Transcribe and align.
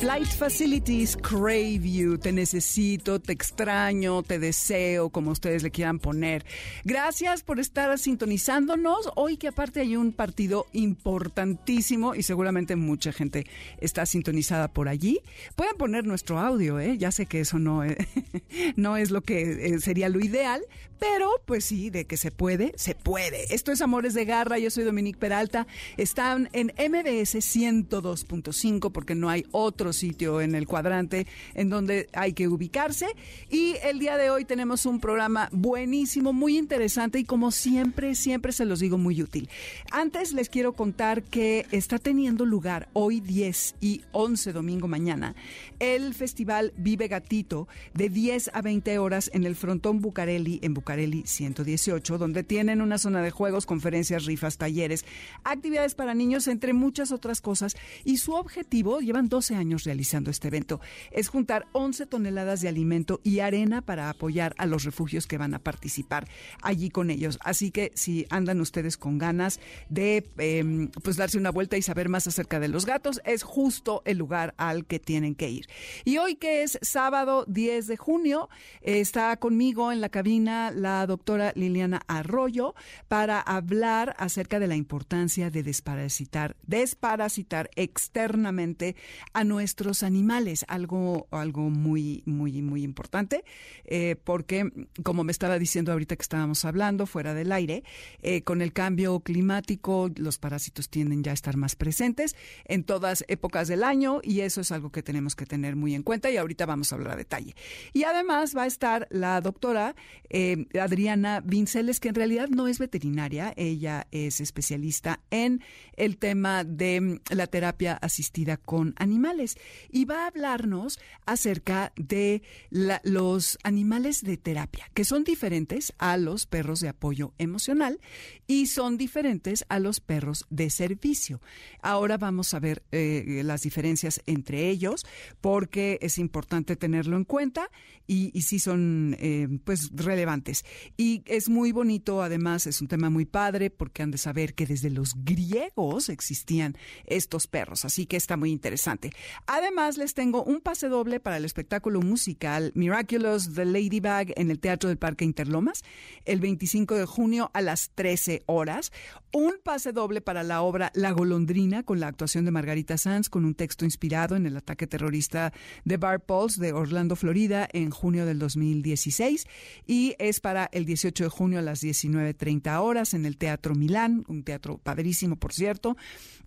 Flight 0.00 0.28
Facilities 0.28 1.16
crave 1.16 1.80
you, 1.82 2.18
te 2.18 2.30
necesito, 2.30 3.18
te 3.18 3.32
extraño, 3.32 4.22
te 4.22 4.38
deseo, 4.38 5.10
como 5.10 5.32
ustedes 5.32 5.64
le 5.64 5.72
quieran 5.72 5.98
poner. 5.98 6.46
Gracias 6.84 7.42
por 7.42 7.58
estar 7.58 7.98
sintonizándonos. 7.98 9.10
Hoy 9.16 9.38
que 9.38 9.48
aparte 9.48 9.80
hay 9.80 9.96
un 9.96 10.12
partido 10.12 10.66
importantísimo 10.72 12.14
y 12.14 12.22
seguramente 12.22 12.76
mucha 12.76 13.12
gente 13.12 13.46
está 13.80 14.06
sintonizada 14.06 14.68
por 14.68 14.88
allí. 14.88 15.18
Pueden 15.56 15.76
poner 15.76 16.06
nuestro 16.06 16.38
audio, 16.38 16.78
¿eh? 16.78 16.96
Ya 16.96 17.10
sé 17.10 17.26
que 17.26 17.40
eso 17.40 17.58
no 17.58 17.82
es, 17.82 17.96
no 18.76 18.96
es 18.96 19.10
lo 19.10 19.22
que 19.22 19.74
eh, 19.74 19.80
sería 19.80 20.08
lo 20.08 20.20
ideal, 20.20 20.62
pero 21.00 21.28
pues 21.44 21.64
sí, 21.64 21.90
de 21.90 22.06
que 22.06 22.16
se 22.16 22.30
puede, 22.30 22.72
se 22.76 22.94
puede. 22.94 23.52
Esto 23.52 23.72
es 23.72 23.80
Amores 23.80 24.14
de 24.14 24.24
Garra, 24.24 24.58
yo 24.58 24.70
soy 24.70 24.84
Dominique 24.84 25.18
Peralta. 25.18 25.66
Están 25.96 26.48
en 26.52 26.68
MBS 26.68 27.34
102.5 27.34 28.92
porque 28.92 29.16
no 29.16 29.28
hay 29.28 29.44
otro 29.50 29.87
sitio 29.92 30.40
en 30.40 30.54
el 30.54 30.66
cuadrante 30.66 31.26
en 31.54 31.68
donde 31.68 32.08
hay 32.12 32.32
que 32.32 32.48
ubicarse. 32.48 33.06
Y 33.50 33.76
el 33.82 33.98
día 33.98 34.16
de 34.16 34.30
hoy 34.30 34.44
tenemos 34.44 34.86
un 34.86 35.00
programa 35.00 35.48
buenísimo, 35.52 36.32
muy 36.32 36.58
interesante 36.58 37.18
y 37.18 37.24
como 37.24 37.50
siempre, 37.50 38.14
siempre 38.14 38.52
se 38.52 38.64
los 38.64 38.80
digo 38.80 38.98
muy 38.98 39.22
útil. 39.22 39.48
Antes 39.90 40.32
les 40.32 40.48
quiero 40.48 40.72
contar 40.72 41.22
que 41.22 41.66
está 41.70 41.98
teniendo 41.98 42.44
lugar 42.44 42.88
hoy 42.92 43.20
10 43.20 43.76
y 43.80 44.02
11 44.12 44.52
domingo 44.52 44.88
mañana 44.88 45.34
el 45.78 46.14
festival 46.14 46.72
Vive 46.76 47.08
Gatito 47.08 47.68
de 47.94 48.08
10 48.08 48.50
a 48.54 48.62
20 48.62 48.98
horas 48.98 49.30
en 49.32 49.44
el 49.44 49.56
frontón 49.56 50.00
Bucareli, 50.00 50.58
en 50.62 50.74
Bucareli 50.74 51.24
118, 51.26 52.18
donde 52.18 52.42
tienen 52.42 52.80
una 52.80 52.98
zona 52.98 53.22
de 53.22 53.30
juegos, 53.30 53.66
conferencias, 53.66 54.24
rifas, 54.24 54.58
talleres, 54.58 55.04
actividades 55.44 55.94
para 55.94 56.14
niños, 56.14 56.48
entre 56.48 56.72
muchas 56.72 57.12
otras 57.12 57.40
cosas. 57.40 57.76
Y 58.04 58.18
su 58.18 58.32
objetivo, 58.32 59.00
llevan 59.00 59.28
12 59.28 59.54
años 59.54 59.77
realizando 59.84 60.30
este 60.30 60.48
evento. 60.48 60.80
Es 61.10 61.28
juntar 61.28 61.66
11 61.72 62.06
toneladas 62.06 62.60
de 62.60 62.68
alimento 62.68 63.20
y 63.22 63.40
arena 63.40 63.82
para 63.82 64.10
apoyar 64.10 64.54
a 64.58 64.66
los 64.66 64.84
refugios 64.84 65.26
que 65.26 65.38
van 65.38 65.54
a 65.54 65.58
participar 65.58 66.28
allí 66.62 66.90
con 66.90 67.10
ellos. 67.10 67.38
Así 67.42 67.70
que 67.70 67.92
si 67.94 68.26
andan 68.30 68.60
ustedes 68.60 68.96
con 68.96 69.18
ganas 69.18 69.60
de 69.88 70.28
em, 70.38 70.88
pues 71.02 71.16
darse 71.16 71.38
una 71.38 71.50
vuelta 71.50 71.76
y 71.76 71.82
saber 71.82 72.08
más 72.08 72.26
acerca 72.26 72.60
de 72.60 72.68
los 72.68 72.86
gatos, 72.86 73.20
es 73.24 73.42
justo 73.42 74.02
el 74.04 74.18
lugar 74.18 74.54
al 74.56 74.86
que 74.86 74.98
tienen 74.98 75.34
que 75.34 75.50
ir. 75.50 75.66
Y 76.04 76.18
hoy 76.18 76.36
que 76.36 76.62
es 76.62 76.78
sábado 76.82 77.44
10 77.48 77.86
de 77.86 77.96
junio, 77.96 78.48
está 78.80 79.36
conmigo 79.36 79.92
en 79.92 80.00
la 80.00 80.08
cabina 80.08 80.70
la 80.70 81.06
doctora 81.06 81.52
Liliana 81.54 82.02
Arroyo 82.06 82.74
para 83.08 83.40
hablar 83.40 84.14
acerca 84.18 84.58
de 84.58 84.66
la 84.66 84.76
importancia 84.76 85.50
de 85.50 85.62
desparasitar, 85.62 86.56
desparasitar 86.66 87.70
externamente 87.76 88.96
a 89.32 89.44
nuestros 89.44 89.67
nuestros 89.68 90.02
animales, 90.02 90.64
algo, 90.66 91.28
algo 91.30 91.68
muy, 91.68 92.22
muy, 92.24 92.62
muy 92.62 92.82
importante, 92.82 93.44
eh, 93.84 94.16
porque 94.24 94.64
como 95.02 95.24
me 95.24 95.32
estaba 95.32 95.58
diciendo 95.58 95.92
ahorita 95.92 96.16
que 96.16 96.22
estábamos 96.22 96.64
hablando 96.64 97.04
fuera 97.04 97.34
del 97.34 97.52
aire, 97.52 97.84
eh, 98.22 98.40
con 98.44 98.62
el 98.62 98.72
cambio 98.72 99.20
climático 99.20 100.10
los 100.16 100.38
parásitos 100.38 100.88
tienden 100.88 101.22
ya 101.22 101.32
a 101.32 101.34
estar 101.34 101.58
más 101.58 101.76
presentes 101.76 102.34
en 102.64 102.82
todas 102.82 103.26
épocas 103.28 103.68
del 103.68 103.84
año 103.84 104.20
y 104.22 104.40
eso 104.40 104.62
es 104.62 104.72
algo 104.72 104.90
que 104.90 105.02
tenemos 105.02 105.36
que 105.36 105.44
tener 105.44 105.76
muy 105.76 105.94
en 105.94 106.02
cuenta 106.02 106.30
y 106.30 106.38
ahorita 106.38 106.64
vamos 106.64 106.90
a 106.90 106.94
hablar 106.94 107.12
a 107.12 107.16
detalle. 107.16 107.54
Y 107.92 108.04
además 108.04 108.56
va 108.56 108.62
a 108.62 108.66
estar 108.66 109.06
la 109.10 109.38
doctora 109.42 109.94
eh, 110.30 110.64
Adriana 110.80 111.42
Vinceles, 111.44 112.00
que 112.00 112.08
en 112.08 112.14
realidad 112.14 112.48
no 112.48 112.68
es 112.68 112.78
veterinaria, 112.78 113.52
ella 113.58 114.06
es 114.12 114.40
especialista 114.40 115.20
en 115.30 115.60
el 115.96 116.16
tema 116.16 116.64
de 116.64 117.20
la 117.28 117.46
terapia 117.48 117.98
asistida 118.00 118.56
con 118.56 118.94
animales 118.96 119.57
y 119.90 120.04
va 120.04 120.24
a 120.24 120.26
hablarnos 120.28 120.98
acerca 121.26 121.92
de 121.96 122.42
los 122.70 123.58
animales 123.62 124.22
de 124.22 124.36
terapia, 124.36 124.90
que 124.94 125.04
son 125.04 125.24
diferentes 125.24 125.92
a 125.98 126.16
los 126.16 126.46
perros 126.46 126.80
de 126.80 126.88
apoyo 126.88 127.34
emocional 127.38 128.00
y 128.46 128.66
son 128.66 128.96
diferentes 128.96 129.64
a 129.68 129.78
los 129.78 130.00
perros 130.00 130.46
de 130.50 130.70
servicio. 130.70 131.40
Ahora 131.82 132.18
vamos 132.18 132.54
a 132.54 132.60
ver 132.60 132.82
eh, 132.92 133.42
las 133.44 133.62
diferencias 133.62 134.20
entre 134.26 134.68
ellos 134.68 135.04
porque 135.40 135.98
es 136.02 136.18
importante 136.18 136.76
tenerlo 136.76 137.16
en 137.16 137.24
cuenta 137.24 137.70
y, 138.06 138.30
y 138.36 138.42
sí 138.42 138.58
son 138.58 139.16
eh, 139.20 139.48
pues 139.64 139.90
relevantes. 139.94 140.64
Y 140.96 141.22
es 141.26 141.48
muy 141.48 141.72
bonito, 141.72 142.22
además 142.22 142.66
es 142.66 142.80
un 142.80 142.88
tema 142.88 143.10
muy 143.10 143.26
padre 143.26 143.70
porque 143.70 144.02
han 144.02 144.10
de 144.10 144.18
saber 144.18 144.54
que 144.54 144.66
desde 144.66 144.90
los 144.90 145.14
griegos 145.24 146.08
existían 146.08 146.76
estos 147.06 147.46
perros, 147.46 147.84
así 147.84 148.06
que 148.06 148.16
está 148.16 148.36
muy 148.36 148.50
interesante. 148.50 149.12
Además, 149.50 149.96
les 149.96 150.12
tengo 150.12 150.44
un 150.44 150.60
pase 150.60 150.90
doble 150.90 151.20
para 151.20 151.38
el 151.38 151.46
espectáculo 151.46 152.02
musical 152.02 152.70
Miraculous 152.74 153.54
The 153.54 153.64
Ladybug 153.64 154.34
en 154.36 154.50
el 154.50 154.60
Teatro 154.60 154.90
del 154.90 154.98
Parque 154.98 155.24
Interlomas 155.24 155.84
el 156.26 156.38
25 156.38 156.96
de 156.96 157.06
junio 157.06 157.50
a 157.54 157.62
las 157.62 157.88
13 157.94 158.42
horas. 158.44 158.92
Un 159.32 159.54
pase 159.64 159.92
doble 159.92 160.20
para 160.20 160.42
la 160.42 160.60
obra 160.60 160.92
La 160.94 161.12
Golondrina 161.12 161.82
con 161.82 161.98
la 161.98 162.08
actuación 162.08 162.44
de 162.44 162.50
Margarita 162.50 162.98
Sanz 162.98 163.30
con 163.30 163.46
un 163.46 163.54
texto 163.54 163.86
inspirado 163.86 164.36
en 164.36 164.44
el 164.44 164.54
ataque 164.54 164.86
terrorista 164.86 165.54
de 165.86 165.96
Bar 165.96 166.20
Pauls 166.20 166.58
de 166.58 166.74
Orlando, 166.74 167.16
Florida 167.16 167.66
en 167.72 167.88
junio 167.88 168.26
del 168.26 168.38
2016 168.38 169.46
y 169.86 170.14
es 170.18 170.40
para 170.40 170.68
el 170.72 170.84
18 170.84 171.24
de 171.24 171.30
junio 171.30 171.58
a 171.58 171.62
las 171.62 171.82
19.30 171.82 172.82
horas 172.82 173.14
en 173.14 173.24
el 173.24 173.38
Teatro 173.38 173.74
Milán, 173.74 174.24
un 174.28 174.42
teatro 174.42 174.76
padrísimo 174.76 175.36
por 175.36 175.54
cierto 175.54 175.96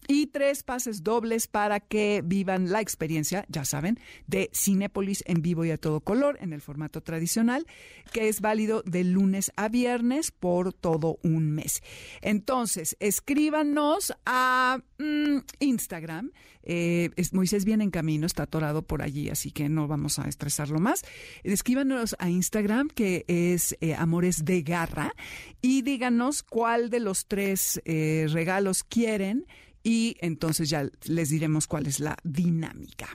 y 0.07 0.27
tres 0.27 0.63
pases 0.63 1.03
dobles 1.03 1.47
para 1.47 1.79
que 1.79 2.21
vivan 2.23 2.71
la 2.71 2.80
experiencia, 2.81 3.45
ya 3.47 3.65
saben, 3.65 3.99
de 4.27 4.49
Cinépolis 4.53 5.23
en 5.27 5.41
vivo 5.41 5.65
y 5.65 5.71
a 5.71 5.77
todo 5.77 6.01
color 6.01 6.37
en 6.41 6.53
el 6.53 6.61
formato 6.61 7.01
tradicional, 7.01 7.65
que 8.11 8.27
es 8.27 8.41
válido 8.41 8.83
de 8.85 9.03
lunes 9.03 9.51
a 9.55 9.69
viernes 9.69 10.31
por 10.31 10.73
todo 10.73 11.19
un 11.23 11.51
mes. 11.51 11.81
Entonces, 12.21 12.97
escríbanos 12.99 14.13
a 14.25 14.79
mm, 14.97 15.37
Instagram. 15.59 16.31
Eh, 16.63 17.09
Moisés 17.31 17.65
viene 17.65 17.83
en 17.83 17.91
camino, 17.91 18.25
está 18.25 18.43
atorado 18.43 18.83
por 18.83 19.01
allí, 19.01 19.29
así 19.29 19.51
que 19.51 19.69
no 19.69 19.87
vamos 19.87 20.19
a 20.19 20.27
estresarlo 20.27 20.79
más. 20.79 21.03
Escríbanos 21.43 22.15
a 22.19 22.29
Instagram, 22.29 22.87
que 22.89 23.25
es 23.27 23.75
eh, 23.81 23.95
Amores 23.95 24.45
de 24.45 24.61
Garra, 24.61 25.13
y 25.61 25.81
díganos 25.81 26.43
cuál 26.43 26.89
de 26.89 26.99
los 26.99 27.25
tres 27.25 27.81
eh, 27.85 28.27
regalos 28.29 28.83
quieren 28.83 29.45
y 29.83 30.15
entonces 30.19 30.69
ya 30.69 30.87
les 31.05 31.29
diremos 31.29 31.67
cuál 31.67 31.87
es 31.87 31.99
la 31.99 32.15
dinámica. 32.23 33.09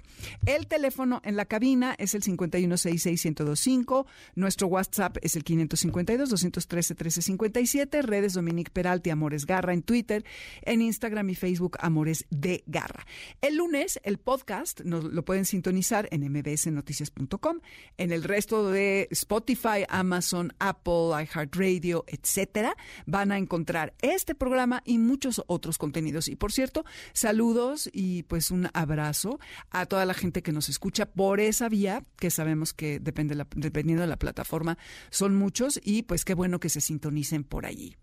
El 0.45 0.67
teléfono 0.67 1.23
en 1.25 1.37
la 1.37 1.47
cabina 1.47 1.95
es 1.99 2.15
el 2.15 2.23
5166125, 2.23 4.07
nuestro 4.35 4.67
WhatsApp 4.69 5.17
es 5.23 5.37
el 5.37 5.45
552-213-1357, 5.45 8.03
redes 8.03 8.35
Dominique 8.35 8.73
Peralti, 8.73 9.09
Amores 9.11 9.47
Garra 9.47 9.73
en 9.73 9.83
Twitter, 9.83 10.25
en 10.63 10.83
Instagram 10.83 11.31
y 11.31 11.35
Facebook 11.35 11.79
Amores 11.81 12.27
de 12.31 12.63
Garra. 12.67 13.07
El 13.41 13.57
lunes 13.57 13.99
el 14.03 14.19
podcast 14.19 14.81
nos 14.83 15.05
lo 15.05 15.25
pueden 15.25 15.45
sintonizar 15.45 16.09
en 16.11 16.31
mbsnoticias.com, 16.31 17.61
en 17.97 18.13
el 18.13 18.23
resto 18.23 18.71
de 18.71 19.09
Spotify, 19.11 19.85
Amazon, 19.89 20.53
Apple, 20.59 21.11
iHeartRadio, 21.23 22.05
etcétera, 22.07 22.77
van 23.07 23.33
a 23.33 23.39
encontrar 23.39 23.95
este 24.03 24.35
programa 24.35 24.83
y 24.85 24.99
muchos 24.99 25.43
otros 25.47 25.79
contenidos. 25.79 26.29
Y 26.29 26.37
por 26.37 26.53
cierto, 26.57 26.85
saludos 27.13 27.89
y 27.93 28.25
pues 28.25 28.51
un 28.51 28.69
abrazo 28.73 29.39
a 29.71 29.87
toda 29.87 30.05
la 30.05 30.15
gente 30.15 30.43
que 30.43 30.53
nos 30.53 30.69
escucha 30.69 31.07
por 31.07 31.39
esa 31.39 31.69
vía, 31.69 32.03
que 32.17 32.31
sabemos 32.31 32.73
que 32.73 32.99
depende 32.99 33.37
dependiendo 33.55 34.03
de 34.03 34.09
la 34.09 34.17
plataforma, 34.17 34.79
son 35.11 35.37
muchos 35.37 35.79
y 35.85 36.03
pues 36.03 36.25
qué 36.25 36.35
bueno 36.35 36.59
que 36.59 36.69
se 36.69 36.81
sintonicen 36.81 37.45
por 37.45 37.67
allí. 37.67 37.97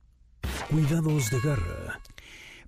Cuidados 0.69 1.29
de 1.29 1.39
garra 1.41 2.01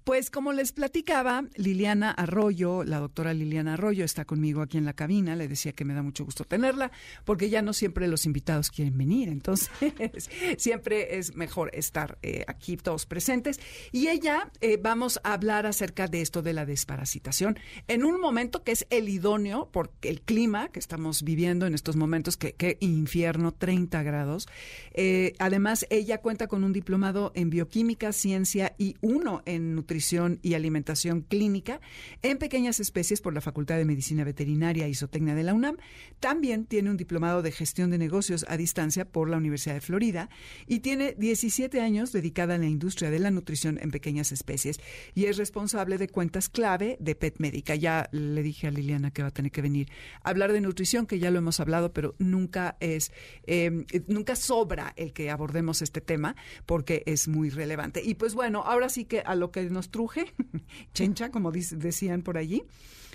pues 0.06 0.30
como 0.30 0.54
les 0.54 0.72
platicaba, 0.72 1.46
Liliana 1.56 2.12
Arroyo, 2.12 2.84
la 2.84 3.00
doctora 3.00 3.34
Liliana 3.34 3.74
Arroyo 3.74 4.06
está 4.06 4.24
conmigo 4.24 4.62
aquí 4.62 4.78
en 4.78 4.86
la 4.86 4.94
cabina, 4.94 5.36
le 5.36 5.48
decía 5.48 5.74
que 5.74 5.84
me 5.84 5.96
da 5.96 6.04
mucho 6.04 6.24
gusto 6.24 6.44
tenerla, 6.44 6.92
porque 7.26 7.50
ya 7.50 7.64
no 7.64 7.74
siempre 7.74 8.08
los 8.08 8.28
invitados 8.28 8.70
quieren 8.70 8.96
venir, 9.00 9.30
entonces 9.30 9.72
siempre 10.60 11.18
es 11.18 11.36
mejor 11.36 11.72
estar 11.74 12.20
eh, 12.22 12.46
aquí 12.48 12.78
todos 12.78 13.08
presentes. 13.08 13.60
Y 13.92 14.10
ella, 14.10 14.52
eh, 14.62 14.78
vamos 14.80 15.20
a 15.24 15.34
hablar 15.34 15.66
acerca 15.66 16.08
de 16.08 16.22
esto 16.22 16.44
de 16.44 16.54
la 16.54 16.68
desparasitación 16.68 17.58
en 17.88 18.06
un 18.06 18.22
momento 18.22 18.64
que 18.64 18.74
es 18.74 18.86
el 18.92 19.10
idóneo, 19.10 19.70
porque 19.72 20.10
el 20.10 20.22
clima 20.22 20.70
que 20.70 20.80
estamos 20.80 21.24
viviendo 21.24 21.66
en 21.66 21.74
estos 21.74 21.96
momentos, 21.96 22.38
que, 22.38 22.78
infierno, 22.80 23.54
30 23.54 24.04
grados. 24.04 24.48
Eh, 24.94 25.34
además, 25.40 25.88
ella 25.90 26.20
cuenta 26.20 26.46
con 26.46 26.64
un 26.64 26.74
diplomado 26.74 27.32
en 27.34 27.50
bioquímica, 27.50 28.14
ciencia 28.14 28.76
y 28.78 28.98
uno 29.02 29.42
en 29.48 29.74
nutrición 29.74 29.95
Nutrición 29.96 30.40
y 30.42 30.56
Alimentación 30.56 31.22
Clínica 31.22 31.80
en 32.22 32.38
pequeñas 32.38 32.82
especies 32.82 33.22
por 33.22 33.34
la 33.34 33.40
Facultad 33.40 33.78
de 33.78 33.86
Medicina 33.86 34.26
Veterinaria 34.26 34.90
y 34.90 34.94
Zootecnia 34.94 35.36
de 35.36 35.44
la 35.44 35.54
UNAM. 35.54 35.78
También 36.20 36.66
tiene 36.66 36.90
un 36.90 36.98
diplomado 36.98 37.42
de 37.42 37.54
gestión 37.54 37.92
de 37.92 37.98
negocios 37.98 38.46
a 38.50 38.58
distancia 38.58 39.06
por 39.06 39.30
la 39.30 39.38
Universidad 39.38 39.76
de 39.76 39.80
Florida 39.80 40.30
y 40.68 40.80
tiene 40.80 41.16
17 41.18 41.80
años 41.80 42.12
dedicada 42.12 42.56
a 42.56 42.58
la 42.58 42.66
industria 42.66 43.10
de 43.10 43.20
la 43.20 43.32
nutrición 43.32 43.80
en 43.82 43.90
pequeñas 43.90 44.34
especies 44.34 44.82
y 45.14 45.28
es 45.28 45.38
responsable 45.38 45.98
de 45.98 46.10
cuentas 46.10 46.50
clave 46.50 46.98
de 47.00 47.16
Pet 47.16 47.36
Médica. 47.40 47.76
Ya 47.76 48.10
le 48.12 48.44
dije 48.44 48.68
a 48.68 48.72
Liliana 48.72 49.12
que 49.12 49.22
va 49.22 49.30
a 49.30 49.34
tener 49.34 49.54
que 49.54 49.62
venir 49.62 49.88
a 50.24 50.32
hablar 50.32 50.52
de 50.52 50.60
nutrición, 50.60 51.06
que 51.06 51.20
ya 51.20 51.32
lo 51.32 51.40
hemos 51.40 51.62
hablado, 51.62 51.94
pero 51.94 52.16
nunca 52.20 52.76
es, 52.82 53.14
eh, 53.48 53.86
nunca 54.08 54.36
sobra 54.36 54.92
el 54.98 55.14
que 55.14 55.32
abordemos 55.32 55.82
este 55.82 56.02
tema 56.02 56.36
porque 56.66 57.04
es 57.06 57.30
muy 57.30 57.50
relevante. 57.50 58.02
Y 58.04 58.16
pues 58.16 58.36
bueno, 58.36 58.62
ahora 58.66 58.90
sí 58.90 59.06
que 59.06 59.22
a 59.22 59.36
lo 59.36 59.52
que 59.52 59.64
nos 59.70 59.85
truje, 59.90 60.34
chencha, 60.94 61.32
como 61.32 61.52
decían 61.52 62.22
por 62.22 62.38
allí. 62.38 62.64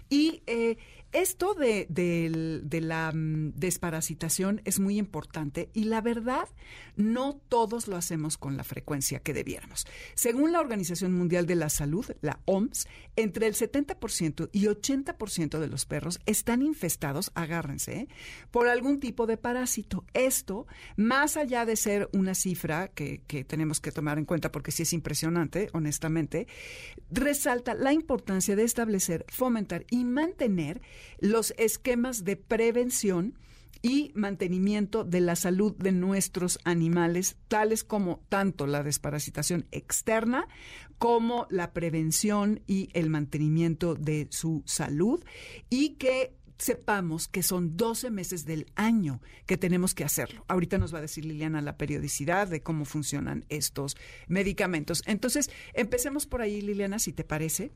Y 0.09 0.43
eh, 0.47 0.77
esto 1.13 1.55
de, 1.55 1.87
la 2.81 3.13
mm, 3.13 3.55
desparasitación 3.57 4.61
es 4.65 4.79
muy 4.79 4.99
importante 4.99 5.71
y 5.75 5.85
la 5.85 6.01
verdad, 6.01 6.49
no 6.97 7.41
todos 7.49 7.89
lo 7.89 7.97
hacemos 7.97 8.39
con 8.39 8.57
la 8.57 8.65
frecuencia 8.65 9.19
que 9.21 9.35
debiéramos. 9.35 9.87
Según 10.15 10.53
la 10.53 10.61
Organización 10.61 11.13
Mundial 11.13 11.47
de 11.47 11.57
la 11.57 11.69
Salud, 11.69 12.07
la 12.21 12.41
OMS, 12.45 12.87
entre 13.17 13.49
el 13.49 13.55
70% 13.55 14.51
y 14.53 14.67
80% 14.67 15.59
de 15.59 15.69
los 15.69 15.85
perros 15.85 16.21
están 16.27 16.63
infestados, 16.63 17.33
agárrense, 17.35 17.93
¿eh? 17.93 18.09
por 18.51 18.69
algún 18.69 19.01
tipo 19.01 19.27
de 19.27 19.37
parásito. 19.37 20.05
Esto, 20.15 20.67
más 20.97 21.37
allá 21.37 21.67
de 21.67 21.77
ser 21.77 22.09
una 22.13 22.35
cifra 22.35 22.89
que, 22.89 23.23
que 23.27 23.45
tenemos 23.45 23.81
que 23.81 23.91
tomar 23.91 24.19
en 24.19 24.25
cuenta 24.25 24.53
porque 24.53 24.71
sí 24.71 24.85
es 24.85 24.93
impresionante, 24.93 25.71
honestamente, 25.73 26.47
resalta 27.11 27.75
la 27.75 27.93
importancia 27.93 28.55
de 28.55 28.63
establecer, 28.63 29.25
fomentar 29.29 29.85
y 29.91 30.05
mantener 30.05 30.81
los 31.19 31.55
esquemas 31.59 32.25
de 32.25 32.37
prevención 32.37 33.35
y 33.83 34.13
mantenimiento 34.15 35.05
de 35.05 35.21
la 35.21 35.37
salud 35.37 35.75
de 35.77 35.93
nuestros 35.93 36.59
animales, 36.65 37.37
tales 37.49 37.83
como 37.83 38.21
tanto 38.29 38.67
la 38.67 38.83
desparasitación 38.83 39.67
externa 39.71 40.47
como 40.99 41.47
la 41.49 41.73
prevención 41.73 42.61
y 42.67 42.91
el 42.93 43.09
mantenimiento 43.09 43.95
de 43.95 44.29
su 44.31 44.63
salud 44.67 45.25
y 45.71 45.95
que 45.95 46.35
sepamos 46.61 47.27
que 47.27 47.43
son 47.43 47.77
12 47.77 48.11
meses 48.11 48.45
del 48.45 48.67
año 48.77 49.21
que 49.47 49.57
tenemos 49.57 49.95
que 49.95 50.05
hacerlo. 50.05 50.45
Ahorita 50.47 50.77
nos 50.77 50.93
va 50.93 50.99
a 50.99 51.03
decir 51.03 51.25
Liliana 51.25 51.63
la 51.63 51.79
periodicidad 51.79 52.49
de 52.49 52.63
cómo 52.63 52.85
funcionan 52.85 53.47
estos 53.49 53.97
medicamentos. 54.29 55.03
Entonces, 55.07 55.51
empecemos 55.73 56.27
por 56.27 56.43
ahí, 56.43 56.61
Liliana, 56.61 56.99
si 56.99 57.13
te 57.13 57.25
parece. 57.25 57.73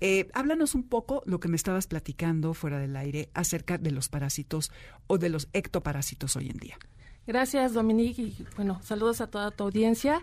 Eh, 0.00 0.28
háblanos 0.32 0.76
un 0.76 0.84
poco 0.84 1.22
lo 1.26 1.40
que 1.40 1.48
me 1.48 1.56
estabas 1.56 1.88
platicando 1.88 2.54
fuera 2.54 2.78
del 2.78 2.96
aire 2.96 3.30
acerca 3.34 3.78
de 3.78 3.90
los 3.90 4.08
parásitos 4.08 4.70
o 5.08 5.18
de 5.18 5.28
los 5.28 5.48
ectoparásitos 5.52 6.36
hoy 6.36 6.50
en 6.50 6.58
día. 6.58 6.78
Gracias, 7.26 7.74
Dominique, 7.74 8.22
y 8.22 8.46
bueno, 8.56 8.80
saludos 8.82 9.20
a 9.20 9.26
toda 9.26 9.50
tu 9.50 9.64
audiencia. 9.64 10.22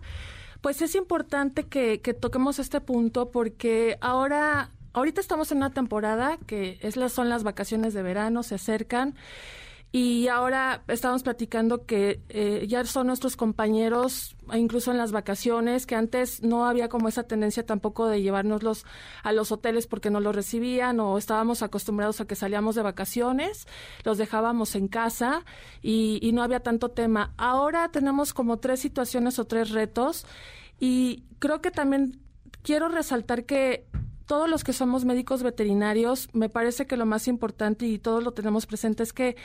Pues 0.62 0.81
es 0.81 0.95
importante 0.95 1.65
que, 1.65 2.01
que 2.01 2.13
toquemos 2.13 2.57
este 2.57 2.81
punto 2.81 3.31
porque 3.31 3.98
ahora 4.01 4.71
ahorita 4.98 5.22
estamos 5.22 5.52
en 5.52 5.58
una 5.58 5.70
temporada 5.70 6.38
que 6.48 6.80
es 6.82 6.98
la, 6.98 7.10
son 7.10 7.30
las 7.30 7.44
vacaciones 7.44 7.94
de 7.94 8.02
verano, 8.02 8.44
se 8.44 8.56
acercan. 8.56 9.16
Y 9.94 10.28
ahora 10.28 10.84
estamos 10.90 11.24
platicando 11.24 11.86
que 11.86 12.20
eh, 12.28 12.66
ya 12.68 12.84
son 12.84 13.08
nuestros 13.08 13.38
compañeros, 13.38 14.36
incluso 14.54 14.92
en 14.92 14.98
las 14.98 15.14
vacaciones, 15.14 15.86
que 15.86 15.96
antes 15.96 16.44
no 16.44 16.66
había 16.66 16.90
como 16.90 17.08
esa 17.08 17.24
tendencia 17.24 17.66
tampoco 17.66 18.08
de 18.08 18.22
llevárnoslos 18.22 18.86
a 19.24 19.32
los 19.32 19.52
hoteles 19.54 19.88
porque 19.88 20.10
no 20.10 20.20
los 20.20 20.36
recibían 20.36 21.00
o 21.00 21.18
estábamos 21.18 21.64
acostumbrados 21.64 22.20
a 22.20 22.26
que 22.26 22.36
salíamos 22.36 22.76
de 22.76 22.82
vacaciones, 22.82 23.66
los 24.04 24.18
dejábamos 24.18 24.76
en 24.76 24.90
casa 24.90 25.46
y, 25.82 26.20
y 26.22 26.34
no 26.34 26.44
había 26.44 26.60
tanto 26.60 26.90
tema. 26.90 27.34
Ahora 27.38 27.90
tenemos 27.90 28.34
como 28.34 28.58
tres 28.58 28.82
situaciones 28.82 29.40
o 29.40 29.46
tres 29.46 29.70
retos 29.70 30.26
y 30.82 31.24
creo 31.40 31.62
que 31.62 31.72
también 31.72 32.20
quiero 32.62 32.90
resaltar 32.90 33.46
que 33.46 33.86
todos 34.27 34.50
los 34.50 34.63
que 34.63 34.74
somos 34.74 35.06
médicos 35.06 35.41
veterinarios, 35.41 36.29
me 36.33 36.50
parece 36.50 36.85
que 36.85 36.97
lo 36.97 37.06
más 37.06 37.27
importante 37.27 37.88
y 37.88 37.97
todos 37.97 38.24
lo 38.24 38.33
tenemos 38.33 38.65
presente 38.65 39.01
es 39.01 39.13
que 39.13 39.38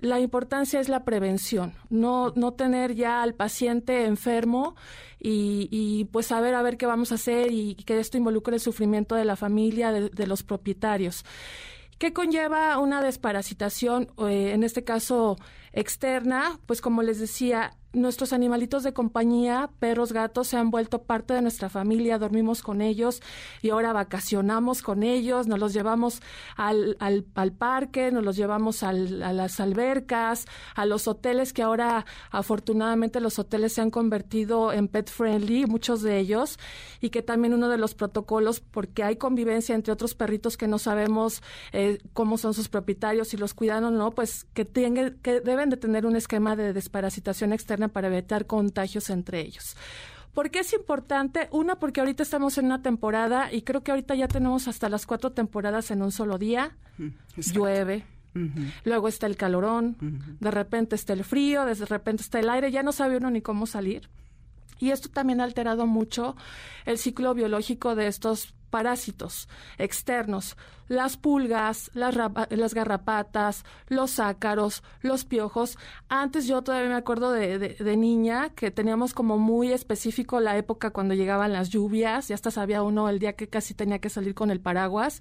la 0.00 0.18
importancia 0.18 0.80
es 0.80 0.88
la 0.88 1.04
prevención, 1.04 1.74
no, 1.90 2.32
no 2.34 2.54
tener 2.54 2.94
ya 2.94 3.22
al 3.22 3.34
paciente 3.34 4.04
enfermo 4.04 4.74
y, 5.20 6.08
pues 6.10 6.26
saber 6.26 6.54
a 6.54 6.62
ver 6.62 6.76
qué 6.76 6.86
vamos 6.86 7.12
a 7.12 7.16
hacer 7.16 7.52
y 7.52 7.76
que 7.76 8.00
esto 8.00 8.16
involucre 8.16 8.54
el 8.54 8.60
sufrimiento 8.60 9.14
de 9.14 9.24
la 9.24 9.36
familia, 9.36 9.92
de, 9.92 10.26
los 10.26 10.42
propietarios. 10.42 11.24
¿Qué 11.98 12.12
conlleva 12.12 12.78
una 12.78 13.00
desparasitación, 13.00 14.08
eh, 14.28 14.50
en 14.52 14.64
este 14.64 14.82
caso 14.82 15.36
externa? 15.72 16.58
Pues 16.66 16.80
como 16.80 17.02
les 17.02 17.18
decía, 17.18 17.76
nuestros 17.92 18.32
animalitos 18.32 18.82
de 18.82 18.92
compañía, 18.92 19.70
perros, 19.78 20.12
gatos, 20.12 20.48
se 20.48 20.56
han 20.56 20.70
vuelto 20.70 21.02
parte 21.02 21.34
de 21.34 21.42
nuestra 21.42 21.68
familia, 21.68 22.18
dormimos 22.18 22.62
con 22.62 22.80
ellos 22.80 23.20
y 23.60 23.70
ahora 23.70 23.92
vacacionamos 23.92 24.82
con 24.82 25.02
ellos, 25.02 25.46
nos 25.46 25.58
los 25.58 25.74
llevamos 25.74 26.22
al, 26.56 26.96
al, 27.00 27.52
parque, 27.52 28.10
nos 28.10 28.24
los 28.24 28.36
llevamos 28.36 28.82
a 28.82 28.92
las 28.92 29.60
albercas, 29.60 30.46
a 30.74 30.86
los 30.86 31.06
hoteles 31.06 31.52
que 31.52 31.62
ahora 31.62 32.06
afortunadamente 32.30 33.20
los 33.20 33.38
hoteles 33.38 33.74
se 33.74 33.82
han 33.82 33.90
convertido 33.90 34.72
en 34.72 34.88
pet 34.88 35.10
friendly, 35.10 35.66
muchos 35.66 36.02
de 36.02 36.18
ellos, 36.18 36.58
y 37.00 37.10
que 37.10 37.22
también 37.22 37.52
uno 37.52 37.68
de 37.68 37.76
los 37.76 37.94
protocolos, 37.94 38.60
porque 38.60 39.02
hay 39.02 39.16
convivencia 39.16 39.74
entre 39.74 39.92
otros 39.92 40.14
perritos 40.14 40.56
que 40.56 40.66
no 40.66 40.78
sabemos 40.78 41.42
eh, 41.72 41.98
cómo 42.14 42.38
son 42.38 42.54
sus 42.54 42.68
propietarios, 42.70 43.28
si 43.28 43.36
los 43.36 43.52
cuidan 43.52 43.84
o 43.84 43.90
no, 43.90 44.12
pues 44.12 44.46
que, 44.54 44.64
tengan, 44.64 45.18
que 45.22 45.40
deben 45.40 45.61
de 45.70 45.76
tener 45.76 46.06
un 46.06 46.16
esquema 46.16 46.56
de 46.56 46.72
desparasitación 46.72 47.52
externa 47.52 47.88
para 47.88 48.08
evitar 48.08 48.46
contagios 48.46 49.10
entre 49.10 49.40
ellos. 49.40 49.76
¿Por 50.34 50.50
qué 50.50 50.60
es 50.60 50.72
importante? 50.72 51.48
Una, 51.50 51.76
porque 51.76 52.00
ahorita 52.00 52.22
estamos 52.22 52.56
en 52.56 52.66
una 52.66 52.82
temporada 52.82 53.52
y 53.52 53.62
creo 53.62 53.82
que 53.82 53.90
ahorita 53.90 54.14
ya 54.14 54.28
tenemos 54.28 54.66
hasta 54.66 54.88
las 54.88 55.04
cuatro 55.04 55.32
temporadas 55.32 55.90
en 55.90 56.02
un 56.02 56.10
solo 56.10 56.38
día. 56.38 56.76
Llueve. 57.36 58.06
Luego 58.84 59.08
está 59.08 59.26
el 59.26 59.36
calorón, 59.36 59.96
de 60.40 60.50
repente 60.50 60.96
está 60.96 61.12
el 61.12 61.22
frío, 61.22 61.66
de 61.66 61.74
repente 61.74 62.22
está 62.22 62.40
el 62.40 62.48
aire, 62.48 62.70
ya 62.70 62.82
no 62.82 62.92
sabe 62.92 63.18
uno 63.18 63.30
ni 63.30 63.42
cómo 63.42 63.66
salir. 63.66 64.08
Y 64.78 64.90
esto 64.90 65.10
también 65.10 65.40
ha 65.40 65.44
alterado 65.44 65.86
mucho 65.86 66.34
el 66.86 66.96
ciclo 66.96 67.34
biológico 67.34 67.94
de 67.94 68.06
estos 68.06 68.54
parásitos 68.70 69.48
externos 69.76 70.56
las 70.92 71.16
pulgas, 71.16 71.90
las, 71.94 72.14
las 72.50 72.74
garrapatas, 72.74 73.64
los 73.88 74.20
ácaros, 74.20 74.82
los 75.00 75.24
piojos. 75.24 75.78
Antes 76.08 76.46
yo 76.46 76.60
todavía 76.60 76.90
me 76.90 76.96
acuerdo 76.96 77.32
de, 77.32 77.96
niña 77.96 78.50
que 78.50 78.70
teníamos 78.70 79.14
como 79.14 79.38
muy 79.38 79.72
específico 79.72 80.38
la 80.38 80.56
época 80.58 80.90
cuando 80.90 81.14
llegaban 81.14 81.54
las 81.54 81.70
lluvias, 81.70 82.28
y 82.28 82.34
hasta 82.34 82.50
sabía 82.50 82.82
uno 82.82 83.08
el 83.08 83.18
día 83.18 83.32
que 83.34 83.48
casi 83.48 83.72
tenía 83.72 84.00
que 84.00 84.10
salir 84.10 84.34
con 84.34 84.50
el 84.50 84.60
paraguas, 84.60 85.20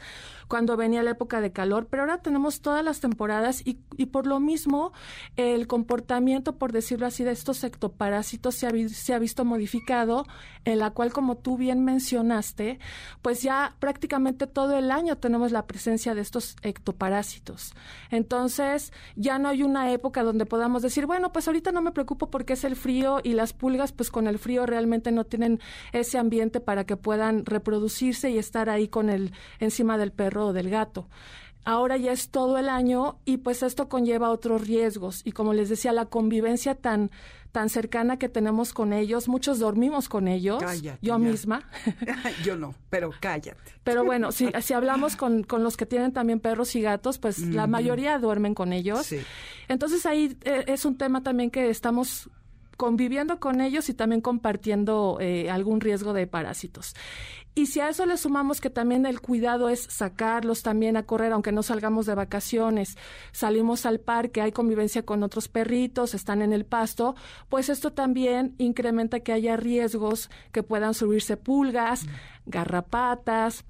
cuando 0.49 0.75
venía 0.75 1.03
la 1.03 1.11
época 1.11 1.39
de 1.39 1.53
calor, 1.53 1.87
pero 1.89 2.03
ahora 2.03 2.17
tenemos 2.17 2.61
todas 2.61 2.83
las 2.83 2.99
temporadas 2.99 3.63
y, 3.65 3.75
por 4.07 4.27
lo 4.27 4.41
mismo 4.41 4.91
el 5.37 5.67
comportamiento, 5.67 6.57
por 6.57 6.73
decirlo 6.73 7.05
así, 7.05 7.23
de 7.23 7.31
estos 7.31 7.63
ectoparásitos 7.63 8.55
se 8.55 9.13
ha 9.13 9.19
visto 9.19 9.45
modificado, 9.45 10.25
en 10.65 10.79
la 10.79 10.91
cual, 10.91 11.13
como 11.13 11.37
tú 11.37 11.55
bien 11.55 11.85
mencionaste, 11.85 12.79
pues 13.21 13.41
ya 13.41 13.75
prácticamente 13.79 14.47
todo 14.47 14.77
el 14.77 14.91
año 14.91 15.17
tenemos 15.17 15.51
la 15.51 15.60
presencia 15.67 16.15
de 16.15 16.21
estos 16.21 16.55
ectoparásitos. 16.61 17.73
Entonces, 18.09 18.91
ya 19.15 19.39
no 19.39 19.49
hay 19.49 19.63
una 19.63 19.91
época 19.91 20.23
donde 20.23 20.45
podamos 20.45 20.81
decir, 20.81 21.05
bueno, 21.05 21.31
pues 21.31 21.47
ahorita 21.47 21.71
no 21.71 21.81
me 21.81 21.91
preocupo 21.91 22.29
porque 22.29 22.53
es 22.53 22.63
el 22.63 22.75
frío 22.75 23.19
y 23.23 23.33
las 23.33 23.53
pulgas, 23.53 23.91
pues 23.91 24.11
con 24.11 24.27
el 24.27 24.39
frío 24.39 24.65
realmente 24.65 25.11
no 25.11 25.25
tienen 25.25 25.59
ese 25.91 26.17
ambiente 26.17 26.59
para 26.59 26.85
que 26.85 26.97
puedan 26.97 27.45
reproducirse 27.45 28.29
y 28.29 28.37
estar 28.37 28.69
ahí 28.69 28.87
con 28.87 29.09
el 29.09 29.33
encima 29.59 29.97
del 29.97 30.11
perro 30.11 30.47
o 30.47 30.53
del 30.53 30.69
gato 30.69 31.07
ahora 31.63 31.97
ya 31.97 32.11
es 32.11 32.29
todo 32.29 32.57
el 32.57 32.69
año 32.69 33.19
y 33.25 33.37
pues 33.37 33.63
esto 33.63 33.89
conlleva 33.89 34.29
otros 34.29 34.67
riesgos 34.67 35.21
y 35.25 35.31
como 35.31 35.53
les 35.53 35.69
decía 35.69 35.91
la 35.93 36.05
convivencia 36.05 36.75
tan 36.75 37.11
tan 37.51 37.69
cercana 37.69 38.17
que 38.17 38.29
tenemos 38.29 38.73
con 38.73 38.93
ellos. 38.93 39.27
Muchos 39.27 39.59
dormimos 39.59 40.09
con 40.09 40.27
ellos. 40.27 40.63
yo 41.01 41.19
misma. 41.19 41.63
yo 42.43 42.55
no, 42.55 42.73
pero 42.89 43.11
cállate. 43.19 43.59
Pero 43.83 44.03
bueno, 44.03 44.31
si, 44.31 44.49
si 44.61 44.73
hablamos 44.73 45.15
con, 45.15 45.43
con 45.43 45.63
los 45.63 45.77
que 45.77 45.85
tienen 45.85 46.13
también 46.13 46.39
perros 46.39 46.75
y 46.75 46.81
gatos, 46.81 47.17
pues 47.17 47.39
la 47.39 47.67
mayoría 47.67 48.17
duermen 48.19 48.55
con 48.55 48.73
ellos. 48.73 49.13
Entonces 49.67 50.05
ahí 50.05 50.37
eh, 50.43 50.63
es 50.67 50.85
un 50.85 50.97
tema 50.97 51.23
también 51.23 51.51
que 51.51 51.69
estamos 51.69 52.29
conviviendo 52.77 53.39
con 53.39 53.61
ellos 53.61 53.89
y 53.89 53.93
también 53.93 54.21
compartiendo 54.21 55.19
eh, 55.21 55.51
algún 55.51 55.81
riesgo 55.81 56.13
de 56.13 56.25
parásitos. 56.25 56.95
Y 57.53 57.65
si 57.65 57.81
a 57.81 57.89
eso 57.89 58.05
le 58.05 58.15
sumamos 58.15 58.61
que 58.61 58.69
también 58.69 59.05
el 59.05 59.19
cuidado 59.19 59.67
es 59.67 59.81
sacarlos 59.81 60.63
también 60.63 60.95
a 60.95 61.03
correr, 61.03 61.33
aunque 61.33 61.51
no 61.51 61.63
salgamos 61.63 62.05
de 62.05 62.15
vacaciones, 62.15 62.97
salimos 63.33 63.85
al 63.85 63.99
parque, 63.99 64.41
hay 64.41 64.53
convivencia 64.53 65.03
con 65.03 65.21
otros 65.21 65.49
perritos, 65.49 66.13
están 66.13 66.41
en 66.41 66.53
el 66.53 66.65
pasto, 66.65 67.15
pues 67.49 67.67
esto 67.67 67.91
también 67.91 68.55
incrementa 68.57 69.19
que 69.19 69.33
haya 69.33 69.57
riesgos 69.57 70.29
que 70.53 70.63
puedan 70.63 70.93
subirse 70.93 71.35
pulgas, 71.35 72.05
garrapatas, 72.45 73.65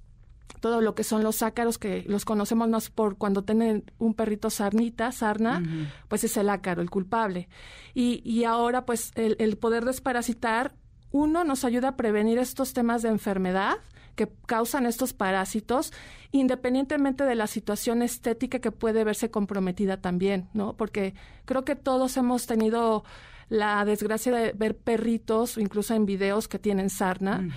todo 0.60 0.80
lo 0.80 0.94
que 0.94 1.04
son 1.04 1.24
los 1.24 1.42
ácaros, 1.42 1.78
que 1.78 2.04
los 2.08 2.24
conocemos 2.24 2.70
más 2.70 2.90
por 2.90 3.18
cuando 3.18 3.44
tienen 3.44 3.92
un 3.98 4.14
perrito 4.14 4.50
sarnita, 4.50 5.12
sarna, 5.12 5.64
pues 6.08 6.24
es 6.24 6.38
el 6.38 6.50
ácaro, 6.50 6.82
el 6.82 6.90
culpable. 6.90 7.50
Y, 7.94 8.22
y 8.24 8.44
ahora, 8.44 8.86
pues, 8.86 9.12
el, 9.16 9.36
el, 9.40 9.58
poder 9.58 9.86
desparasitar, 9.86 10.76
uno, 11.12 11.44
nos 11.44 11.66
ayuda 11.66 11.90
a 11.90 11.96
prevenir 11.98 12.38
estos 12.40 12.74
temas 12.74 13.02
de 13.02 13.10
enfermedad 13.10 13.78
que 14.16 14.30
causan 14.46 14.86
estos 14.86 15.14
parásitos, 15.14 15.94
independientemente 16.32 17.24
de 17.24 17.36
la 17.36 17.48
situación 17.48 18.02
estética 18.02 18.60
que 18.60 18.72
puede 18.72 19.04
verse 19.04 19.32
comprometida 19.32 19.98
también, 19.98 20.50
¿no? 20.54 20.74
Porque 20.76 21.14
creo 21.46 21.64
que 21.64 21.76
todos 21.76 22.18
hemos 22.18 22.46
tenido 22.46 23.04
la 23.50 23.84
desgracia 23.84 24.32
de 24.32 24.54
ver 24.54 24.78
perritos, 24.78 25.58
incluso 25.58 25.94
en 25.94 26.06
videos 26.06 26.48
que 26.48 26.58
tienen 26.58 26.90
sarna 26.90 27.50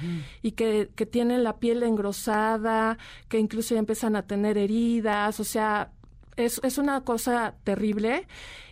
y 0.43 0.53
que, 0.53 0.91
que 0.97 1.07
tienen 1.07 1.45
la 1.45 1.59
piel 1.59 1.85
engrosada, 1.85 2.99
que 3.29 3.39
incluso 3.39 3.75
ya 3.75 3.79
empiezan 3.79 4.17
a 4.17 4.23
tener 4.23 4.59
heridas, 4.59 5.39
o 5.39 5.45
sea, 5.45 5.93
es, 6.37 6.61
es 6.63 6.79
una 6.79 7.03
cosa 7.03 7.55
terrible 7.65 8.27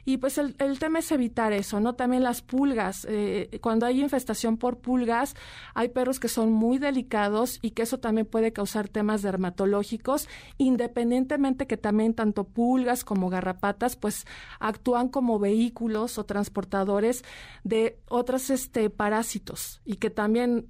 y 0.05 0.17
pues 0.17 0.37
el, 0.39 0.57
el, 0.59 0.81
tema 0.81 0.99
es 0.99 1.13
evitar 1.13 1.53
eso, 1.53 1.79
¿no? 1.79 1.95
También 1.95 2.25
las 2.25 2.43
pulgas. 2.43 3.07
Eh, 3.09 3.59
cuando 3.61 3.87
hay 3.87 4.01
infestación 4.01 4.57
por 4.57 4.79
pulgas, 4.79 5.37
hay 5.75 5.91
perros 5.91 6.19
que 6.19 6.27
son 6.27 6.53
muy 6.53 6.79
delicados 6.79 7.61
y 7.63 7.71
que 7.71 7.83
eso 7.83 8.01
también 8.01 8.27
puede 8.27 8.53
causar 8.53 8.89
temas 8.89 9.23
dermatológicos, 9.23 10.29
independientemente 10.59 11.69
que 11.69 11.77
también 11.77 12.15
tanto 12.15 12.45
pulgas 12.45 13.05
como 13.05 13.31
garrapatas, 13.31 13.95
pues 13.95 14.27
actúan 14.59 15.09
como 15.09 15.39
vehículos 15.39 16.19
o 16.19 16.25
transportadores 16.25 17.25
de 17.63 18.01
otros 18.09 18.51
este, 18.51 18.91
parásitos 18.91 19.81
y 19.85 19.97
que 19.97 20.11
también 20.11 20.67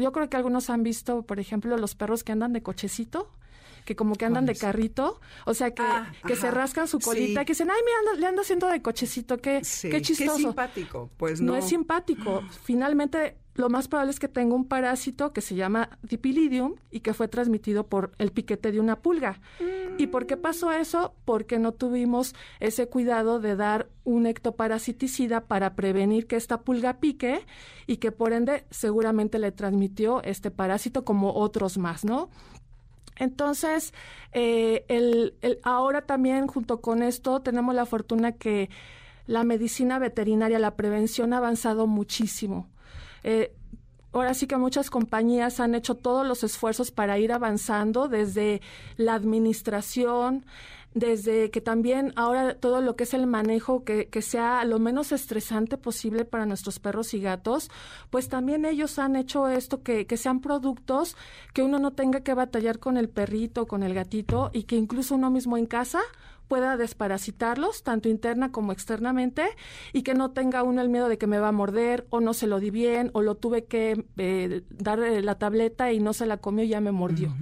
yo 0.00 0.10
creo 0.12 0.28
que 0.28 0.36
algunos 0.36 0.70
han 0.70 0.82
visto, 0.82 1.22
por 1.22 1.38
ejemplo, 1.38 1.76
los 1.76 1.94
perros 1.94 2.24
que 2.24 2.32
andan 2.32 2.52
de 2.52 2.62
cochecito 2.62 3.30
que 3.84 3.96
como 3.96 4.14
que 4.14 4.24
andan 4.24 4.46
de 4.46 4.54
carrito, 4.54 5.20
o 5.46 5.54
sea, 5.54 5.72
que, 5.72 5.82
Ah, 5.82 6.12
que 6.26 6.36
se 6.36 6.50
rascan 6.50 6.86
su 6.88 6.98
colita, 7.00 7.40
Sí. 7.40 7.46
que 7.46 7.52
dicen, 7.52 7.70
ay, 7.70 7.80
mira, 7.84 7.96
ando- 8.12 8.20
le 8.20 8.26
ando 8.26 8.42
haciendo 8.42 8.68
de 8.68 8.80
cochecito, 8.82 9.38
qué, 9.38 9.64
Sí, 9.64 9.90
qué 9.90 10.00
chistoso. 10.02 10.36
simpático. 10.38 11.10
Pues 11.16 11.40
no. 11.40 11.52
no 11.52 11.58
es 11.58 11.68
simpático. 11.68 12.42
Finalmente, 12.62 13.36
lo 13.54 13.68
más 13.68 13.86
probable 13.86 14.12
es 14.12 14.18
que 14.18 14.28
tenga 14.28 14.54
un 14.54 14.64
parásito 14.66 15.32
que 15.34 15.42
se 15.42 15.54
llama 15.54 15.98
Dipilidium 16.02 16.76
y 16.90 17.00
que 17.00 17.12
fue 17.12 17.28
transmitido 17.28 17.86
por 17.86 18.12
el 18.18 18.32
piquete 18.32 18.72
de 18.72 18.80
una 18.80 19.00
pulga. 19.00 19.40
¿Y 19.98 20.06
por 20.06 20.26
qué 20.26 20.38
pasó 20.38 20.72
eso? 20.72 21.14
Porque 21.26 21.58
no 21.58 21.72
tuvimos 21.72 22.34
ese 22.60 22.88
cuidado 22.88 23.40
de 23.40 23.56
dar 23.56 23.90
un 24.04 24.24
ectoparasiticida 24.26 25.42
para 25.48 25.74
prevenir 25.74 26.26
que 26.26 26.36
esta 26.36 26.62
pulga 26.62 26.98
pique 26.98 27.44
y 27.86 27.98
que 27.98 28.10
por 28.10 28.32
ende 28.32 28.64
seguramente 28.70 29.38
le 29.38 29.52
transmitió 29.52 30.22
este 30.22 30.50
parásito 30.50 31.04
como 31.04 31.34
otros 31.34 31.76
más, 31.76 32.04
¿no? 32.06 32.30
Entonces, 33.16 33.92
eh, 34.32 34.84
el, 34.88 35.34
el- 35.42 35.58
ahora 35.62 36.02
también 36.02 36.46
junto 36.46 36.80
con 36.80 37.02
esto 37.02 37.40
tenemos 37.42 37.74
la 37.74 37.86
fortuna 37.86 38.32
que 38.32 38.70
la 39.26 39.44
medicina 39.44 39.98
veterinaria, 39.98 40.58
la 40.58 40.76
prevención 40.76 41.32
ha 41.32 41.38
avanzado 41.38 41.86
muchísimo. 41.86 42.68
Eh, 43.24 43.54
ahora 44.12 44.34
sí 44.34 44.46
que 44.46 44.56
muchas 44.56 44.90
compañías 44.90 45.60
han 45.60 45.74
hecho 45.74 45.94
todos 45.96 46.26
los 46.26 46.42
esfuerzos 46.44 46.90
para 46.90 47.18
ir 47.18 47.32
avanzando 47.32 48.08
desde 48.08 48.60
la 48.96 49.14
administración, 49.14 50.44
desde 50.94 51.50
que 51.50 51.60
también 51.60 52.12
ahora 52.16 52.54
todo 52.54 52.80
lo 52.80 52.96
que 52.96 53.04
es 53.04 53.14
el 53.14 53.26
manejo, 53.26 53.84
que, 53.84 54.08
que 54.08 54.22
sea 54.22 54.64
lo 54.64 54.78
menos 54.78 55.12
estresante 55.12 55.76
posible 55.76 56.24
para 56.24 56.46
nuestros 56.46 56.78
perros 56.78 57.14
y 57.14 57.20
gatos, 57.20 57.70
pues 58.10 58.28
también 58.28 58.64
ellos 58.64 58.98
han 58.98 59.16
hecho 59.16 59.48
esto, 59.48 59.82
que, 59.82 60.06
que 60.06 60.16
sean 60.16 60.40
productos 60.40 61.16
que 61.54 61.62
uno 61.62 61.78
no 61.78 61.92
tenga 61.92 62.20
que 62.20 62.34
batallar 62.34 62.78
con 62.78 62.96
el 62.96 63.08
perrito, 63.08 63.66
con 63.66 63.82
el 63.82 63.94
gatito, 63.94 64.50
y 64.52 64.64
que 64.64 64.76
incluso 64.76 65.14
uno 65.14 65.30
mismo 65.30 65.56
en 65.56 65.66
casa 65.66 66.00
pueda 66.52 66.76
desparasitarlos, 66.76 67.82
tanto 67.82 68.10
interna 68.10 68.52
como 68.52 68.72
externamente, 68.72 69.42
y 69.94 70.02
que 70.02 70.12
no 70.12 70.32
tenga 70.32 70.62
uno 70.62 70.82
el 70.82 70.90
miedo 70.90 71.08
de 71.08 71.16
que 71.16 71.26
me 71.26 71.38
va 71.38 71.48
a 71.48 71.52
morder, 71.52 72.06
o 72.10 72.20
no 72.20 72.34
se 72.34 72.46
lo 72.46 72.60
di 72.60 72.68
bien, 72.68 73.08
o 73.14 73.22
lo 73.22 73.36
tuve 73.36 73.64
que 73.64 74.04
eh, 74.18 74.60
dar 74.68 75.00
eh, 75.00 75.22
la 75.22 75.38
tableta 75.38 75.92
y 75.94 75.98
no 76.00 76.12
se 76.12 76.26
la 76.26 76.36
comió 76.36 76.62
y 76.62 76.68
ya 76.68 76.82
me 76.82 76.92
mordió. 76.92 77.34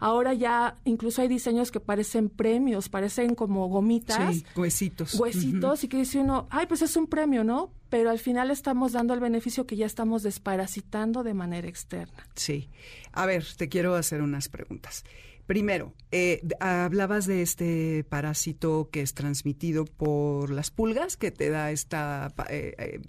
Ahora 0.00 0.32
ya 0.32 0.78
incluso 0.84 1.20
hay 1.20 1.28
diseños 1.28 1.70
que 1.70 1.78
parecen 1.78 2.30
premios, 2.30 2.88
parecen 2.88 3.34
como 3.34 3.68
gomitas, 3.68 4.36
Sí, 4.36 4.46
huesitos. 4.56 5.12
huesitos, 5.20 5.84
y 5.84 5.88
que 5.88 5.98
dice 5.98 6.18
uno, 6.18 6.46
ay, 6.48 6.64
pues 6.64 6.80
es 6.80 6.96
un 6.96 7.06
premio, 7.06 7.44
¿no? 7.44 7.70
Pero 7.90 8.08
al 8.08 8.18
final 8.18 8.50
estamos 8.50 8.92
dando 8.92 9.12
el 9.12 9.20
beneficio 9.20 9.66
que 9.66 9.76
ya 9.76 9.84
estamos 9.84 10.22
desparasitando 10.22 11.22
de 11.22 11.34
manera 11.34 11.68
externa. 11.68 12.26
Sí. 12.34 12.70
A 13.12 13.26
ver, 13.26 13.44
te 13.58 13.68
quiero 13.68 13.94
hacer 13.94 14.22
unas 14.22 14.48
preguntas. 14.48 15.04
Primero, 15.48 15.94
eh, 16.12 16.42
hablabas 16.60 17.26
de 17.26 17.40
este 17.42 18.04
parásito 18.04 18.90
que 18.92 19.00
es 19.00 19.14
transmitido 19.14 19.86
por 19.86 20.50
las 20.50 20.70
pulgas, 20.70 21.16
que 21.16 21.30
te 21.30 21.48
da 21.48 21.70
esta, 21.72 22.32
eh, 22.50 22.74
eh, 22.78 23.00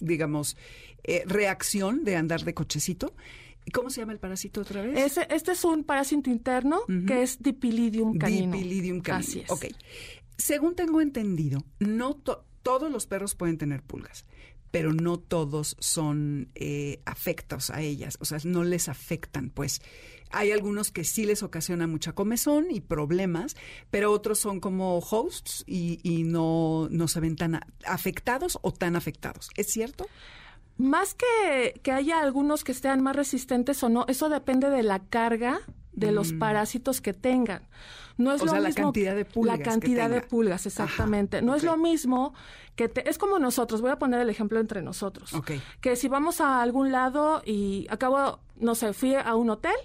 digamos, 0.00 0.56
eh, 1.04 1.24
reacción 1.26 2.04
de 2.04 2.16
andar 2.16 2.44
de 2.44 2.54
cochecito. 2.54 3.14
¿Cómo 3.72 3.90
se 3.90 4.00
llama 4.00 4.12
el 4.12 4.20
parásito 4.20 4.60
otra 4.60 4.82
vez? 4.82 4.96
Ese- 4.96 5.26
este 5.28 5.52
es 5.52 5.64
un 5.64 5.82
parásito 5.82 6.30
interno 6.30 6.80
que 7.06 7.22
es 7.24 7.42
Dipilidium 7.42 8.16
canino. 8.16 8.56
Dipilidium 8.56 9.00
canino. 9.00 9.28
Así 9.28 9.40
es. 9.40 9.50
Ok. 9.50 9.66
Según 10.38 10.76
tengo 10.76 11.00
entendido, 11.00 11.64
no 11.80 12.14
to- 12.14 12.44
todos 12.62 12.92
los 12.92 13.06
perros 13.08 13.34
pueden 13.34 13.58
tener 13.58 13.82
pulgas, 13.82 14.24
pero 14.70 14.92
no 14.92 15.18
todos 15.18 15.76
son 15.78 16.48
eh, 16.54 17.00
afectos 17.04 17.70
a 17.70 17.80
ellas, 17.80 18.16
o 18.20 18.24
sea, 18.24 18.38
no 18.44 18.64
les 18.64 18.88
afectan, 18.88 19.50
pues. 19.50 19.80
Hay 20.30 20.50
algunos 20.50 20.90
que 20.90 21.04
sí 21.04 21.24
les 21.24 21.44
ocasiona 21.44 21.86
mucha 21.86 22.12
comezón 22.12 22.66
y 22.70 22.80
problemas, 22.80 23.56
pero 23.90 24.10
otros 24.10 24.40
son 24.40 24.58
como 24.58 24.98
hosts 24.98 25.62
y, 25.68 26.00
y 26.02 26.24
no, 26.24 26.88
no 26.90 27.06
se 27.06 27.20
ven 27.20 27.36
tan 27.36 27.60
afectados 27.84 28.58
o 28.62 28.72
tan 28.72 28.96
afectados. 28.96 29.50
¿Es 29.54 29.68
cierto? 29.68 30.06
Más 30.78 31.14
que, 31.14 31.80
que 31.82 31.92
haya 31.92 32.20
algunos 32.20 32.64
que 32.64 32.74
sean 32.74 33.02
más 33.02 33.16
resistentes 33.16 33.82
o 33.82 33.88
no, 33.88 34.04
eso 34.08 34.28
depende 34.28 34.68
de 34.68 34.82
la 34.82 34.98
carga 34.98 35.60
de 35.92 36.12
los 36.12 36.32
parásitos 36.34 37.00
que 37.00 37.14
tengan. 37.14 37.62
No 38.18 38.32
es. 38.32 38.40
O 38.42 38.46
lo 38.46 38.52
sea, 38.52 38.60
la 38.60 38.68
mismo 38.68 38.84
cantidad 38.84 39.14
de 39.14 39.24
pulgas 39.24 39.58
La 39.58 39.64
que 39.64 39.70
cantidad 39.70 40.08
de 40.08 40.16
tenga. 40.16 40.28
pulgas, 40.28 40.66
exactamente. 40.66 41.42
no 41.42 41.54
es 41.54 41.62
lo 41.64 41.76
mismo 41.76 42.32
que 42.74 42.88
te, 42.88 43.08
es 43.08 43.18
como 43.18 43.38
nosotros. 43.38 43.80
Voy 43.82 43.90
a 43.90 43.98
poner 43.98 44.20
el 44.20 44.30
ejemplo 44.30 44.58
entre 44.60 44.82
nosotros. 44.82 45.34
Ok. 45.34 45.52
Que 45.80 45.96
si 45.96 46.08
vamos 46.08 46.40
a 46.40 46.62
algún 46.62 46.92
lado 46.92 47.42
y 47.44 47.86
acabo, 47.90 48.40
no 48.56 48.74
sé, 48.74 48.92
fui 48.92 49.14
a 49.14 49.34
un 49.34 49.50
hotel 49.50 49.76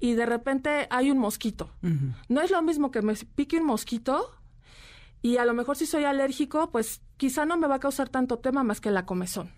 y 0.00 0.14
de 0.14 0.26
repente 0.26 0.86
hay 0.90 1.10
un 1.10 1.18
mosquito. 1.18 1.70
No 2.28 2.40
es 2.40 2.50
lo 2.50 2.60
mismo 2.62 2.90
que 2.90 3.02
me 3.02 3.14
pique 3.14 3.58
un 3.58 3.66
mosquito 3.66 4.30
y 5.22 5.38
a 5.38 5.44
lo 5.44 5.54
mejor 5.54 5.76
si 5.76 5.86
soy 5.86 6.04
alérgico, 6.04 6.70
pues 6.70 7.00
quizá 7.16 7.46
no 7.46 7.56
me 7.56 7.66
va 7.66 7.76
a 7.76 7.80
causar 7.80 8.08
tanto 8.08 8.38
tema 8.38 8.62
más 8.62 8.80
que 8.80 8.90
la 8.90 9.06
comezón. 9.06 9.50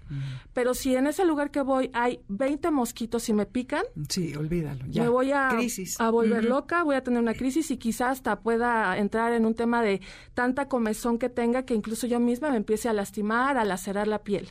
Pero 0.53 0.75
si 0.75 0.95
en 0.95 1.07
ese 1.07 1.25
lugar 1.25 1.51
que 1.51 1.61
voy 1.61 1.91
hay 1.93 2.21
20 2.29 2.71
mosquitos 2.71 3.29
y 3.29 3.33
me 3.33 3.47
pican, 3.47 3.83
Sí, 4.09 4.35
olvídalo. 4.37 4.85
Ya. 4.89 5.03
me 5.03 5.09
voy 5.09 5.33
a, 5.33 5.49
Crisis. 5.51 6.01
a 6.01 6.11
volver 6.11 6.45
loca, 6.45 6.83
voy 6.83 6.97
a 6.97 7.03
tener 7.03 7.21
una 7.21 7.35
crisis 7.35 7.71
y 7.71 7.77
quizás 7.77 8.13
hasta 8.13 8.41
pueda 8.41 8.97
entrar 8.99 9.33
en 9.33 9.45
un 9.45 9.55
tema 9.55 9.83
de 9.83 10.01
tanta 10.35 10.69
comezón 10.69 11.19
que 11.19 11.29
tenga 11.29 11.65
que 11.65 11.75
incluso 11.75 12.07
yo 12.07 12.21
misma 12.21 12.51
me 12.51 12.57
empiece 12.57 12.89
a 12.89 12.93
lastimar, 12.93 13.57
a 13.59 13.65
lacerar 13.65 14.07
la 14.09 14.23
piel. 14.23 14.51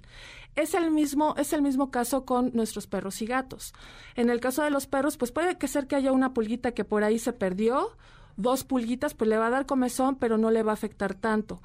Es 0.55 0.73
el 0.73 0.89
mismo, 0.91 1.35
es 1.37 1.53
el 1.53 1.61
mismo 1.61 1.91
caso 1.91 2.25
con 2.25 2.51
nuestros 2.55 2.87
perros 2.87 3.21
y 3.21 3.25
gatos. 3.27 3.73
En 4.15 4.29
el 4.29 4.39
caso 4.39 4.63
de 4.63 4.71
los 4.71 4.87
perros, 4.87 5.15
pues 5.15 5.31
puede 5.31 5.57
que 5.57 5.67
ser 5.67 5.85
que 5.87 5.95
haya 5.95 6.11
una 6.11 6.33
pulguita 6.33 6.71
que 6.71 6.83
por 6.83 7.03
ahí 7.03 7.19
se 7.19 7.31
perdió, 7.31 7.91
dos 8.37 8.63
pulguitas, 8.63 9.13
pues 9.13 9.29
le 9.29 9.37
va 9.37 9.47
a 9.47 9.51
dar 9.51 9.65
comezón, 9.67 10.15
pero 10.15 10.37
no 10.37 10.49
le 10.51 10.63
va 10.63 10.71
a 10.71 10.73
afectar 10.73 11.13
tanto. 11.13 11.61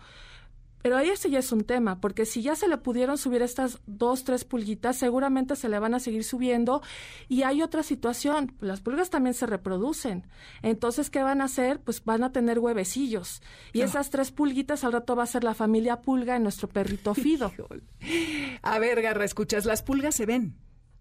Pero 0.83 0.97
ahí 0.97 1.09
ese 1.11 1.31
ya 1.31 1.39
es 1.39 1.53
un 1.53 1.62
tema, 1.65 2.01
porque 2.01 2.27
si 2.27 2.43
ya 2.43 2.57
se 2.57 2.69
le 2.69 2.77
pudieron 2.77 3.17
subir 3.17 3.41
estas 3.43 3.81
dos, 3.87 4.25
tres 4.25 4.45
pulguitas, 4.45 4.97
seguramente 4.99 5.55
se 5.57 5.69
le 5.69 5.79
van 5.79 5.95
a 5.95 6.01
seguir 6.01 6.25
subiendo. 6.25 6.83
Y 7.29 7.43
hay 7.43 7.62
otra 7.62 7.83
situación, 7.83 8.55
las 8.61 8.81
pulgas 8.81 9.09
también 9.11 9.35
se 9.35 9.47
reproducen. 9.47 10.27
Entonces, 10.62 11.09
¿qué 11.11 11.23
van 11.23 11.41
a 11.41 11.45
hacer? 11.45 11.81
Pues 11.81 12.05
van 12.05 12.25
a 12.25 12.33
tener 12.33 12.59
huevecillos. 12.59 13.43
Y 13.73 13.83
esas 13.83 14.11
tres 14.11 14.33
pulguitas 14.33 14.85
al 14.85 14.93
rato 14.93 15.15
va 15.17 15.23
a 15.23 15.27
ser 15.27 15.45
la 15.45 15.55
familia 15.55 16.01
pulga 16.03 16.37
en 16.37 16.43
nuestro 16.43 16.69
perrito 16.69 17.15
Fido. 17.15 17.53
A 18.62 18.79
ver, 18.79 19.01
Garra, 19.03 19.25
escuchas, 19.25 19.65
las 19.65 19.83
pulgas 19.83 20.15
se 20.15 20.27
ven. 20.27 20.57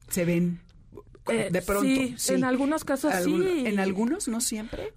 Se 0.09 0.25
ven 0.25 0.61
Eh, 1.27 1.49
de 1.51 1.61
pronto. 1.61 1.87
sí, 2.17 2.33
en 2.33 2.43
algunos 2.43 2.83
casos 2.83 3.13
sí. 3.23 3.63
En 3.65 3.79
algunos, 3.79 4.27
no 4.27 4.41
siempre. 4.41 4.93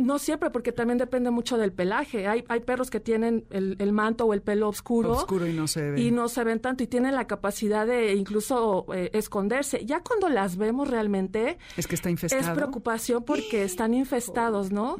No 0.00 0.18
siempre, 0.18 0.50
porque 0.50 0.72
también 0.72 0.98
depende 0.98 1.30
mucho 1.30 1.58
del 1.58 1.72
pelaje. 1.72 2.26
Hay, 2.26 2.44
hay 2.48 2.60
perros 2.60 2.90
que 2.90 3.00
tienen 3.00 3.46
el, 3.50 3.92
manto 3.92 4.24
o 4.26 4.34
el 4.34 4.42
pelo 4.42 4.68
oscuro. 4.68 5.12
Oscuro 5.12 5.46
y 5.46 5.52
no 5.52 5.66
se 5.66 5.90
ven. 5.90 5.98
Y 5.98 6.10
no 6.10 6.28
se 6.28 6.44
ven 6.44 6.60
tanto 6.60 6.82
y 6.82 6.86
tienen 6.86 7.14
la 7.14 7.26
capacidad 7.26 7.86
de 7.86 8.14
incluso 8.14 8.86
eh, 8.94 9.10
esconderse. 9.12 9.84
Ya 9.84 10.02
cuando 10.02 10.28
las 10.28 10.56
vemos 10.56 10.88
realmente... 10.88 11.58
Es 11.76 11.86
que 11.86 11.94
está 11.94 12.10
infestado. 12.10 12.42
Es 12.42 12.50
preocupación 12.50 13.24
porque 13.24 13.64
están 13.64 13.94
infestados, 13.94 14.72
¿no? 14.72 14.96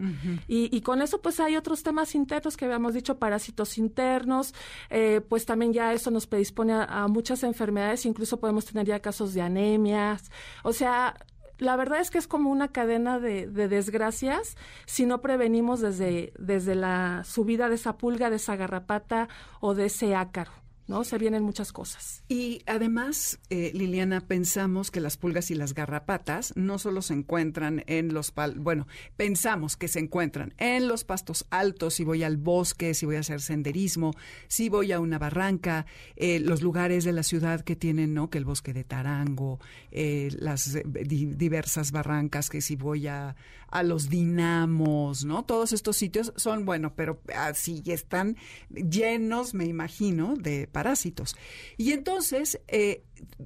y, 0.49 0.75
y, 0.77 0.81
con 0.81 1.03
eso 1.03 1.21
pues 1.21 1.41
hay 1.41 1.57
otros 1.57 1.83
temas 1.83 2.15
internos 2.15 2.57
que 2.57 2.65
habíamos 2.65 2.95
dicho, 2.95 3.19
parásitos 3.19 3.79
internos, 3.79 4.55
eh, 4.91 5.21
pues 5.29 5.47
también 5.47 5.73
ya 5.73 5.93
eso 5.93 6.11
nos 6.11 6.27
predispone 6.27 6.73
a, 6.73 6.85
a 6.85 7.09
muchas 7.09 7.43
enfermedades, 7.43 8.07
incluso 8.07 8.39
podemos 8.39 8.65
tener 8.65 8.87
ya 8.87 9.01
casos 9.01 9.35
de 9.35 9.43
anemias. 9.43 10.31
O 10.63 10.73
sea, 10.73 11.17
la 11.59 11.77
verdad 11.77 12.01
es 12.01 12.11
que 12.11 12.19
es 12.19 12.27
como 12.27 12.51
una 12.51 12.69
cadena 12.69 13.19
de, 13.19 13.47
desgracias 13.47 14.57
si 14.85 15.07
no 15.07 15.21
prevenimos 15.21 15.81
desde, 15.81 16.33
desde 16.39 16.75
la 16.75 17.23
subida 17.25 17.69
de 17.69 17.77
esa 17.77 17.97
pulga, 17.97 18.31
de 18.31 18.37
esa 18.37 18.57
garrapata 18.57 19.29
o 19.61 19.75
de 19.75 19.87
ese 19.87 20.15
ácaro. 20.15 20.66
¿No? 20.87 21.05
Se 21.05 21.19
vienen 21.19 21.43
muchas 21.43 21.73
cosas. 21.73 22.23
Y 22.29 22.63
además, 22.67 23.39
eh, 23.51 23.71
Liliana, 23.75 24.21
pensamos 24.21 24.91
que 24.91 25.01
las 25.01 25.17
pulgas 25.17 25.51
y 25.51 25.55
las 25.55 25.75
garrapatas 25.75 26.53
no 26.57 26.79
solo 26.79 27.03
se 27.03 27.15
encuentran 27.15 27.83
en 27.87 28.15
los, 28.15 28.33
bueno, 28.57 28.87
pensamos 29.17 29.77
que 29.77 29.89
se 29.89 29.99
encuentran 29.99 30.55
en 30.59 30.89
los 30.89 31.05
pastos 31.05 31.47
altos, 31.51 31.95
si 31.95 32.05
voy 32.05 32.23
al 32.23 32.37
bosque, 32.37 32.95
si 32.95 33.07
voy 33.07 33.17
a 33.17 33.21
hacer 33.21 33.41
senderismo, 33.41 34.13
si 34.49 34.69
voy 34.69 34.93
a 34.93 35.01
una 35.01 35.19
barranca, 35.19 35.87
eh, 36.17 36.41
los 36.41 36.63
lugares 36.63 37.05
de 37.05 37.13
la 37.13 37.23
ciudad 37.23 37.63
que 37.63 37.77
tienen, 37.77 38.15
¿no? 38.15 38.31
Que 38.31 38.39
el 38.39 38.45
bosque 38.45 38.73
de 38.73 38.85
Tarango, 38.85 39.59
eh, 39.91 40.31
las 40.39 40.79
diversas 40.85 41.93
barrancas, 41.93 42.51
que 42.51 42.61
si 42.61 42.77
voy 42.77 43.07
a, 43.07 43.37
a 43.69 43.83
los 43.83 44.09
dinamos, 44.09 45.25
¿no? 45.25 45.45
Todos 45.45 45.73
estos 45.73 45.97
sitios 45.97 46.33
son, 46.37 46.65
bueno, 46.65 46.95
pero 46.95 47.21
así 47.35 47.83
están 47.87 48.37
llenos, 48.71 49.55
me 49.55 49.65
imagino, 49.65 50.35
de 50.37 50.67
parásitos. 50.67 51.37
Y 51.77 51.93
entonces, 51.93 52.61
eh, 52.69 53.05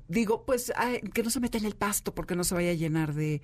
digo, 0.08 0.44
pues 0.44 0.72
que 1.14 1.22
no 1.22 1.30
se 1.30 1.40
meta 1.40 1.58
en 1.58 1.64
el 1.64 1.76
pasto 1.76 2.14
porque 2.14 2.36
no 2.36 2.44
se 2.44 2.54
vaya 2.54 2.70
a 2.70 2.74
llenar 2.74 3.14
de, 3.14 3.40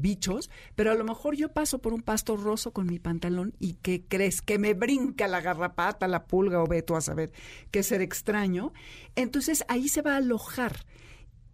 bichos, 0.00 0.50
pero 0.74 0.90
a 0.90 0.94
lo 0.94 1.04
mejor 1.04 1.36
yo 1.36 1.52
paso 1.52 1.80
por 1.80 1.92
un 1.92 2.02
pasto 2.02 2.36
roso 2.36 2.72
con 2.72 2.86
mi 2.86 2.98
pantalón 2.98 3.54
y 3.58 3.74
¿qué 3.74 4.04
crees? 4.06 4.42
Que 4.42 4.58
me 4.58 4.74
brinca 4.74 5.28
la 5.28 5.40
garrapata, 5.40 6.08
la 6.08 6.24
pulga 6.26 6.62
o 6.62 6.66
veto 6.66 6.96
a 6.96 7.00
saber 7.00 7.32
qué 7.70 7.82
ser 7.82 8.00
extraño. 8.00 8.72
Entonces 9.14 9.64
ahí 9.68 9.88
se 9.88 10.02
va 10.02 10.14
a 10.14 10.16
alojar. 10.16 10.86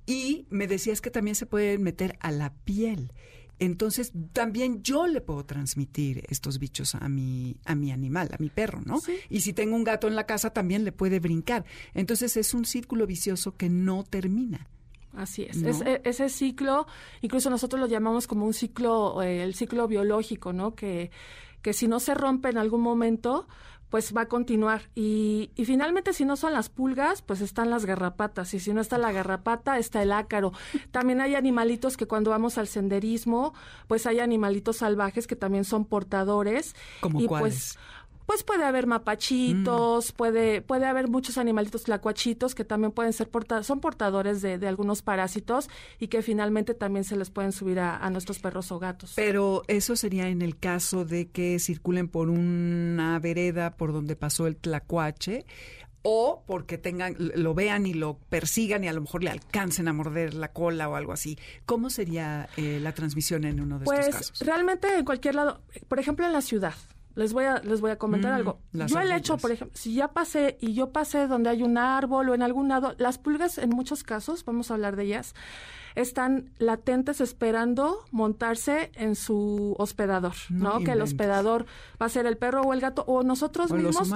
Y 0.06 0.46
me 0.48 0.66
decías 0.66 1.02
que 1.02 1.10
también 1.10 1.34
se 1.34 1.44
puede 1.44 1.76
meter 1.76 2.16
a 2.20 2.30
la 2.30 2.54
piel. 2.64 3.12
Entonces, 3.58 4.12
también 4.32 4.82
yo 4.82 5.06
le 5.06 5.20
puedo 5.20 5.44
transmitir 5.44 6.24
estos 6.28 6.58
bichos 6.58 6.94
a 6.94 7.08
mi, 7.08 7.56
a 7.64 7.74
mi 7.74 7.90
animal, 7.90 8.30
a 8.32 8.36
mi 8.38 8.50
perro, 8.50 8.80
¿no? 8.84 9.00
Y 9.28 9.40
si 9.40 9.52
tengo 9.52 9.74
un 9.74 9.84
gato 9.84 10.06
en 10.06 10.16
la 10.16 10.26
casa, 10.26 10.50
también 10.50 10.84
le 10.84 10.92
puede 10.92 11.18
brincar. 11.18 11.64
Entonces, 11.94 12.36
es 12.36 12.54
un 12.54 12.64
círculo 12.64 13.06
vicioso 13.06 13.56
que 13.56 13.68
no 13.68 14.04
termina. 14.04 14.68
Así 15.12 15.42
es. 15.42 15.62
E, 15.62 16.00
ese 16.04 16.28
ciclo, 16.28 16.86
incluso 17.22 17.50
nosotros 17.50 17.80
lo 17.80 17.88
llamamos 17.88 18.26
como 18.26 18.46
un 18.46 18.54
ciclo, 18.54 19.20
eh, 19.22 19.42
el 19.42 19.54
ciclo 19.54 19.88
biológico, 19.88 20.52
¿no? 20.52 20.74
Que, 20.74 21.10
que 21.62 21.72
si 21.72 21.88
no 21.88 21.98
se 21.98 22.14
rompe 22.14 22.50
en 22.50 22.58
algún 22.58 22.82
momento, 22.82 23.48
pues 23.90 24.14
va 24.16 24.22
a 24.22 24.28
continuar. 24.28 24.82
Y, 24.94 25.50
y, 25.56 25.64
finalmente, 25.64 26.12
si 26.12 26.24
no 26.24 26.36
son 26.36 26.52
las 26.52 26.68
pulgas, 26.68 27.22
pues 27.22 27.40
están 27.40 27.70
las 27.70 27.86
garrapatas. 27.86 28.52
Y 28.54 28.60
si 28.60 28.72
no 28.72 28.80
está 28.80 28.98
la 28.98 29.12
garrapata, 29.12 29.78
está 29.78 30.02
el 30.02 30.12
ácaro. 30.12 30.52
También 30.90 31.20
hay 31.20 31.34
animalitos 31.34 31.96
que 31.96 32.06
cuando 32.06 32.30
vamos 32.30 32.58
al 32.58 32.68
senderismo, 32.68 33.54
pues 33.86 34.06
hay 34.06 34.20
animalitos 34.20 34.78
salvajes 34.78 35.26
que 35.26 35.36
también 35.36 35.64
son 35.64 35.84
portadores. 35.84 36.74
¿Como 37.00 37.20
y 37.20 37.26
cuáles? 37.26 37.48
pues 37.48 37.78
pues 38.28 38.42
puede 38.42 38.64
haber 38.64 38.86
mapachitos, 38.86 40.12
mm. 40.12 40.16
puede, 40.18 40.60
puede 40.60 40.84
haber 40.84 41.08
muchos 41.08 41.38
animalitos 41.38 41.84
tlacuachitos 41.84 42.54
que 42.54 42.62
también 42.62 42.92
pueden 42.92 43.14
ser 43.14 43.30
porta 43.30 43.62
son 43.62 43.80
portadores 43.80 44.42
de, 44.42 44.58
de, 44.58 44.68
algunos 44.68 45.00
parásitos 45.00 45.70
y 45.98 46.08
que 46.08 46.20
finalmente 46.20 46.74
también 46.74 47.04
se 47.04 47.16
les 47.16 47.30
pueden 47.30 47.52
subir 47.52 47.80
a, 47.80 47.96
a, 47.96 48.10
nuestros 48.10 48.38
perros 48.38 48.70
o 48.70 48.78
gatos. 48.78 49.14
Pero 49.16 49.62
eso 49.66 49.96
sería 49.96 50.28
en 50.28 50.42
el 50.42 50.58
caso 50.58 51.06
de 51.06 51.30
que 51.30 51.58
circulen 51.58 52.06
por 52.06 52.28
una 52.28 53.18
vereda 53.18 53.78
por 53.78 53.94
donde 53.94 54.14
pasó 54.14 54.46
el 54.46 54.58
tlacuache 54.58 55.46
o 56.02 56.44
porque 56.46 56.76
tengan, 56.76 57.16
lo 57.18 57.54
vean 57.54 57.86
y 57.86 57.94
lo 57.94 58.18
persigan 58.28 58.84
y 58.84 58.88
a 58.88 58.92
lo 58.92 59.00
mejor 59.00 59.24
le 59.24 59.30
alcancen 59.30 59.88
a 59.88 59.94
morder 59.94 60.34
la 60.34 60.52
cola 60.52 60.90
o 60.90 60.96
algo 60.96 61.14
así. 61.14 61.38
¿Cómo 61.64 61.88
sería 61.88 62.50
eh, 62.58 62.78
la 62.78 62.92
transmisión 62.92 63.46
en 63.46 63.58
uno 63.58 63.78
de 63.78 63.86
estos 63.86 63.98
pues, 63.98 64.14
casos? 64.14 64.40
Realmente 64.40 64.98
en 64.98 65.06
cualquier 65.06 65.34
lado, 65.34 65.62
por 65.88 65.98
ejemplo 65.98 66.26
en 66.26 66.34
la 66.34 66.42
ciudad, 66.42 66.74
les 67.14 67.32
voy 67.32 67.44
a, 67.44 67.60
les 67.60 67.80
voy 67.80 67.90
a 67.90 67.98
comentar 67.98 68.32
mm, 68.32 68.34
algo. 68.34 68.60
Yo 68.72 69.00
el 69.00 69.12
hecho, 69.12 69.36
por 69.38 69.50
ejemplo, 69.50 69.76
si 69.76 69.94
ya 69.94 70.08
pasé 70.08 70.56
y 70.60 70.74
yo 70.74 70.92
pasé 70.92 71.26
donde 71.26 71.50
hay 71.50 71.62
un 71.62 71.78
árbol 71.78 72.28
o 72.28 72.34
en 72.34 72.42
algún 72.42 72.68
lado, 72.68 72.94
las 72.98 73.18
pulgas 73.18 73.58
en 73.58 73.70
muchos 73.70 74.02
casos, 74.04 74.44
vamos 74.44 74.70
a 74.70 74.74
hablar 74.74 74.96
de 74.96 75.04
ellas, 75.04 75.34
están 75.94 76.50
latentes 76.58 77.20
esperando 77.20 78.04
montarse 78.12 78.92
en 78.94 79.16
su 79.16 79.74
hospedador, 79.78 80.34
¿no? 80.48 80.78
Que 80.80 80.92
el 80.92 81.02
hospedador 81.02 81.66
va 82.00 82.06
a 82.06 82.08
ser 82.08 82.26
el 82.26 82.36
perro 82.36 82.62
o 82.62 82.72
el 82.72 82.80
gato 82.80 83.04
o 83.06 83.22
nosotros 83.22 83.72
mismos 83.72 84.12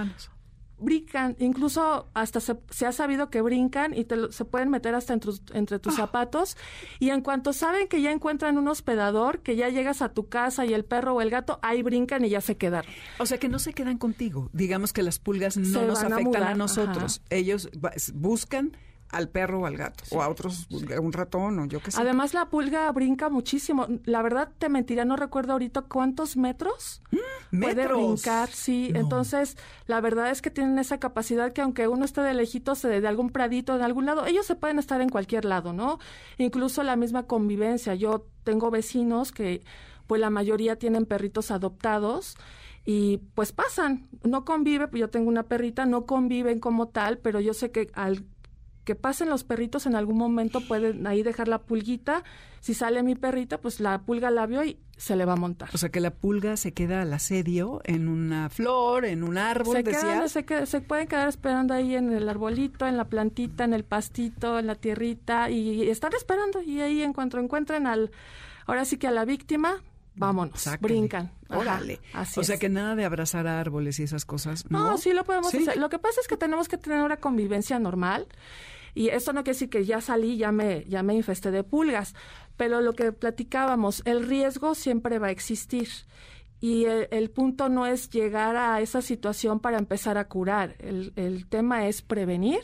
brincan, 0.82 1.36
incluso 1.38 2.08
hasta 2.14 2.40
se, 2.40 2.86
ha 2.86 2.92
sabido 2.92 3.30
que 3.30 3.40
brincan 3.40 3.96
y 3.96 4.04
te, 4.04 4.32
se 4.32 4.44
pueden 4.44 4.70
meter 4.70 4.94
hasta 4.94 5.14
entre 5.14 5.78
tus 5.78 5.94
ah. 5.94 5.96
zapatos 5.96 6.56
y 6.98 7.10
en 7.10 7.20
cuanto 7.22 7.52
saben 7.52 7.88
que 7.88 8.02
ya 8.02 8.10
encuentran 8.10 8.58
un 8.58 8.68
hospedador, 8.68 9.40
que 9.40 9.56
ya 9.56 9.68
llegas 9.68 10.02
a 10.02 10.10
tu 10.10 10.28
casa 10.28 10.66
y 10.66 10.74
el 10.74 10.84
perro 10.84 11.14
o 11.14 11.20
el 11.20 11.30
gato, 11.30 11.58
ahí 11.62 11.82
brincan 11.82 12.24
y 12.24 12.30
ya 12.30 12.40
se 12.40 12.56
quedan. 12.56 12.84
O 13.18 13.26
sea 13.26 13.38
que 13.38 13.48
no 13.48 13.58
se 13.58 13.72
quedan 13.72 13.98
contigo. 13.98 14.50
Digamos 14.52 14.92
que 14.92 15.02
las 15.02 15.18
pulgas 15.18 15.56
no 15.56 15.82
nos 15.86 16.02
afectan 16.02 16.42
a, 16.42 16.54
nosotros. 16.54 17.22
Ellos 17.30 17.70
buscan 18.14 18.76
al 19.12 19.29
perro 19.29 19.61
o 19.61 19.66
al 19.66 19.77
gato, 19.77 20.05
o 20.11 20.22
a 20.22 20.29
otros, 20.29 20.66
un 20.70 21.12
ratón 21.12 21.59
o 21.59 21.66
yo 21.66 21.81
qué 21.81 21.90
sé. 21.90 22.01
Además, 22.01 22.35
la 22.35 22.48
pulga 22.48 22.90
brinca 22.92 23.29
muchísimo. 23.29 23.87
La 24.05 24.22
verdad, 24.22 24.51
te 24.59 24.68
mentiría, 24.68 25.05
no 25.05 25.16
recuerdo 25.16 25.53
ahorita 25.53 25.83
cuántos 25.83 26.37
metros 26.37 27.03
¿Mm? 27.51 27.61
puede 27.61 27.87
brincar, 27.87 28.48
sí. 28.48 28.90
Entonces, 28.94 29.57
la 29.87 30.01
verdad 30.01 30.31
es 30.31 30.40
que 30.40 30.51
tienen 30.51 30.79
esa 30.79 30.98
capacidad 30.98 31.53
que 31.53 31.61
aunque 31.61 31.88
uno 31.88 32.05
esté 32.05 32.22
de 32.22 32.33
lejitos 32.35 32.83
de, 32.83 33.01
de 33.01 33.09
algún 33.09 33.31
pradito, 33.31 33.77
de 33.77 33.85
algún 33.85 34.07
lado, 34.07 34.25
ellos 34.25 34.46
se 34.46 34.57
pueden 34.57 34.79
estar 34.79 35.01
en 35.03 35.11
cualquier 35.11 35.44
lado, 35.44 35.72
¿no? 35.72 35.98
Incluso 36.38 36.83
la 36.83 36.96
misma 36.96 37.25
convivencia. 37.25 37.94
Yo 37.94 38.27
tengo 38.44 38.70
vecinos 38.70 39.31
que, 39.31 39.62
pues 40.07 40.20
la 40.20 40.31
mayoría 40.31 40.77
tienen 40.77 41.05
perritos 41.05 41.51
adoptados 41.51 42.37
y 42.85 43.18
pues 43.35 43.53
pasan, 43.53 44.09
no 44.25 44.44
convive, 44.44 44.88
pues 44.88 45.01
yo 45.01 45.11
tengo 45.11 45.29
una 45.29 45.44
perrita, 45.44 45.87
no 45.87 46.07
conviven 46.07 46.59
como 46.59 46.88
tal, 46.88 47.18
pero 47.18 47.40
yo 47.40 47.55
sé 47.55 47.70
que 47.70 47.90
al 47.94 48.25
que 48.84 48.94
pasen 48.94 49.28
los 49.30 49.44
perritos 49.44 49.86
en 49.86 49.94
algún 49.94 50.18
momento 50.18 50.60
pueden 50.60 51.06
ahí 51.06 51.22
dejar 51.22 51.48
la 51.48 51.58
pulguita. 51.58 52.24
Si 52.60 52.74
sale 52.74 53.02
mi 53.02 53.14
perrita, 53.14 53.58
pues 53.58 53.80
la 53.80 54.02
pulga 54.02 54.30
la 54.30 54.46
vio 54.46 54.64
y 54.64 54.78
se 54.96 55.16
le 55.16 55.24
va 55.24 55.32
a 55.32 55.36
montar. 55.36 55.68
O 55.72 55.78
sea 55.78 55.88
que 55.88 56.00
la 56.00 56.10
pulga 56.10 56.56
se 56.56 56.72
queda 56.72 57.02
al 57.02 57.12
asedio 57.12 57.80
en 57.84 58.08
una 58.08 58.48
flor, 58.50 59.04
en 59.04 59.24
un 59.24 59.38
árbol. 59.38 59.82
Se, 60.28 60.66
se, 60.66 60.80
pueden 60.80 61.08
quedar 61.08 61.28
esperando 61.28 61.74
ahí 61.74 61.96
en 61.96 62.12
el 62.12 62.28
arbolito, 62.28 62.86
en 62.86 62.96
la 62.96 63.04
plantita, 63.06 63.64
en 63.64 63.74
el 63.74 63.84
pastito, 63.84 64.58
en 64.58 64.66
la 64.66 64.76
tierrita 64.76 65.50
y 65.50 65.88
están 65.88 66.12
esperando 66.14 66.62
y 66.62 66.80
ahí 66.80 67.02
en 67.02 67.12
cuanto 67.12 67.38
encuentren 67.38 67.86
al, 67.86 68.10
ahora 68.66 68.84
sí 68.84 68.96
que 68.96 69.08
a 69.08 69.10
la 69.10 69.24
víctima, 69.24 69.82
vámonos, 70.14 70.68
brincan. 70.81 71.33
Órale. 71.48 72.01
o 72.37 72.44
sea 72.44 72.59
que 72.59 72.68
nada 72.68 72.94
de 72.94 73.05
abrazar 73.05 73.46
árboles 73.46 73.98
y 74.01 74.05
esas 74.05 74.25
cosas. 74.25 74.70
No, 74.70 74.90
no 74.90 74.98
sí 74.98 75.12
lo 75.12 75.25
podemos 75.25 75.55
hacer. 75.55 75.77
Lo 75.77 75.88
que 75.88 75.98
pasa 75.98 76.20
es 76.20 76.29
que 76.29 76.37
tenemos 76.37 76.68
que 76.68 76.79
tener 76.79 77.03
una 77.03 77.18
convivencia 77.18 77.79
normal. 77.79 78.27
Y 78.94 79.09
esto 79.09 79.33
no 79.33 79.42
quiere 79.42 79.55
decir 79.55 79.70
que 79.70 79.85
ya 79.85 80.01
salí, 80.01 80.37
ya 80.37 80.53
me, 80.53 80.85
ya 80.85 81.03
me 81.03 81.14
infesté 81.14 81.51
de 81.51 81.64
pulgas, 81.64 82.14
pero 82.59 82.83
lo 82.83 82.92
que 82.92 83.11
platicábamos, 83.12 84.03
el 84.05 84.27
riesgo 84.27 84.75
siempre 84.75 85.18
va 85.18 85.29
a 85.29 85.31
existir. 85.31 85.88
Y 86.61 86.85
el, 86.85 87.31
punto 87.31 87.68
no 87.68 87.87
es 87.87 88.09
llegar 88.09 88.55
a 88.55 88.81
esa 88.81 89.03
situación 89.03 89.59
para 89.59 89.79
empezar 89.79 90.16
a 90.16 90.29
curar. 90.29 90.77
El, 90.79 91.12
el 91.16 91.48
tema 91.48 91.88
es 91.88 92.03
prevenir 92.03 92.61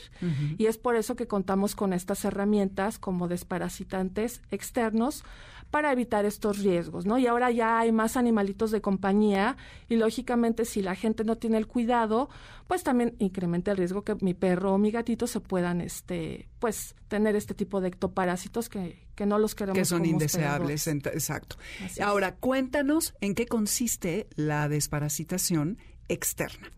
y 0.56 0.66
es 0.66 0.78
por 0.78 0.94
eso 0.94 1.16
que 1.16 1.26
contamos 1.26 1.74
con 1.74 1.92
estas 1.92 2.24
herramientas 2.24 3.00
como 3.00 3.26
desparasitantes 3.26 4.40
externos 4.52 5.24
para 5.70 5.92
evitar 5.92 6.24
estos 6.24 6.58
riesgos, 6.58 7.04
¿no? 7.04 7.18
Y 7.18 7.26
ahora 7.26 7.50
ya 7.50 7.78
hay 7.78 7.92
más 7.92 8.16
animalitos 8.16 8.70
de 8.70 8.80
compañía 8.80 9.56
y 9.88 9.96
lógicamente 9.96 10.64
si 10.64 10.82
la 10.82 10.94
gente 10.94 11.24
no 11.24 11.36
tiene 11.36 11.58
el 11.58 11.66
cuidado, 11.66 12.30
pues 12.66 12.82
también 12.82 13.14
incrementa 13.18 13.70
el 13.70 13.76
riesgo 13.76 14.02
que 14.02 14.16
mi 14.20 14.34
perro 14.34 14.74
o 14.74 14.78
mi 14.78 14.90
gatito 14.90 15.26
se 15.26 15.40
puedan, 15.40 15.80
este, 15.80 16.48
pues, 16.58 16.94
tener 17.08 17.36
este 17.36 17.54
tipo 17.54 17.80
de 17.80 17.88
ectoparásitos 17.88 18.68
que, 18.68 19.06
que 19.14 19.26
no 19.26 19.38
los 19.38 19.54
queremos. 19.54 19.78
Que 19.78 19.84
son 19.84 20.06
indeseables, 20.06 20.86
exacto. 20.86 21.56
ahora, 22.02 22.36
cuéntanos 22.36 23.14
en 23.20 23.34
qué 23.34 23.46
consiste 23.46 24.26
la 24.36 24.68
desparasitación 24.68 25.78
externa. 26.08 26.70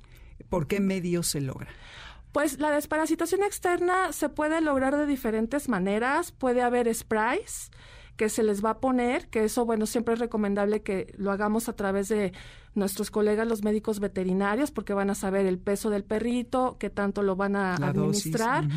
¿Por 0.48 0.66
qué 0.66 0.80
medio 0.80 1.22
se 1.22 1.40
logra? 1.40 1.68
Pues 2.32 2.60
la 2.60 2.70
desparasitación 2.70 3.42
externa 3.42 4.12
se 4.12 4.28
puede 4.28 4.60
lograr 4.60 4.96
de 4.96 5.06
diferentes 5.06 5.68
maneras. 5.68 6.30
Puede 6.30 6.62
haber 6.62 6.92
sprays, 6.94 7.70
que 8.20 8.28
se 8.28 8.42
les 8.42 8.62
va 8.62 8.72
a 8.72 8.80
poner, 8.80 9.28
que 9.28 9.44
eso, 9.44 9.64
bueno, 9.64 9.86
siempre 9.86 10.12
es 10.12 10.20
recomendable 10.20 10.82
que 10.82 11.10
lo 11.16 11.30
hagamos 11.30 11.70
a 11.70 11.72
través 11.72 12.10
de 12.10 12.34
nuestros 12.74 13.10
colegas 13.10 13.48
los 13.48 13.64
médicos 13.64 13.98
veterinarios 13.98 14.70
porque 14.70 14.92
van 14.92 15.08
a 15.08 15.14
saber 15.14 15.46
el 15.46 15.58
peso 15.58 15.88
del 15.88 16.04
perrito, 16.04 16.76
qué 16.78 16.90
tanto 16.90 17.22
lo 17.22 17.34
van 17.34 17.56
a 17.56 17.76
administrar. 17.76 18.68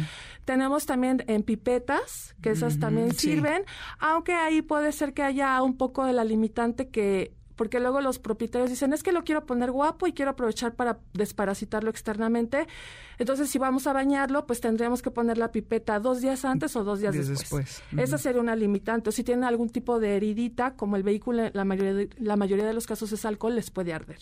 Tenemos 0.45 0.85
también 0.85 1.25
en 1.27 1.43
pipetas, 1.43 2.37
que 2.41 2.51
esas 2.51 2.79
también 2.79 3.11
sirven, 3.11 3.65
aunque 3.99 4.31
ahí 4.31 4.61
puede 4.61 4.93
ser 4.93 5.13
que 5.13 5.23
haya 5.23 5.61
un 5.61 5.75
poco 5.75 6.05
de 6.05 6.13
la 6.13 6.23
limitante 6.23 6.87
que 6.87 7.33
porque 7.55 7.79
luego 7.79 8.01
los 8.01 8.19
propietarios 8.19 8.69
dicen, 8.69 8.93
es 8.93 9.03
que 9.03 9.11
lo 9.11 9.23
quiero 9.23 9.45
poner 9.45 9.71
guapo 9.71 10.07
y 10.07 10.13
quiero 10.13 10.31
aprovechar 10.31 10.75
para 10.75 10.99
desparasitarlo 11.13 11.89
externamente. 11.89 12.67
Entonces, 13.19 13.49
si 13.49 13.59
vamos 13.59 13.87
a 13.87 13.93
bañarlo, 13.93 14.45
pues 14.45 14.61
tendríamos 14.61 15.01
que 15.01 15.11
poner 15.11 15.37
la 15.37 15.51
pipeta 15.51 15.99
dos 15.99 16.21
días 16.21 16.45
antes 16.45 16.75
o 16.75 16.83
dos 16.83 16.99
días 16.99 17.15
después. 17.27 17.83
Esa 17.97 18.17
sería 18.17 18.41
una 18.41 18.55
limitante. 18.55 19.09
O 19.09 19.11
si 19.11 19.23
tienen 19.23 19.43
algún 19.43 19.69
tipo 19.69 19.99
de 19.99 20.15
heridita, 20.15 20.75
como 20.75 20.95
el 20.95 21.03
vehículo, 21.03 21.49
la 21.53 21.65
mayoría 21.65 21.93
de, 21.93 22.09
la 22.17 22.35
mayoría 22.35 22.65
de 22.65 22.73
los 22.73 22.87
casos 22.87 23.11
es 23.11 23.25
alcohol, 23.25 23.55
les 23.55 23.69
puede 23.71 23.93
arder. 23.93 24.19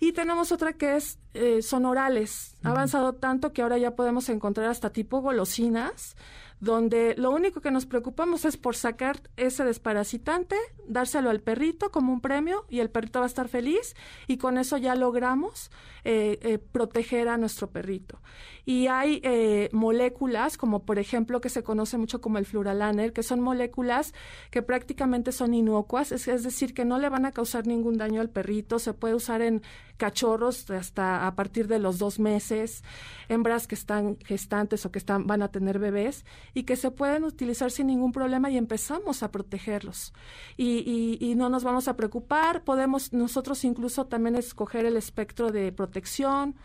Y 0.00 0.12
tenemos 0.12 0.52
otra 0.52 0.74
que 0.74 0.96
es 0.96 1.18
eh, 1.34 1.60
son 1.62 1.84
orales. 1.84 2.54
Ha 2.62 2.70
avanzado 2.70 3.14
tanto 3.14 3.52
que 3.52 3.62
ahora 3.62 3.78
ya 3.78 3.96
podemos 3.96 4.28
encontrar 4.28 4.68
hasta 4.68 4.90
tipo 4.90 5.20
golosinas 5.20 6.16
donde 6.60 7.14
lo 7.16 7.30
único 7.30 7.60
que 7.60 7.70
nos 7.70 7.86
preocupamos 7.86 8.44
es 8.44 8.56
por 8.56 8.74
sacar 8.74 9.20
ese 9.36 9.64
desparasitante, 9.64 10.56
dárselo 10.86 11.30
al 11.30 11.40
perrito 11.40 11.90
como 11.90 12.12
un 12.12 12.20
premio 12.20 12.64
y 12.68 12.80
el 12.80 12.90
perrito 12.90 13.20
va 13.20 13.26
a 13.26 13.28
estar 13.28 13.48
feliz 13.48 13.94
y 14.26 14.38
con 14.38 14.58
eso 14.58 14.76
ya 14.76 14.94
logramos 14.94 15.70
eh, 16.04 16.38
eh, 16.42 16.58
proteger 16.58 17.28
a 17.28 17.36
nuestro 17.36 17.70
perrito. 17.70 18.20
Y 18.64 18.86
hay 18.88 19.20
eh, 19.24 19.68
moléculas, 19.72 20.56
como 20.56 20.84
por 20.84 20.98
ejemplo 20.98 21.40
que 21.40 21.48
se 21.48 21.62
conoce 21.62 21.96
mucho 21.96 22.20
como 22.20 22.38
el 22.38 22.46
fluralaner, 22.46 23.12
que 23.12 23.22
son 23.22 23.40
moléculas 23.40 24.12
que 24.50 24.62
prácticamente 24.62 25.32
son 25.32 25.54
inocuas, 25.54 26.12
es, 26.12 26.28
es 26.28 26.42
decir, 26.42 26.74
que 26.74 26.84
no 26.84 26.98
le 26.98 27.08
van 27.08 27.24
a 27.24 27.32
causar 27.32 27.66
ningún 27.66 27.98
daño 27.98 28.20
al 28.20 28.30
perrito, 28.30 28.78
se 28.78 28.94
puede 28.94 29.14
usar 29.14 29.42
en 29.42 29.62
cachorros 29.96 30.70
hasta 30.70 31.26
a 31.26 31.34
partir 31.34 31.66
de 31.66 31.78
los 31.78 31.98
dos 31.98 32.18
meses, 32.18 32.84
hembras 33.28 33.66
que 33.66 33.74
están 33.74 34.16
gestantes 34.24 34.86
o 34.86 34.92
que 34.92 34.98
están, 34.98 35.26
van 35.26 35.42
a 35.42 35.48
tener 35.48 35.78
bebés 35.78 36.24
y 36.54 36.64
que 36.64 36.76
se 36.76 36.90
pueden 36.90 37.24
utilizar 37.24 37.70
sin 37.70 37.88
ningún 37.88 38.12
problema 38.12 38.50
y 38.50 38.56
empezamos 38.56 39.22
a 39.22 39.30
protegerlos. 39.30 40.12
Y, 40.56 41.18
y, 41.20 41.34
no 41.34 41.48
nos 41.48 41.64
vamos 41.64 41.88
a 41.88 41.96
preocupar, 41.96 42.64
podemos 42.64 43.12
nosotros 43.12 43.64
incluso 43.64 44.06
también 44.06 44.36
escoger 44.36 44.84
el 44.84 44.96
espectro 44.96 45.52
de 45.52 45.72
protección, 45.72 46.56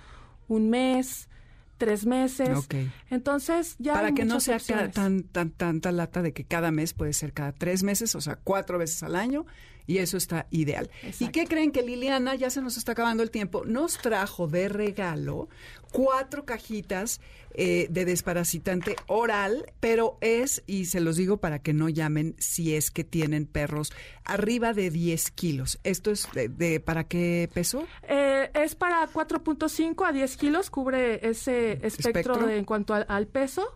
un 0.48 0.70
mes, 0.70 1.30
tres 1.78 2.06
meses. 2.06 2.68
Entonces, 3.10 3.76
ya. 3.80 3.94
Para 3.94 4.14
que 4.14 4.26
no 4.26 4.40
sea 4.40 4.60
tan, 4.92 5.24
tan, 5.24 5.52
tanta 5.52 5.92
lata 5.92 6.22
de 6.22 6.34
que 6.34 6.46
cada 6.46 6.72
mes 6.72 6.94
puede 6.94 7.14
ser 7.14 7.34
cada 7.34 7.52
tres 7.52 7.84
meses, 7.84 8.16
o 8.16 8.22
sea, 8.22 8.38
cuatro 8.44 8.78
veces 8.78 9.04
al 9.04 9.16
año, 9.16 9.46
y 9.86 9.98
eso 9.98 10.18
está 10.18 10.48
ideal. 10.50 10.90
¿Y 11.20 11.30
qué 11.30 11.46
creen 11.46 11.72
que 11.72 11.82
Liliana, 11.82 12.36
ya 12.36 12.50
se 12.50 12.62
nos 12.62 12.78
está 12.78 12.94
acabando 12.94 13.24
el 13.24 13.32
tiempo, 13.32 13.66
nos 13.66 13.98
trajo 13.98 14.48
de 14.48 14.70
regalo 14.70 15.50
cuatro 15.94 16.44
cajitas 16.44 17.22
eh, 17.56 17.86
de 17.92 18.04
desparasitante 18.04 18.96
oral, 19.06 19.72
pero 19.80 20.18
es, 20.22 20.64
y 20.66 20.86
se 20.86 21.00
los 21.00 21.18
digo 21.18 21.38
para 21.38 21.60
que 21.60 21.72
no 21.72 21.88
llamen 21.88 22.36
si 22.40 22.76
es 22.76 22.90
que 22.90 23.04
tienen 23.04 23.46
perros 23.46 23.94
arriba 24.26 24.74
de 24.74 24.90
10 24.90 25.30
kilos. 25.32 25.80
¿Esto 25.84 26.10
es 26.10 26.28
de, 26.34 26.80
para 26.80 27.04
qué 27.04 27.48
peso? 27.54 27.86
Eh, 28.10 28.50
es 28.56 28.74
para 28.74 29.08
4.5 29.08 30.08
a 30.08 30.12
10 30.12 30.38
kilos, 30.38 30.72
cubre 30.72 31.30
ese 31.30 31.86
espectro, 31.86 32.50
en 32.50 32.66
cuanto 32.66 32.96
al, 32.96 33.28
peso 33.28 33.72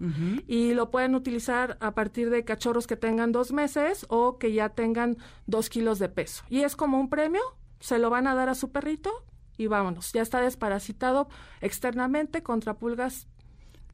y 0.48 0.74
lo 0.74 0.90
pueden 0.90 1.14
utilizar 1.14 1.78
a 1.80 1.94
partir 1.94 2.32
de 2.32 2.44
cachorros 2.44 2.88
que 2.88 2.96
tengan 2.96 3.32
dos 3.32 3.54
meses 3.54 4.08
o 4.10 4.40
que 4.40 4.54
ya 4.54 4.70
tengan 4.70 5.18
dos 5.46 5.70
kilos 5.70 6.00
de 6.00 6.10
peso. 6.10 6.44
Y 6.50 6.62
es 6.62 6.76
como 6.76 7.00
un 7.00 7.10
premio, 7.10 7.42
se 7.80 8.00
lo 8.00 8.10
van 8.10 8.26
a 8.26 8.34
dar 8.34 8.50
a 8.50 8.56
su 8.56 8.72
perrito 8.72 9.24
y 9.58 9.68
vámonos. 9.68 10.14
Ya 10.14 10.22
está 10.22 10.42
desparasitado 10.42 11.28
externamente 11.62 12.44
contra 12.44 12.76
pulgas 12.76 13.28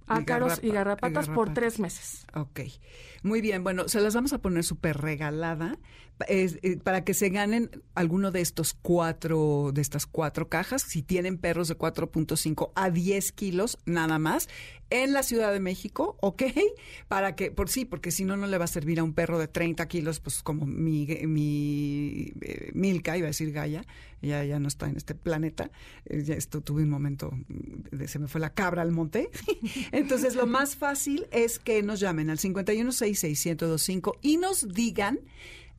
ácaros 0.08 0.60
y, 0.62 0.70
garrapatas 0.70 1.30
por 1.30 1.54
tres 1.54 1.80
meses. 1.80 2.26
Ok, 2.36 2.62
muy 3.24 3.42
bien. 3.42 3.64
Bueno, 3.64 3.88
se 3.88 4.02
las 4.02 4.14
vamos 4.14 4.34
a 4.34 4.40
poner 4.40 4.64
súper 4.64 4.98
regalada 4.98 5.78
eh, 6.28 6.78
para 6.84 7.04
que 7.04 7.14
se 7.14 7.30
ganen 7.30 7.70
alguno 7.96 8.32
de 8.32 8.42
estos 8.42 8.74
cuatro, 8.74 9.72
de 9.74 9.82
estas 9.82 10.06
cuatro 10.06 10.48
cajas. 10.48 10.82
Si 10.82 11.02
tienen 11.02 11.38
perros 11.38 11.68
de 11.68 11.78
4.5 11.78 12.72
a 12.76 12.90
10 12.90 13.32
kilos, 13.32 13.78
nada 13.86 14.20
más, 14.20 14.48
en 14.90 15.12
la 15.12 15.24
Ciudad 15.24 15.52
de 15.52 15.60
México, 15.60 16.18
¿ok? 16.22 16.44
Para 17.08 17.36
que, 17.36 17.52
por 17.52 17.70
sí, 17.70 17.84
porque 17.86 18.12
si 18.12 18.26
no, 18.26 18.38
no 18.38 18.48
le 18.48 18.58
va 18.58 18.66
a 18.66 18.68
servir 18.68 19.00
a 19.00 19.04
un 19.04 19.14
perro 19.14 19.40
de 19.40 19.48
30 19.48 19.88
kilos, 19.88 20.20
pues 20.20 20.44
como 20.44 20.66
mi, 20.66 21.08
mi 21.26 22.32
eh, 22.42 22.72
Milka, 22.74 23.18
iba 23.18 23.26
a 23.26 23.32
decir 23.32 23.52
Gaia, 23.52 23.86
ella 24.22 24.44
ya 24.46 24.60
no 24.60 24.68
está 24.68 24.88
en 24.88 24.98
este 24.98 25.16
planeta. 25.16 25.72
Eh, 26.06 26.24
ya 26.24 26.36
esto 26.36 26.62
tuve 26.62 26.84
un 26.84 26.90
momento, 26.90 27.32
de, 27.92 28.08
se 28.08 28.20
me 28.20 28.28
fue 28.28 28.40
la 28.40 28.54
cabra 28.54 28.84
al 28.84 28.92
monte. 28.92 29.30
Entonces, 29.92 30.36
lo 30.36 30.46
más 30.46 30.76
fácil 30.76 31.26
es 31.32 31.60
que 31.60 31.82
nos 31.82 32.00
llamen 32.00 32.30
al 32.30 32.38
5166125 32.38 34.18
y 34.22 34.38
nos 34.38 34.68
digan 34.74 35.20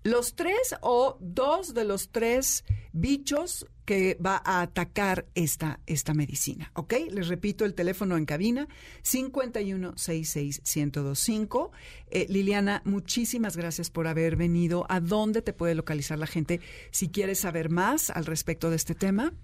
los 0.04 0.36
tres 0.36 0.76
o 0.82 1.18
dos 1.20 1.74
de 1.74 1.84
los 1.84 2.10
tres 2.10 2.64
bichos 2.92 3.66
que 3.84 4.16
va 4.24 4.40
a 4.44 4.62
atacar 4.62 5.26
esta, 5.34 5.80
esta 5.86 6.14
medicina, 6.14 6.70
¿ok? 6.74 6.94
Les 7.10 7.26
repito 7.28 7.64
el 7.64 7.74
teléfono 7.74 8.16
en 8.16 8.24
cabina, 8.24 8.68
5166125. 9.02 11.70
Eh, 12.10 12.26
Liliana, 12.28 12.82
muchísimas 12.84 13.56
gracias 13.56 13.90
por 13.90 14.06
haber 14.06 14.36
venido. 14.36 14.86
¿A 14.88 15.00
dónde 15.00 15.42
te 15.42 15.52
puede 15.52 15.74
localizar 15.74 16.16
la 16.18 16.26
gente 16.26 16.60
si 16.90 17.08
quieres 17.08 17.40
saber 17.40 17.68
más 17.68 18.10
al 18.10 18.26
respecto 18.26 18.70
de 18.70 18.76
este 18.76 18.94
tema? 18.94 19.34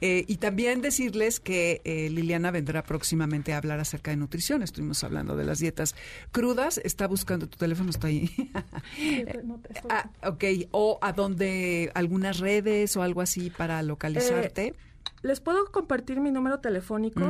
Eh, 0.00 0.24
y 0.28 0.36
también 0.36 0.82
decirles 0.82 1.40
que 1.40 1.80
eh, 1.84 2.10
Liliana 2.10 2.50
vendrá 2.50 2.82
próximamente 2.82 3.52
a 3.52 3.58
hablar 3.58 3.80
acerca 3.80 4.10
de 4.10 4.16
nutrición. 4.16 4.62
Estuvimos 4.62 5.02
hablando 5.04 5.36
de 5.36 5.44
las 5.44 5.60
dietas 5.60 5.94
crudas. 6.30 6.78
Está 6.78 7.06
buscando 7.06 7.48
tu 7.48 7.56
teléfono, 7.56 7.90
está 7.90 8.08
ahí. 8.08 8.30
ah, 9.88 10.10
ok, 10.24 10.44
o 10.72 10.98
a 11.00 11.12
dónde, 11.12 11.90
algunas 11.94 12.38
redes 12.38 12.96
o 12.96 13.02
algo 13.02 13.20
así 13.20 13.50
para 13.50 13.82
localizarte. 13.82 14.66
Eh, 14.68 14.74
Les 15.22 15.40
puedo 15.40 15.64
compartir 15.70 16.20
mi 16.20 16.30
número 16.30 16.60
telefónico. 16.60 17.20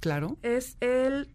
claro. 0.00 0.36
Es 0.42 0.76
el 0.80 1.33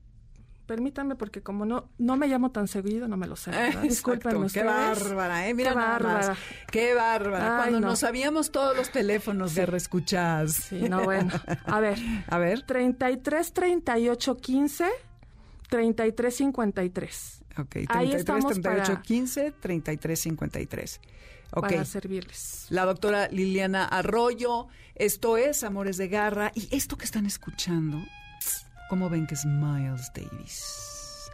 permítanme 0.69 1.15
porque 1.15 1.41
como 1.41 1.65
no 1.65 1.89
no 1.97 2.15
me 2.15 2.27
llamo 2.27 2.51
tan 2.51 2.67
seguido, 2.67 3.07
no 3.07 3.17
me 3.17 3.25
lo 3.25 3.35
sé. 3.35 3.49
Disculpen 3.81 4.47
Qué 4.49 4.63
bárbara, 4.63 5.47
¿eh? 5.47 5.55
Mira 5.55 5.71
qué 5.71 5.75
bárbara. 5.75 6.37
Qué 6.71 6.93
bárbara. 6.93 7.57
Cuando 7.57 7.79
no. 7.79 7.95
sabíamos 7.95 8.51
todos 8.51 8.77
los 8.77 8.91
teléfonos 8.91 9.55
de 9.55 9.65
reescuchas. 9.65 10.53
Sí, 10.53 10.87
no, 10.87 11.03
bueno. 11.03 11.31
A 11.65 11.79
ver. 11.79 11.97
A 12.27 12.37
ver. 12.37 12.61
33 12.61 13.51
38 13.51 14.37
15 14.37 14.85
33 15.69 16.35
53. 16.35 17.43
Ok, 17.57 17.69
33 17.69 17.87
Ahí 17.89 18.13
estamos 18.13 18.45
38 18.45 18.93
para, 18.93 19.01
15 19.01 19.51
33 19.59 20.19
53. 20.19 21.01
Okay. 21.51 21.77
Para 21.77 21.85
servirles. 21.85 22.67
La 22.69 22.85
doctora 22.85 23.27
Liliana 23.29 23.85
Arroyo, 23.85 24.67
esto 24.93 25.35
es 25.37 25.63
Amores 25.63 25.97
de 25.97 26.09
Garra 26.09 26.51
y 26.53 26.67
esto 26.69 26.95
que 26.95 27.05
están 27.05 27.25
escuchando 27.25 28.03
¿Cómo 28.89 29.09
ven 29.09 29.27
que 29.27 29.35
es 29.35 29.45
Miles 29.45 30.11
Davis? 30.15 31.29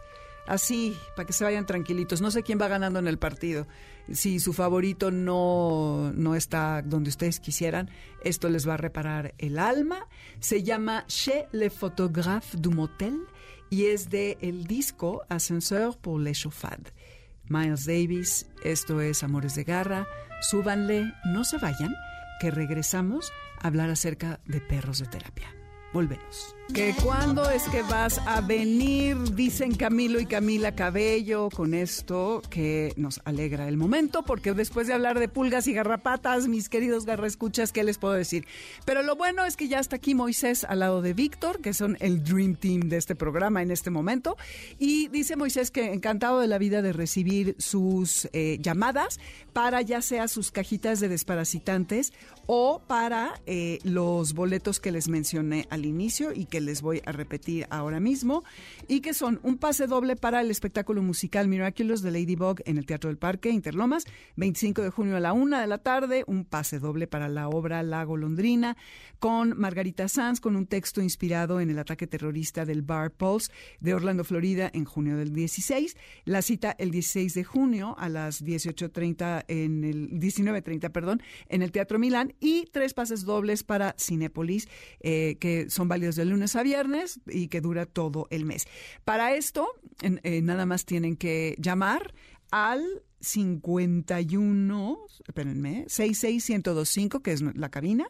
Así, 0.46 0.96
para 1.16 1.26
que 1.26 1.32
se 1.32 1.42
vayan 1.42 1.66
tranquilitos. 1.66 2.20
No 2.20 2.30
sé 2.30 2.42
quién 2.42 2.60
va 2.60 2.68
ganando 2.68 2.98
en 2.98 3.08
el 3.08 3.18
partido. 3.18 3.66
Si 4.12 4.38
su 4.38 4.52
favorito 4.52 5.10
no, 5.10 6.12
no 6.14 6.36
está 6.36 6.82
donde 6.82 7.10
ustedes 7.10 7.40
quisieran, 7.40 7.90
esto 8.22 8.48
les 8.48 8.68
va 8.68 8.74
a 8.74 8.76
reparar 8.76 9.34
el 9.38 9.58
alma. 9.58 10.06
Se 10.38 10.62
llama 10.62 11.04
Chez 11.08 11.46
le 11.52 11.70
photographe 11.70 12.56
du 12.58 12.70
motel 12.70 13.26
y 13.70 13.86
es 13.86 14.08
de 14.10 14.38
el 14.40 14.66
disco 14.66 15.22
Ascenseur 15.28 15.96
pour 15.96 16.20
les 16.20 16.38
chauffades. 16.38 16.92
Miles 17.48 17.86
Davis, 17.86 18.46
esto 18.62 19.00
es 19.00 19.22
Amores 19.22 19.54
de 19.54 19.64
Garra. 19.64 20.06
Súbanle, 20.40 21.12
no 21.24 21.44
se 21.44 21.58
vayan, 21.58 21.94
que 22.40 22.50
regresamos 22.50 23.32
a 23.60 23.68
hablar 23.68 23.90
acerca 23.90 24.40
de 24.44 24.60
perros 24.60 24.98
de 24.98 25.06
terapia. 25.06 25.48
Volvemos. 25.92 26.54
¿Que 26.74 26.94
cuándo 27.02 27.48
es 27.48 27.62
que 27.68 27.82
vas 27.82 28.18
a 28.26 28.40
venir? 28.40 29.16
Dicen 29.34 29.74
Camilo 29.74 30.18
y 30.18 30.26
Camila 30.26 30.74
Cabello 30.74 31.48
con 31.48 31.72
esto 31.72 32.42
que 32.50 32.92
nos 32.96 33.20
alegra 33.24 33.68
el 33.68 33.76
momento, 33.76 34.24
porque 34.24 34.52
después 34.52 34.86
de 34.88 34.92
hablar 34.92 35.18
de 35.18 35.28
pulgas 35.28 35.68
y 35.68 35.72
garrapatas, 35.72 36.48
mis 36.48 36.68
queridos 36.68 37.06
garraescuchas, 37.06 37.72
¿qué 37.72 37.84
les 37.84 37.98
puedo 37.98 38.14
decir? 38.14 38.46
Pero 38.84 39.02
lo 39.02 39.16
bueno 39.16 39.44
es 39.44 39.56
que 39.56 39.68
ya 39.68 39.78
está 39.78 39.96
aquí 39.96 40.14
Moisés 40.14 40.64
al 40.64 40.80
lado 40.80 41.02
de 41.02 41.14
Víctor, 41.14 41.60
que 41.60 41.72
son 41.72 41.96
el 42.00 42.24
Dream 42.24 42.56
Team 42.56 42.88
de 42.88 42.96
este 42.96 43.14
programa 43.14 43.62
en 43.62 43.70
este 43.70 43.90
momento. 43.90 44.36
Y 44.78 45.08
dice 45.08 45.36
Moisés 45.36 45.70
que 45.70 45.92
encantado 45.92 46.40
de 46.40 46.48
la 46.48 46.58
vida 46.58 46.82
de 46.82 46.92
recibir 46.92 47.54
sus 47.58 48.28
eh, 48.32 48.58
llamadas 48.60 49.20
para 49.52 49.80
ya 49.82 50.02
sea 50.02 50.28
sus 50.28 50.50
cajitas 50.50 51.00
de 51.00 51.08
desparasitantes 51.08 52.12
o 52.46 52.82
para 52.86 53.40
eh, 53.46 53.78
los 53.84 54.34
boletos 54.34 54.80
que 54.80 54.92
les 54.92 55.08
mencioné 55.08 55.66
al 55.70 55.76
al 55.76 55.84
inicio 55.86 56.32
y 56.32 56.46
que 56.46 56.55
les 56.60 56.82
voy 56.82 57.02
a 57.04 57.12
repetir 57.12 57.66
ahora 57.70 58.00
mismo, 58.00 58.44
y 58.88 59.00
que 59.00 59.14
son 59.14 59.40
un 59.42 59.58
pase 59.58 59.86
doble 59.86 60.16
para 60.16 60.40
el 60.40 60.50
espectáculo 60.50 61.02
musical 61.02 61.48
Miraculous 61.48 62.02
de 62.02 62.10
Ladybug 62.10 62.60
en 62.64 62.78
el 62.78 62.86
Teatro 62.86 63.08
del 63.08 63.18
Parque, 63.18 63.50
Interlomas, 63.50 64.04
25 64.36 64.82
de 64.82 64.90
junio 64.90 65.16
a 65.16 65.20
la 65.20 65.32
una 65.32 65.60
de 65.60 65.66
la 65.66 65.78
tarde, 65.78 66.24
un 66.26 66.44
pase 66.44 66.78
doble 66.78 67.06
para 67.06 67.28
la 67.28 67.48
obra 67.48 67.82
Lago 67.82 68.16
Londrina, 68.16 68.76
con 69.18 69.58
Margarita 69.58 70.08
Sanz, 70.08 70.40
con 70.40 70.56
un 70.56 70.66
texto 70.66 71.00
inspirado 71.00 71.60
en 71.60 71.70
el 71.70 71.78
ataque 71.78 72.06
terrorista 72.06 72.64
del 72.64 72.82
Bar 72.82 73.10
Pulse 73.10 73.50
de 73.80 73.94
Orlando, 73.94 74.24
Florida, 74.24 74.70
en 74.72 74.84
junio 74.84 75.16
del 75.16 75.32
16. 75.32 75.96
La 76.24 76.42
cita 76.42 76.74
el 76.78 76.90
16 76.90 77.34
de 77.34 77.44
junio 77.44 77.94
a 77.98 78.08
las 78.08 78.44
18.30 78.44 79.44
en 79.48 79.84
el 79.84 80.10
19.30, 80.10 80.90
perdón, 80.90 81.22
en 81.48 81.62
el 81.62 81.72
Teatro 81.72 81.98
Milán 81.98 82.34
y 82.40 82.66
tres 82.72 82.94
pases 82.94 83.24
dobles 83.24 83.62
para 83.62 83.94
Cinépolis, 83.98 84.68
eh, 85.00 85.36
que 85.40 85.70
son 85.70 85.88
válidos 85.88 86.16
de 86.16 86.24
lunes 86.24 86.45
a 86.54 86.62
viernes 86.62 87.20
y 87.26 87.48
que 87.48 87.60
dura 87.60 87.86
todo 87.86 88.28
el 88.30 88.44
mes. 88.44 88.66
Para 89.04 89.34
esto, 89.34 89.66
eh, 90.02 90.42
nada 90.42 90.66
más 90.66 90.84
tienen 90.84 91.16
que 91.16 91.56
llamar 91.58 92.14
al 92.50 93.02
51, 93.26 94.98
espérenme, 95.26 95.84
66125, 95.88 97.20
que 97.20 97.32
es 97.32 97.42
la 97.42 97.68
cabina, 97.70 98.06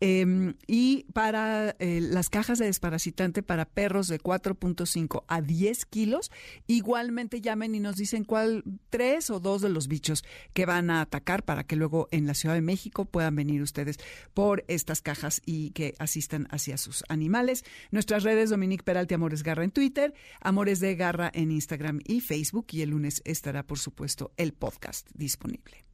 em, 0.00 0.54
y 0.66 1.06
para 1.14 1.76
eh, 1.78 2.00
las 2.02 2.28
cajas 2.28 2.58
de 2.58 2.66
desparasitante 2.66 3.42
para 3.42 3.64
perros 3.64 4.08
de 4.08 4.20
4.5 4.20 5.24
a 5.28 5.40
10 5.40 5.86
kilos, 5.86 6.30
igualmente 6.66 7.40
llamen 7.40 7.74
y 7.74 7.80
nos 7.80 7.96
dicen 7.96 8.24
cuál, 8.24 8.62
tres 8.90 9.30
o 9.30 9.40
dos 9.40 9.62
de 9.62 9.70
los 9.70 9.88
bichos 9.88 10.24
que 10.52 10.66
van 10.66 10.90
a 10.90 11.00
atacar 11.00 11.42
para 11.42 11.64
que 11.64 11.76
luego 11.76 12.08
en 12.10 12.26
la 12.26 12.34
Ciudad 12.34 12.54
de 12.54 12.60
México 12.60 13.06
puedan 13.06 13.36
venir 13.36 13.62
ustedes 13.62 13.96
por 14.34 14.64
estas 14.68 15.00
cajas 15.00 15.40
y 15.46 15.70
que 15.70 15.94
asistan 15.98 16.48
hacia 16.50 16.76
sus 16.76 17.02
animales. 17.08 17.64
Nuestras 17.90 18.24
redes, 18.24 18.50
Dominique 18.50 18.84
Peralti 18.84 19.14
Amores 19.14 19.42
Garra 19.42 19.64
en 19.64 19.70
Twitter, 19.70 20.12
Amores 20.40 20.80
de 20.80 20.94
Garra 20.96 21.30
en 21.32 21.50
Instagram 21.50 22.00
y 22.04 22.20
Facebook, 22.20 22.66
y 22.72 22.82
el 22.82 22.90
lunes 22.90 23.22
estará, 23.24 23.66
por 23.66 23.78
supuesto, 23.78 24.32
el 24.36 24.49
podcast 24.52 25.08
disponible. 25.14 25.84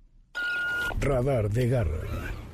Radar 1.01 1.51
de 1.51 1.69
Garra. 1.69 2.46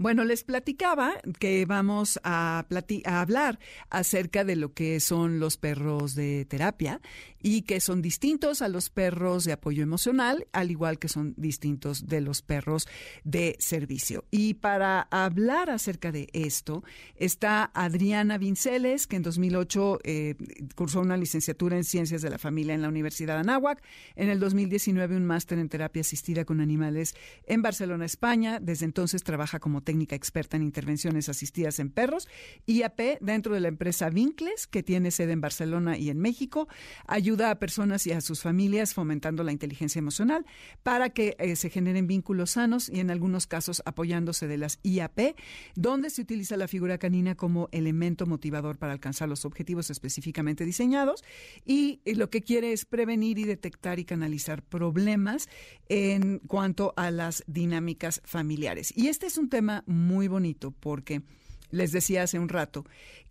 Bueno, 0.00 0.24
les 0.24 0.44
platicaba 0.44 1.14
que 1.40 1.66
vamos 1.66 2.20
a, 2.22 2.64
hablar 3.04 3.58
acerca 3.90 4.44
de 4.44 4.54
lo 4.54 4.72
que 4.72 5.00
son 5.00 5.40
los 5.40 5.56
perros 5.56 6.14
de 6.14 6.44
terapia 6.44 7.00
y 7.42 7.62
que 7.62 7.80
son 7.80 8.00
distintos 8.00 8.62
a 8.62 8.68
los 8.68 8.90
perros 8.90 9.44
de 9.44 9.52
apoyo 9.52 9.82
emocional, 9.82 10.46
al 10.52 10.70
igual 10.70 11.00
que 11.00 11.08
son 11.08 11.34
distintos 11.36 12.06
de 12.06 12.20
los 12.20 12.42
perros 12.42 12.86
de 13.24 13.56
servicio. 13.58 14.24
Y 14.30 14.54
para 14.54 15.02
hablar 15.10 15.68
acerca 15.68 16.12
de 16.12 16.28
esto 16.32 16.84
está 17.16 17.70
Adriana 17.74 18.38
Vinceles, 18.38 19.08
que 19.08 19.16
en 19.16 19.22
2008 19.22 19.98
eh, 20.04 20.36
cursó 20.76 21.00
una 21.00 21.16
licenciatura 21.16 21.76
en 21.76 21.82
Ciencias 21.82 22.22
de 22.22 22.30
la 22.30 22.38
Familia 22.38 22.74
en 22.74 22.82
la 22.82 22.88
Universidad 22.88 23.34
de 23.34 23.40
Anáhuac, 23.40 23.82
en 24.14 24.28
el 24.28 24.38
2019 24.38 25.16
un 25.16 25.24
máster 25.24 25.58
en 25.58 25.68
terapia 25.68 26.02
asistida 26.02 26.44
con 26.44 26.60
animales 26.60 27.16
en 27.46 27.62
Barcelona, 27.62 28.04
España. 28.04 28.60
Desde 28.60 28.84
entonces 28.84 29.24
trabaja 29.24 29.58
como 29.58 29.82
técnica 29.88 30.14
experta 30.14 30.58
en 30.58 30.64
intervenciones 30.64 31.30
asistidas 31.30 31.78
en 31.78 31.88
perros, 31.88 32.28
IAP, 32.66 33.22
dentro 33.22 33.54
de 33.54 33.60
la 33.60 33.68
empresa 33.68 34.10
Vincles, 34.10 34.66
que 34.66 34.82
tiene 34.82 35.10
sede 35.10 35.32
en 35.32 35.40
Barcelona 35.40 35.96
y 35.96 36.10
en 36.10 36.18
México, 36.18 36.68
ayuda 37.06 37.50
a 37.50 37.58
personas 37.58 38.06
y 38.06 38.12
a 38.12 38.20
sus 38.20 38.42
familias 38.42 38.92
fomentando 38.92 39.44
la 39.44 39.52
inteligencia 39.52 39.98
emocional 39.98 40.44
para 40.82 41.08
que 41.08 41.36
eh, 41.38 41.56
se 41.56 41.70
generen 41.70 42.06
vínculos 42.06 42.50
sanos 42.50 42.90
y 42.90 43.00
en 43.00 43.10
algunos 43.10 43.46
casos 43.46 43.80
apoyándose 43.86 44.46
de 44.46 44.58
las 44.58 44.78
IAP, 44.82 45.34
donde 45.74 46.10
se 46.10 46.20
utiliza 46.20 46.58
la 46.58 46.68
figura 46.68 46.98
canina 46.98 47.34
como 47.34 47.70
elemento 47.72 48.26
motivador 48.26 48.76
para 48.76 48.92
alcanzar 48.92 49.30
los 49.30 49.46
objetivos 49.46 49.88
específicamente 49.88 50.66
diseñados 50.66 51.24
y 51.64 52.00
lo 52.04 52.28
que 52.28 52.42
quiere 52.42 52.74
es 52.74 52.84
prevenir 52.84 53.38
y 53.38 53.44
detectar 53.44 53.98
y 53.98 54.04
canalizar 54.04 54.62
problemas 54.62 55.48
en 55.88 56.40
cuanto 56.40 56.92
a 56.98 57.10
las 57.10 57.42
dinámicas 57.46 58.20
familiares. 58.26 58.92
Y 58.94 59.06
este 59.06 59.24
es 59.24 59.38
un 59.38 59.48
tema 59.48 59.77
muy 59.86 60.28
bonito 60.28 60.72
porque 60.72 61.22
les 61.70 61.92
decía 61.92 62.22
hace 62.22 62.38
un 62.38 62.48
rato 62.48 62.84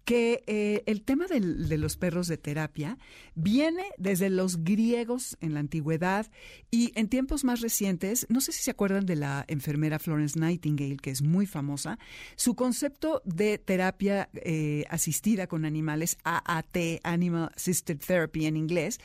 que 0.07 0.41
eh, 0.47 0.83
el 0.85 1.01
tema 1.01 1.25
de 1.27 1.77
los 1.77 1.97
perros 1.97 2.29
de 2.29 2.37
terapia 2.37 2.97
viene 3.35 3.83
desde 3.97 4.29
los 4.29 4.63
griegos 4.63 5.37
en 5.41 5.53
la 5.53 5.59
antigüedad 5.59 6.31
y 6.71 6.93
en 6.95 7.09
tiempos 7.09 7.43
más 7.43 7.59
recientes, 7.59 8.25
no 8.29 8.39
sé 8.39 8.53
si 8.53 8.63
se 8.63 8.71
acuerdan 8.71 9.05
de 9.05 9.17
la 9.17 9.43
enfermera 9.49 9.99
Florence 9.99 10.39
Nightingale, 10.39 10.95
que 10.95 11.09
es 11.09 11.21
muy 11.21 11.45
famosa, 11.45 11.99
su 12.37 12.55
concepto 12.55 13.21
de 13.25 13.57
terapia 13.57 14.29
eh, 14.33 14.85
asistida 14.89 15.47
con 15.47 15.65
animales, 15.65 16.17
AAT, 16.23 17.01
Animal 17.03 17.51
Assisted 17.53 17.97
Therapy 17.97 18.45
en 18.45 18.55
inglés, 18.55 18.99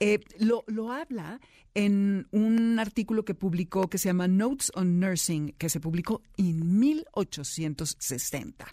eh, 0.00 0.20
lo, 0.38 0.64
lo 0.66 0.92
habla 0.92 1.40
en 1.74 2.26
un 2.32 2.78
artículo 2.78 3.24
que 3.24 3.34
publicó 3.34 3.88
que 3.88 3.98
se 3.98 4.08
llama 4.08 4.28
Notes 4.28 4.70
on 4.74 5.00
Nursing, 5.00 5.54
que 5.58 5.68
se 5.68 5.80
publicó 5.80 6.22
en 6.36 6.78
1860. 6.78 8.66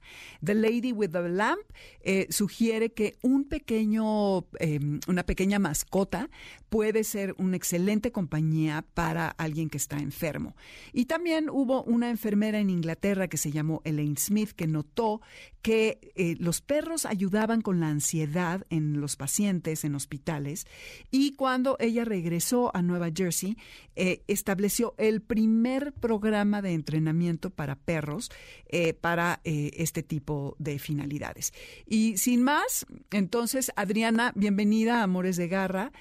The 0.43 0.55
Lady 0.55 0.91
with 0.91 1.11
the 1.11 1.29
Lamp 1.29 1.61
eh, 2.01 2.27
sugiere 2.29 2.91
que 2.91 3.17
un 3.21 3.45
pequeño, 3.45 4.45
em, 4.59 4.99
una 5.07 5.23
pequeña 5.23 5.59
mascota 5.59 6.29
puede 6.69 7.03
ser 7.03 7.35
una 7.37 7.55
excelente 7.57 8.11
compañía 8.11 8.85
para 8.93 9.29
alguien 9.29 9.69
que 9.69 9.77
está 9.77 9.97
enfermo. 9.97 10.55
Y 10.93 11.05
también 11.05 11.49
hubo 11.49 11.83
una 11.83 12.09
enfermera 12.09 12.59
en 12.59 12.69
Inglaterra 12.69 13.27
que 13.27 13.37
se 13.37 13.51
llamó 13.51 13.81
Elaine 13.85 14.17
Smith 14.17 14.51
que 14.51 14.67
notó 14.67 15.21
que 15.61 15.99
eh, 16.15 16.35
los 16.39 16.61
perros 16.61 17.05
ayudaban 17.05 17.61
con 17.61 17.79
la 17.79 17.89
ansiedad 17.89 18.65
en 18.69 19.01
los 19.01 19.15
pacientes 19.15 19.83
en 19.83 19.95
hospitales 19.95 20.67
y 21.11 21.33
cuando 21.33 21.75
ella 21.79 22.05
regresó 22.05 22.75
a 22.75 22.81
Nueva 22.89 23.09
Jersey 23.15 23.55
eh, 23.95 24.21
estableció 24.27 24.95
el 24.97 25.21
primer 25.21 25.93
programa 25.93 26.61
de 26.61 26.73
entrenamiento 26.73 27.49
para 27.49 27.75
perros 27.75 28.29
eh, 28.67 28.93
para 28.93 29.39
este 29.43 30.03
tipo 30.03 30.55
de 30.59 30.77
finalidades. 30.79 31.53
Y 31.85 32.17
sin 32.17 32.43
más, 32.43 32.85
entonces 33.11 33.71
Adriana, 33.75 34.33
bienvenida 34.35 34.99
a 34.99 35.03
Amores 35.03 35.37
de 35.37 35.47
Garra. 35.47 35.91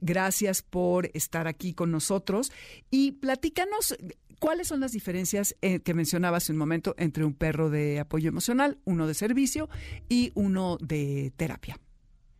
gracias 0.00 0.62
por 0.62 1.10
estar 1.14 1.46
aquí 1.46 1.74
con 1.74 1.90
nosotros 1.90 2.50
y 2.90 3.12
platícanos 3.12 3.96
¿Cuáles 4.40 4.68
son 4.68 4.80
las 4.80 4.92
diferencias 4.92 5.54
eh, 5.60 5.80
que 5.80 5.92
mencionaba 5.92 6.38
hace 6.38 6.50
un 6.50 6.56
momento 6.56 6.94
entre 6.96 7.26
un 7.26 7.34
perro 7.34 7.68
de 7.68 8.00
apoyo 8.00 8.30
emocional, 8.30 8.78
uno 8.86 9.06
de 9.06 9.12
servicio 9.12 9.68
y 10.08 10.32
uno 10.34 10.78
de 10.78 11.30
terapia? 11.36 11.76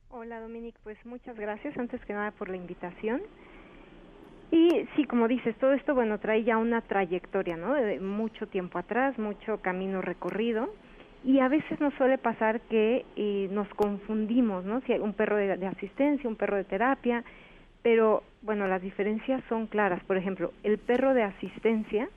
Hola 0.09 0.41
Dominique, 0.41 0.79
pues 0.83 0.97
muchas 1.05 1.37
gracias 1.37 1.77
antes 1.77 2.03
que 2.07 2.15
nada 2.15 2.31
por 2.31 2.49
la 2.49 2.57
invitación. 2.57 3.21
Y 4.51 4.87
sí, 4.97 5.05
como 5.05 5.29
dices, 5.29 5.55
todo 5.57 5.73
esto, 5.73 5.95
bueno, 5.95 6.19
trae 6.19 6.43
ya 6.43 6.59
una 6.59 6.81
trayectoria, 6.81 7.57
¿no? 7.57 7.75
De 7.75 8.01
mucho 8.01 8.49
tiempo 8.49 8.79
atrás, 8.79 9.17
mucho 9.19 9.59
camino 9.63 10.03
recorrido. 10.03 10.71
Y 11.23 11.39
a 11.39 11.49
veces 11.49 11.79
nos 11.81 11.95
suele 11.95 12.19
pasar 12.19 12.61
que 12.63 13.05
eh, 13.15 13.49
nos 13.53 13.69
confundimos, 13.75 14.65
¿no? 14.65 14.81
Si 14.83 14.93
hay 14.93 15.01
un 15.01 15.13
perro 15.13 15.37
de, 15.37 15.57
de 15.57 15.67
asistencia, 15.67 16.29
un 16.29 16.37
perro 16.37 16.57
de 16.57 16.65
terapia, 16.65 17.23
pero 17.83 18.23
bueno, 18.43 18.67
las 18.67 18.83
diferencias 18.83 19.43
son 19.49 19.67
claras. 19.67 20.03
Por 20.05 20.17
ejemplo, 20.17 20.53
el 20.63 20.79
perro 20.79 21.15
de 21.15 21.23
asistencia, 21.23 22.09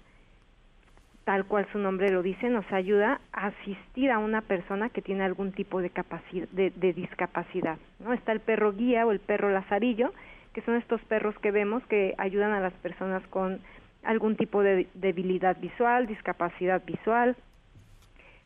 tal 1.26 1.46
cual 1.46 1.68
su 1.72 1.78
nombre 1.78 2.12
lo 2.12 2.22
dice, 2.22 2.50
nos 2.50 2.70
ayuda 2.72 3.22
a 3.32 3.48
asistir 3.48 4.12
a 4.12 4.20
una 4.20 4.42
persona 4.42 4.90
que 4.90 5.02
tiene 5.02 5.24
algún 5.24 5.52
tipo 5.52 5.82
de, 5.82 5.90
capacidad, 5.90 6.48
de, 6.50 6.94
discapacidad. 6.94 7.78
¿no? 8.00 8.14
Está 8.14 8.32
el 8.32 8.40
perro 8.40 8.74
guía 8.74 9.06
o 9.06 9.12
el 9.12 9.20
perro 9.20 9.52
lazarillo, 9.52 10.14
que 10.54 10.62
son 10.62 10.76
estos 10.76 11.02
perros 11.06 11.38
que 11.40 11.52
vemos 11.52 11.84
que 11.88 12.14
ayudan 12.18 12.52
a 12.52 12.60
las 12.60 12.74
personas 12.74 13.26
con 13.28 13.60
algún 14.04 14.36
tipo 14.36 14.62
de 14.62 14.88
debilidad 14.94 15.58
visual, 15.60 16.08
discapacidad 16.08 16.84
visual. 16.86 17.36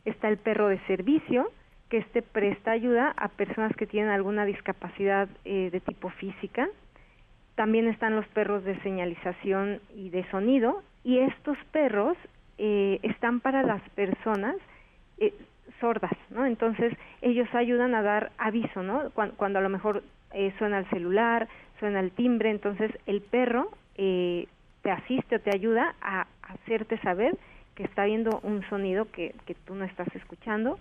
Está 0.04 0.28
el 0.28 0.38
perro 0.38 0.68
de 0.68 0.78
servicio, 0.86 1.50
que 1.88 1.98
este 1.98 2.22
presta 2.22 2.70
ayuda 2.70 3.14
a 3.16 3.28
personas 3.28 3.74
que 3.76 3.86
tienen 3.86 4.10
alguna 4.10 4.44
discapacidad 4.44 5.28
eh, 5.44 5.70
de 5.70 5.80
tipo 5.80 6.10
física, 6.10 6.68
también 7.58 7.88
están 7.88 8.14
los 8.14 8.26
perros 8.28 8.62
de 8.62 8.80
señalización 8.82 9.80
y 9.92 10.10
de 10.10 10.24
sonido 10.30 10.82
y 11.02 11.18
estos 11.18 11.58
perros 11.72 12.16
eh, 12.56 13.00
están 13.02 13.40
para 13.40 13.64
las 13.64 13.82
personas 13.90 14.54
eh, 15.18 15.34
sordas, 15.80 16.12
¿no? 16.30 16.46
Entonces 16.46 16.96
ellos 17.20 17.48
ayudan 17.52 17.96
a 17.96 18.02
dar 18.02 18.30
aviso, 18.38 18.84
¿no? 18.84 19.10
Cuando, 19.10 19.58
a 19.58 19.62
lo 19.62 19.68
mejor 19.70 20.04
eh, 20.32 20.52
suena 20.58 20.80
el 20.80 20.90
celular, 20.90 21.48
suena 21.78 22.00
el 22.00 22.10
timbre, 22.12 22.50
entonces 22.50 22.90
el 23.06 23.20
perro 23.22 23.70
te 23.94 24.90
asiste 24.92 25.36
o 25.36 25.40
te 25.40 25.50
ayuda 25.50 25.96
a 26.00 26.28
hacerte 26.42 26.98
saber 26.98 27.36
que 27.74 27.82
está 27.82 28.04
viendo 28.04 28.38
un 28.44 28.62
sonido 28.68 29.10
que, 29.10 29.34
que 29.44 29.54
tú 29.54 29.74
no 29.74 29.84
estás 29.84 30.08
escuchando. 30.14 30.78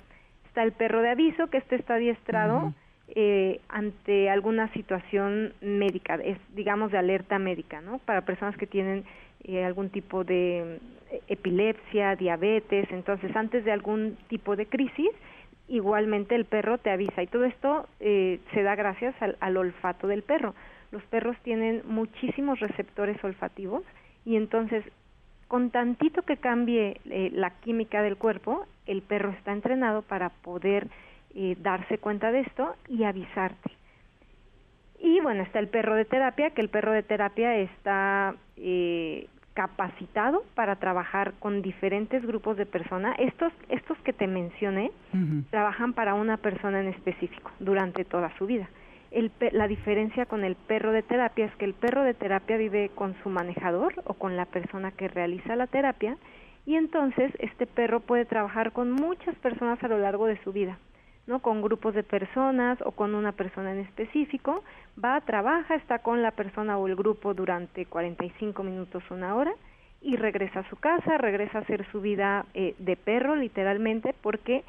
Está 0.47 0.61
el 0.61 0.71
perro 0.71 1.01
de 1.01 1.09
aviso, 1.09 1.47
que 1.47 1.57
este 1.57 1.75
está 1.75 1.95
adiestrado 1.95 2.73
eh, 3.09 3.61
ante 3.69 4.29
alguna 4.29 4.71
situación 4.73 5.53
médica, 5.61 6.15
es 6.15 6.37
digamos 6.55 6.91
de 6.91 6.97
alerta 6.97 7.39
médica, 7.39 7.79
¿no? 7.79 7.99
Para 7.99 8.21
personas 8.21 8.57
que 8.57 8.67
tienen 8.67 9.05
eh, 9.45 9.63
algún 9.63 9.89
tipo 9.89 10.25
de 10.25 10.79
eh, 11.11 11.21
epilepsia, 11.29 12.17
diabetes, 12.17 12.85
entonces 12.91 13.33
antes 13.35 13.63
de 13.63 13.71
algún 13.71 14.17
tipo 14.27 14.57
de 14.57 14.65
crisis, 14.65 15.09
igualmente 15.67 16.35
el 16.35 16.45
perro 16.45 16.77
te 16.77 16.89
avisa 16.89 17.21
y 17.23 17.27
todo 17.27 17.45
esto 17.45 17.87
eh, 17.99 18.39
se 18.53 18.63
da 18.63 18.75
gracias 18.75 19.15
al, 19.39 19.57
olfato 19.57 20.07
del 20.07 20.23
perro. 20.23 20.55
Los 20.91 21.03
perros 21.03 21.35
tienen 21.43 21.81
muchísimos 21.85 22.59
receptores 22.59 23.21
olfativos 23.23 23.83
y 24.25 24.35
entonces 24.35 24.83
con 25.47 25.69
tantito 25.69 26.23
que 26.23 26.37
cambie 26.37 26.99
la 27.05 27.51
química 27.61 28.01
del 28.01 28.17
cuerpo, 28.17 28.65
el 28.85 29.01
perro 29.01 29.31
está 29.31 29.53
entrenado 29.53 30.01
para 30.01 30.29
poder 30.29 30.89
darse 31.59 31.99
cuenta 31.99 32.31
de 32.33 32.41
esto 32.41 32.75
y 32.89 33.03
avisarte. 33.05 33.71
Y 34.99 35.19
bueno, 35.21 35.43
está 35.43 35.59
el 35.59 35.67
perro 35.67 35.95
de 35.95 36.05
terapia, 36.05 36.49
que 36.51 36.61
el 36.61 36.69
perro 36.69 36.91
de 36.91 37.03
terapia 37.03 37.55
está 37.57 38.35
eh, 38.55 39.27
capacitado 39.57 40.43
para 40.53 40.75
trabajar 40.75 41.33
con 41.39 41.63
diferentes 41.63 42.23
grupos 42.23 42.57
de 42.57 42.67
personas. 42.67 43.15
Estos, 43.17 43.51
estos 43.69 43.97
que 44.03 44.13
te 44.13 44.27
mencioné 44.27 44.91
trabajan 45.49 45.93
para 45.93 46.13
una 46.13 46.37
persona 46.37 46.79
en 46.79 46.89
específico 46.89 47.49
durante 47.59 48.05
toda 48.05 48.31
su 48.37 48.45
vida. 48.45 48.69
El, 49.09 49.31
la 49.53 49.67
diferencia 49.67 50.27
con 50.27 50.43
el 50.43 50.55
perro 50.55 50.91
de 50.91 51.01
terapia 51.01 51.45
es 51.45 51.55
que 51.55 51.65
el 51.65 51.73
perro 51.73 52.03
de 52.03 52.13
terapia 52.13 52.55
vive 52.57 52.91
con 52.93 53.15
su 53.23 53.29
manejador 53.29 53.95
o 54.05 54.13
con 54.13 54.37
la 54.37 54.45
persona 54.45 54.91
que 54.91 55.07
realiza 55.07 55.55
la 55.55 55.65
terapia 55.65 56.17
y 56.67 56.75
entonces 56.75 57.31
este 57.39 57.65
perro 57.65 58.01
puede 58.01 58.25
trabajar 58.25 58.73
con 58.73 58.91
muchas 58.91 59.33
personas 59.37 59.83
a 59.83 59.87
lo 59.87 59.97
largo 59.97 60.27
de 60.27 60.37
su 60.43 60.53
vida. 60.53 60.77
¿No? 61.27 61.39
Con 61.39 61.61
grupos 61.61 61.93
de 61.93 62.03
personas 62.03 62.79
o 62.83 62.91
con 62.91 63.13
una 63.13 63.33
persona 63.33 63.73
en 63.73 63.79
específico, 63.79 64.63
va, 65.03 65.19
trabaja, 65.21 65.75
está 65.75 65.99
con 65.99 66.21
la 66.21 66.31
persona 66.31 66.77
o 66.77 66.87
el 66.87 66.95
grupo 66.95 67.33
durante 67.33 67.85
45 67.85 68.63
minutos, 68.63 69.03
una 69.11 69.35
hora, 69.35 69.53
y 70.01 70.15
regresa 70.15 70.61
a 70.61 70.69
su 70.69 70.77
casa, 70.77 71.17
regresa 71.17 71.59
a 71.59 71.61
hacer 71.61 71.85
su 71.91 72.01
vida 72.01 72.45
eh, 72.53 72.75
de 72.79 72.95
perro, 72.95 73.35
literalmente, 73.35 74.15
porque 74.21 74.63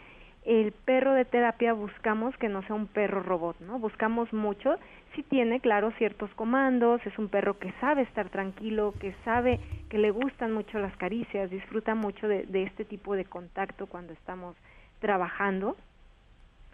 el 0.45 0.73
perro 0.73 1.13
de 1.13 1.25
terapia 1.25 1.75
buscamos 1.75 2.37
que 2.39 2.49
no 2.49 2.63
sea 2.63 2.75
un 2.75 2.87
perro 2.87 3.23
robot, 3.23 3.61
¿no? 3.61 3.79
Buscamos 3.79 4.33
mucho, 4.33 4.79
si 5.15 5.23
tiene, 5.23 5.61
claro, 5.61 5.93
ciertos 5.99 6.31
comandos, 6.31 7.05
es 7.07 7.19
un 7.19 7.29
perro 7.29 7.59
que 7.59 7.73
sabe 7.81 8.03
estar 8.03 8.31
tranquilo, 8.31 8.95
que 8.99 9.15
sabe 9.25 9.61
que 9.91 9.99
le 9.99 10.11
gustan 10.11 10.53
mucho 10.53 10.79
las 10.79 10.97
caricias, 10.97 11.51
disfruta 11.51 11.95
mucho 11.95 12.27
de 12.27 12.63
este 12.63 12.85
tipo 12.85 13.15
de 13.15 13.27
contacto 13.27 13.87
cuando 13.87 14.15
estamos 14.15 14.57
trabajando 15.01 15.77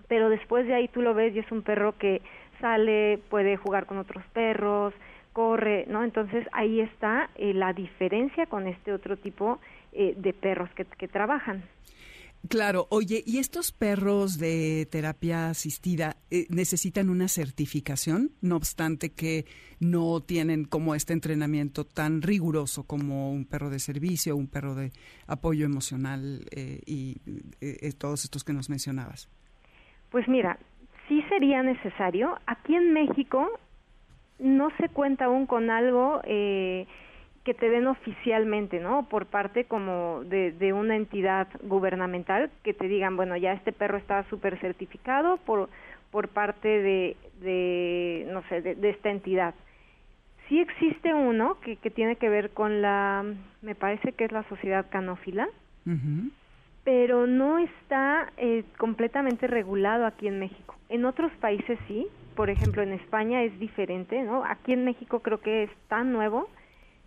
pero 0.09 0.29
después 0.29 0.67
de 0.67 0.75
ahí 0.75 0.89
tú 0.89 1.03
lo 1.03 1.15
ves 1.15 1.35
y 1.35 1.39
es 1.39 1.51
un 1.53 1.63
perro 1.63 1.97
que 1.99 2.23
sale, 2.61 3.19
puede 3.29 3.57
jugar 3.57 3.87
con 3.87 3.99
otros 3.99 4.25
perros, 4.33 4.95
corre, 5.35 5.85
¿no? 5.89 6.03
Entonces 6.03 6.47
ahí 6.53 6.81
está 6.81 7.29
eh, 7.35 7.53
la 7.53 7.75
diferencia 7.75 8.47
con 8.47 8.67
este 8.67 8.93
otro 8.93 9.19
tipo 9.19 9.61
eh, 9.93 10.15
de 10.17 10.33
perros 10.33 10.71
que, 10.75 11.09
trabajan. 11.09 11.65
Claro, 12.49 12.87
oye, 12.91 13.23
¿y 13.27 13.39
estos 13.39 13.73
perros 13.73 14.39
de 14.39 14.87
terapia 14.91 15.49
asistida 15.49 16.17
eh, 16.31 16.47
necesitan 16.51 17.09
una 17.09 17.29
certificación? 17.29 18.33
No 18.43 18.57
obstante 18.57 19.13
que 19.13 19.47
no 19.81 20.21
tienen 20.21 20.65
como 20.65 20.95
este 20.95 21.15
entrenamiento 21.15 21.85
tan 21.85 22.23
riguroso 22.23 22.85
como 22.85 23.33
un 23.33 23.47
perro 23.47 23.71
de 23.71 23.79
servicio, 23.79 24.37
un 24.37 24.49
perro 24.49 24.75
de 24.75 24.93
apoyo 25.27 25.65
emocional 25.65 26.47
y 26.87 27.17
todos 27.99 28.25
estos 28.25 28.45
que 28.45 28.53
nos 28.53 28.69
mencionabas. 28.69 29.29
Pues 30.15 30.29
mira, 30.29 30.59
sí 31.09 31.25
sería 31.29 31.65
necesario. 31.65 32.39
Aquí 32.47 32.77
en 32.77 32.93
México 32.93 33.51
no 34.39 34.71
se 34.79 34.89
cuenta 34.89 35.25
aún 35.25 35.45
con 35.45 35.71
algo 35.71 36.21
eh, 36.23 36.87
que 37.43 37.53
te 37.53 37.69
den 37.69 37.89
oficialmente, 37.89 38.79
¿no? 38.79 39.09
Por 39.09 39.27
parte 39.27 39.65
como 39.65 40.23
de, 40.23 40.73
una 40.73 40.95
entidad 40.95 41.49
gubernamental 41.65 42.53
que 42.63 42.75
te 42.75 42.87
digan, 42.87 43.17
bueno, 43.17 43.37
ya 43.37 43.55
este 43.55 43.73
perro 43.73 43.99
está 43.99 44.23
súper 44.31 44.57
certificado 44.61 45.39
por, 45.39 45.69
por 46.13 46.29
parte 46.29 46.69
de, 46.69 47.17
de 47.41 48.29
no 48.31 48.45
sé, 48.49 48.63
de, 48.63 48.91
esta 48.91 49.11
entidad. 49.11 49.53
Sí 50.49 50.61
existe 50.61 51.13
uno 51.13 51.59
que, 51.61 51.75
que 51.75 51.91
tiene 51.91 52.15
que 52.15 52.29
ver 52.29 52.51
con 52.51 52.83
la, 52.83 53.25
me 53.63 53.75
parece 53.75 54.13
que 54.13 54.27
es 54.27 54.31
la 54.31 54.45
sociedad 54.45 54.87
canófila, 54.91 55.49
pero 56.85 57.27
no 57.27 57.59
está 57.59 58.31
eh, 58.37 58.65
completamente 58.77 59.47
regulado 59.47 60.07
aquí 60.07 60.29
en 60.29 60.39
México. 60.39 60.77
En 60.91 61.07
otros 61.07 61.33
países 61.41 61.79
sí, 61.89 62.07
por 62.37 62.51
ejemplo 62.51 62.83
en 62.83 62.93
España 62.93 63.43
es 63.43 63.59
diferente, 63.59 64.23
¿no? 64.23 64.45
Aquí 64.45 64.75
en 64.75 64.85
México 64.85 65.21
creo 65.21 65.41
que 65.41 65.65
es 65.65 65.71
tan 65.89 66.13
nuevo 66.13 66.49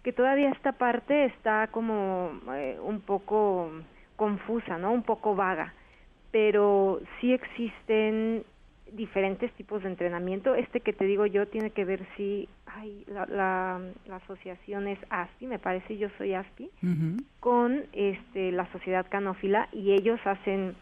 que 0.03 0.13
todavía 0.13 0.49
esta 0.49 0.71
parte 0.71 1.25
está 1.25 1.67
como 1.67 2.31
eh, 2.53 2.79
un 2.81 3.01
poco 3.01 3.69
confusa, 4.15 4.77
¿no? 4.77 4.91
Un 4.91 5.03
poco 5.03 5.35
vaga, 5.35 5.73
pero 6.31 6.99
sí 7.21 7.33
existen 7.33 8.43
diferentes 8.93 9.51
tipos 9.53 9.83
de 9.83 9.89
entrenamiento. 9.89 10.55
Este 10.55 10.79
que 10.79 10.93
te 10.93 11.05
digo 11.05 11.25
yo 11.25 11.47
tiene 11.47 11.71
que 11.71 11.85
ver 11.85 12.05
si 12.15 12.47
ay, 12.65 13.03
la, 13.07 13.25
la, 13.25 14.15
asociación 14.15 14.87
es 14.87 14.99
ASPI, 15.09 15.47
me 15.47 15.59
parece, 15.59 15.97
yo 15.97 16.09
soy 16.17 16.33
ASPI, 16.33 16.69
con 17.39 17.83
este, 17.93 18.51
la 18.51 18.71
sociedad 18.71 19.05
canófila 19.09 19.69
y 19.71 19.93
ellos 19.93 20.19
hacen 20.25 20.75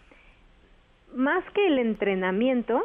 más 1.16 1.44
que 1.54 1.68
el 1.68 1.80
entrenamiento, 1.80 2.84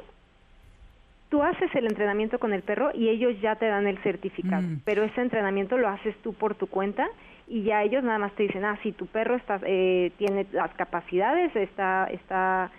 tú 1.28 1.42
haces 1.42 1.74
el 1.74 1.87
entrenamiento 1.87 2.38
con 2.38 2.52
el 2.52 2.62
perro 2.62 2.90
y 2.94 3.09
ellos 3.09 3.40
ya 3.40 3.56
te 3.56 3.66
dan 3.66 3.87
el 3.87 3.98
certificado, 3.98 4.62
mm. 4.62 4.80
pero 4.85 5.02
ese 5.04 5.20
entrenamiento 5.20 5.76
lo 5.78 5.88
haces 5.88 6.16
tú 6.22 6.35
por 6.35 6.54
tu 6.54 6.66
cuenta 6.66 7.09
y 7.48 7.64
ya 7.64 7.83
ellos 7.83 8.04
nada 8.04 8.18
más 8.18 8.33
te 8.35 8.44
dicen, 8.44 8.64
ah, 8.64 8.78
si 8.83 8.92
tu 8.92 9.06
perro 9.06 9.35
está, 9.35 9.61
eh, 9.64 10.12
tiene 10.18 10.46
las 10.52 10.72
capacidades, 10.74 11.54
está, 11.56 12.06
está 12.11 12.70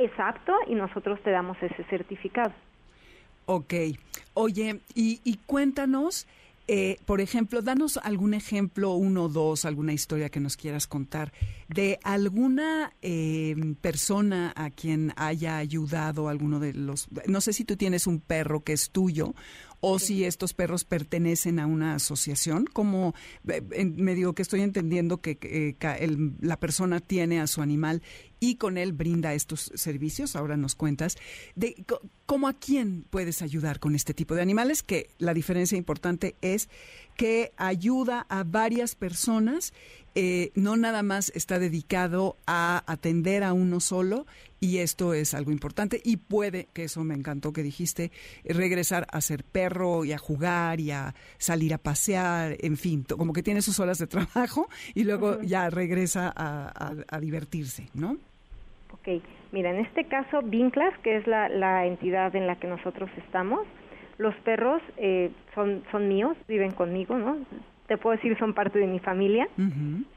es 0.00 0.12
apto 0.18 0.52
y 0.66 0.74
nosotros 0.74 1.20
te 1.22 1.30
damos 1.30 1.56
ese 1.62 1.84
certificado. 1.84 2.52
Ok. 3.46 3.74
Oye, 4.34 4.80
y, 4.94 5.38
cuéntanos, 5.46 6.26
eh, 6.68 6.98
por 7.04 7.20
ejemplo, 7.20 7.62
danos 7.62 7.96
algún 7.96 8.32
ejemplo, 8.32 8.94
uno 8.94 9.24
o 9.24 9.28
dos, 9.28 9.64
alguna 9.64 9.92
historia 9.92 10.28
que 10.28 10.38
nos 10.38 10.56
quieras 10.56 10.86
contar 10.86 11.32
de 11.68 11.98
alguna 12.04 12.92
eh, 13.02 13.56
persona 13.80 14.52
a 14.54 14.70
quien 14.70 15.12
haya 15.16 15.56
ayudado 15.56 16.28
alguno 16.28 16.60
de 16.60 16.74
los... 16.74 17.08
No 17.26 17.40
sé 17.40 17.52
si 17.52 17.64
tú 17.64 17.76
tienes 17.76 18.06
un 18.06 18.20
perro 18.20 18.60
que 18.60 18.72
es 18.72 18.90
tuyo 18.90 19.34
o 19.80 19.98
si 19.98 20.24
estos 20.24 20.54
perros 20.54 20.84
pertenecen 20.84 21.58
a 21.58 21.66
una 21.66 21.94
asociación, 21.94 22.66
como 22.66 23.14
me 23.42 24.14
digo 24.14 24.34
que 24.34 24.42
estoy 24.42 24.60
entendiendo 24.60 25.20
que, 25.20 25.76
la 26.40 26.58
persona 26.58 27.00
tiene 27.00 27.40
a 27.40 27.46
su 27.46 27.62
animal 27.62 28.02
y 28.38 28.56
con 28.56 28.78
él 28.78 28.92
brinda 28.92 29.34
estos 29.34 29.70
servicios, 29.74 30.36
ahora 30.36 30.56
nos 30.56 30.74
cuentas, 30.74 31.16
de 31.54 31.84
cómo 32.26 32.48
a 32.48 32.54
quién 32.54 33.04
puedes 33.10 33.42
ayudar 33.42 33.80
con 33.80 33.94
este 33.94 34.14
tipo 34.14 34.34
de 34.34 34.42
animales, 34.42 34.82
que 34.82 35.10
la 35.18 35.34
diferencia 35.34 35.76
importante 35.76 36.36
es 36.40 36.68
que 37.16 37.52
ayuda 37.56 38.26
a 38.28 38.44
varias 38.44 38.94
personas 38.94 39.72
eh, 40.14 40.50
no 40.54 40.76
nada 40.76 41.02
más 41.02 41.30
está 41.36 41.58
dedicado 41.58 42.36
a 42.46 42.82
atender 42.86 43.44
a 43.44 43.52
uno 43.52 43.78
solo 43.78 44.26
y 44.58 44.78
esto 44.78 45.14
es 45.14 45.34
algo 45.34 45.52
importante 45.52 46.00
y 46.04 46.16
puede, 46.16 46.66
que 46.74 46.84
eso 46.84 47.04
me 47.04 47.14
encantó 47.14 47.52
que 47.52 47.62
dijiste, 47.62 48.10
regresar 48.44 49.06
a 49.12 49.20
ser 49.20 49.44
perro 49.44 50.04
y 50.04 50.12
a 50.12 50.18
jugar 50.18 50.80
y 50.80 50.90
a 50.90 51.14
salir 51.38 51.72
a 51.74 51.78
pasear, 51.78 52.56
en 52.60 52.76
fin, 52.76 53.04
como 53.16 53.32
que 53.32 53.42
tiene 53.42 53.62
sus 53.62 53.78
horas 53.78 53.98
de 53.98 54.06
trabajo 54.06 54.68
y 54.94 55.04
luego 55.04 55.40
ya 55.42 55.70
regresa 55.70 56.32
a, 56.36 57.20
divertirse, 57.20 57.88
¿no? 57.94 58.16
Ok, 58.92 59.22
mira, 59.52 59.70
en 59.70 59.84
este 59.84 60.06
caso 60.06 60.42
Vinclas, 60.42 60.92
que 61.04 61.16
es 61.18 61.26
la, 61.26 61.86
entidad 61.86 62.34
en 62.34 62.46
la 62.46 62.56
que 62.56 62.66
nosotros 62.66 63.10
estamos, 63.16 63.66
los 64.18 64.34
perros 64.36 64.82
eh, 64.96 65.30
son, 65.54 65.84
son 65.90 66.08
míos, 66.08 66.36
viven 66.48 66.72
conmigo, 66.72 67.16
¿no? 67.16 67.38
Te 67.90 67.98
puedo 67.98 68.14
decir 68.14 68.38
son 68.38 68.54
parte 68.54 68.78
de 68.78 68.86
mi 68.86 69.00
familia 69.00 69.48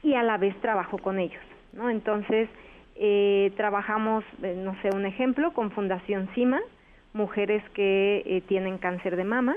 y 0.04 0.14
a 0.14 0.22
la 0.22 0.38
vez 0.38 0.54
trabajo 0.60 0.96
con 0.96 1.18
ellos, 1.18 1.42
¿no? 1.72 1.90
Entonces, 1.90 2.48
eh, 2.94 3.50
trabajamos, 3.56 4.22
eh, 4.44 4.54
no 4.56 4.80
sé, 4.80 4.90
un 4.94 5.04
ejemplo, 5.06 5.52
con 5.52 5.72
Fundación 5.72 6.28
CIMA, 6.36 6.60
mujeres 7.14 7.64
que 7.70 8.22
eh, 8.26 8.42
tienen 8.46 8.78
cáncer 8.78 9.16
de 9.16 9.24
mama, 9.24 9.56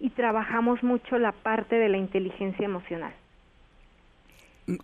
y 0.00 0.10
trabajamos 0.10 0.82
mucho 0.82 1.16
la 1.16 1.30
parte 1.30 1.76
de 1.76 1.88
la 1.88 1.96
inteligencia 1.96 2.64
emocional. 2.64 3.12
Mm, 4.66 4.74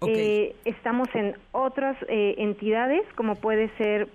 estamos 0.64 1.08
en 1.14 1.34
otras 1.50 1.96
entidades, 2.08 3.02
como 3.16 3.34
puede 3.34 3.68
ser 3.78 4.06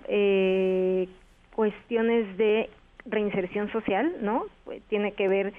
cuestiones 1.54 2.38
de 2.38 2.70
reinserción 3.04 3.70
social, 3.70 4.14
¿no? 4.22 4.46
Tiene 4.88 5.12
que 5.12 5.28
ver 5.28 5.52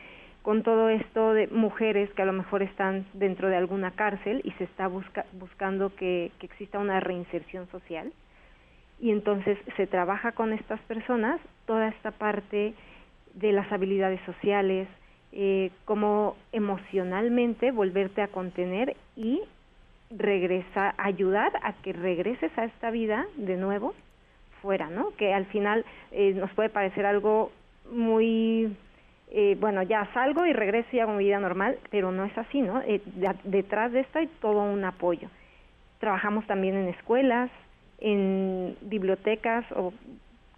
con 0.48 0.64
todo 0.64 0.88
esto 0.88 1.34
de 1.34 1.48
mujeres 1.48 2.10
que 2.14 2.22
a 2.22 2.26
lo 2.26 2.32
mejor 2.32 2.64
están 2.64 3.06
dentro 3.12 3.50
de 3.50 3.58
alguna 3.58 3.92
cárcel 3.92 4.40
y 4.46 4.52
se 4.52 4.64
está 4.64 4.88
buscando 4.88 5.94
que, 5.94 6.32
exista 6.40 6.80
una 6.80 7.02
reinserción 7.02 7.68
social. 7.70 8.14
Y 9.02 9.12
entonces 9.12 9.58
se 9.76 9.88
trabaja 9.88 10.32
con 10.32 10.54
estas 10.54 10.80
personas 10.84 11.42
toda 11.66 11.90
esta 11.90 12.12
parte 12.12 12.74
de 13.34 13.52
las 13.52 13.70
habilidades 13.74 14.22
sociales, 14.26 14.88
eh, 15.34 15.70
como 15.84 16.38
emocionalmente 16.54 17.72
volverte 17.72 18.22
a 18.22 18.30
contener 18.30 18.96
y 19.18 19.42
regresar, 20.12 20.96
ayudar 20.98 21.52
a 21.62 21.74
que 21.74 21.92
regreses 21.92 22.58
a 22.58 22.64
esta 22.64 22.90
vida 22.90 23.28
de 23.36 23.58
nuevo 23.58 23.94
fuera, 24.62 24.90
¿no? 24.90 25.12
Que 25.18 25.34
al 25.34 25.46
final 25.48 25.84
eh, 26.12 26.32
nos 26.36 26.54
puede 26.54 26.70
parecer 26.70 27.06
algo 27.06 27.52
muy 27.92 28.74
eh, 29.30 29.58
bueno, 29.60 29.84
ya 29.84 30.10
salgo 30.14 30.46
y 30.46 30.54
regreso 30.54 30.88
y 30.94 31.00
hago 31.00 31.14
mi 31.14 31.26
vida 31.26 31.40
normal, 31.40 31.78
pero 31.90 32.12
no 32.12 32.24
es 32.24 32.38
así, 32.38 32.62
¿no? 32.62 32.82
Eh, 32.82 33.02
detrás 33.44 33.92
de 33.92 34.02
esto 34.02 34.20
hay 34.20 34.28
todo 34.40 34.62
un 34.62 34.84
apoyo. 34.86 35.30
Trabajamos 36.00 36.46
también 36.48 36.76
en 36.76 36.88
escuelas, 36.88 37.52
en 38.00 38.78
bibliotecas 38.82 39.66
o 39.76 39.94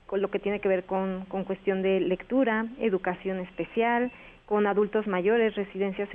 con 0.05 0.21
lo 0.21 0.29
que 0.29 0.39
tiene 0.39 0.59
que 0.59 0.67
ver 0.67 0.85
con, 0.85 1.25
con 1.29 1.45
cuestión 1.45 1.81
de 1.81 1.99
lectura, 1.99 2.65
educación 2.79 3.39
especial, 3.39 4.11
con 4.45 4.67
adultos 4.67 5.07
mayores, 5.07 5.55
residencias 5.55 6.09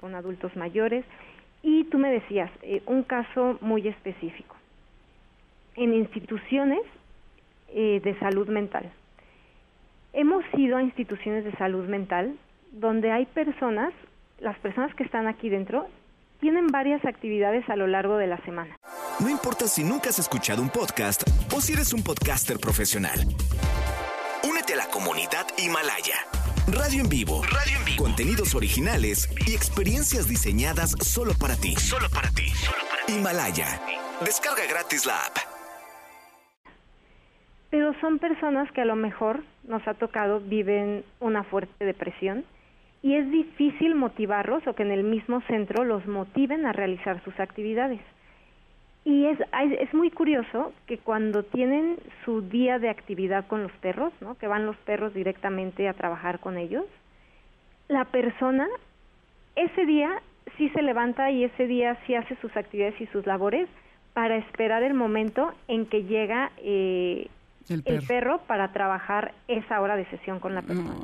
con 0.00 0.14
adultos 0.14 0.56
mayores. 0.56 1.04
Y 1.62 1.84
tú 1.84 1.98
me 1.98 2.10
decías, 2.10 2.50
eh, 2.62 2.82
un 2.86 3.02
caso 3.02 3.58
muy 3.60 3.86
específico. 3.86 4.56
En 5.76 5.94
instituciones 5.94 6.80
de 7.72 8.16
salud 8.18 8.48
mental, 8.48 8.90
Hemos 10.12 10.44
ido 10.56 10.76
a 10.76 10.82
instituciones 10.82 11.44
de 11.44 11.52
salud 11.52 11.86
mental 11.86 12.36
donde 12.72 13.12
hay 13.12 13.26
personas, 13.26 13.92
las 14.38 14.58
personas 14.58 14.94
que 14.96 15.04
están 15.04 15.28
aquí 15.28 15.48
dentro, 15.48 15.86
tienen 16.40 16.68
varias 16.68 17.04
actividades 17.04 17.68
a 17.68 17.76
lo 17.76 17.86
largo 17.86 18.16
de 18.16 18.26
la 18.26 18.38
semana. 18.44 18.76
No 19.20 19.28
importa 19.28 19.66
si 19.68 19.84
nunca 19.84 20.08
has 20.08 20.18
escuchado 20.18 20.62
un 20.62 20.70
podcast 20.70 21.22
o 21.54 21.60
si 21.60 21.74
eres 21.74 21.92
un 21.92 22.02
podcaster 22.02 22.58
profesional. 22.58 23.20
Únete 24.48 24.72
a 24.72 24.76
la 24.76 24.86
comunidad 24.86 25.46
Himalaya. 25.58 26.16
Radio 26.66 27.02
en 27.02 27.08
vivo. 27.08 27.42
Radio 27.44 27.78
en 27.78 27.84
vivo. 27.84 28.04
Contenidos 28.04 28.54
originales 28.54 29.28
y 29.46 29.54
experiencias 29.54 30.28
diseñadas 30.28 30.92
solo 31.02 31.34
para 31.34 31.56
ti. 31.56 31.76
Solo 31.76 32.08
para 32.08 32.30
ti. 32.30 32.48
Solo 32.48 32.82
para 32.90 33.06
ti. 33.06 33.12
Himalaya. 33.12 33.80
Descarga 34.24 34.64
gratis 34.66 35.04
la 35.04 35.16
app 35.18 35.49
pero 37.70 37.94
son 38.00 38.18
personas 38.18 38.70
que 38.72 38.80
a 38.80 38.84
lo 38.84 38.96
mejor 38.96 39.42
nos 39.64 39.86
ha 39.86 39.94
tocado 39.94 40.40
viven 40.40 41.04
una 41.20 41.44
fuerte 41.44 41.84
depresión 41.84 42.44
y 43.02 43.14
es 43.14 43.30
difícil 43.30 43.94
motivarlos 43.94 44.66
o 44.66 44.74
que 44.74 44.82
en 44.82 44.90
el 44.90 45.04
mismo 45.04 45.40
centro 45.42 45.84
los 45.84 46.06
motiven 46.06 46.66
a 46.66 46.72
realizar 46.72 47.22
sus 47.24 47.38
actividades. 47.40 48.00
Y 49.04 49.24
es, 49.24 49.38
es 49.78 49.94
muy 49.94 50.10
curioso 50.10 50.74
que 50.86 50.98
cuando 50.98 51.42
tienen 51.42 51.96
su 52.24 52.42
día 52.42 52.78
de 52.78 52.90
actividad 52.90 53.46
con 53.46 53.62
los 53.62 53.72
perros, 53.80 54.12
¿no? 54.20 54.36
que 54.36 54.46
van 54.46 54.66
los 54.66 54.76
perros 54.78 55.14
directamente 55.14 55.88
a 55.88 55.94
trabajar 55.94 56.40
con 56.40 56.58
ellos, 56.58 56.84
la 57.88 58.04
persona 58.04 58.68
ese 59.56 59.86
día 59.86 60.20
sí 60.58 60.68
se 60.70 60.82
levanta 60.82 61.30
y 61.30 61.44
ese 61.44 61.66
día 61.66 61.96
sí 62.06 62.14
hace 62.14 62.36
sus 62.36 62.54
actividades 62.56 63.00
y 63.00 63.06
sus 63.06 63.26
labores 63.26 63.68
para 64.12 64.36
esperar 64.36 64.82
el 64.82 64.94
momento 64.94 65.52
en 65.68 65.86
que 65.86 66.04
llega 66.04 66.50
eh, 66.58 67.28
el 67.68 67.82
perro. 67.82 68.40
para 68.46 68.72
trabajar 68.72 69.32
esa 69.48 69.80
hora 69.80 69.96
de 69.96 70.04
sesión 70.06 70.40
con 70.40 70.54
la 70.54 70.62
persona. 70.62 70.94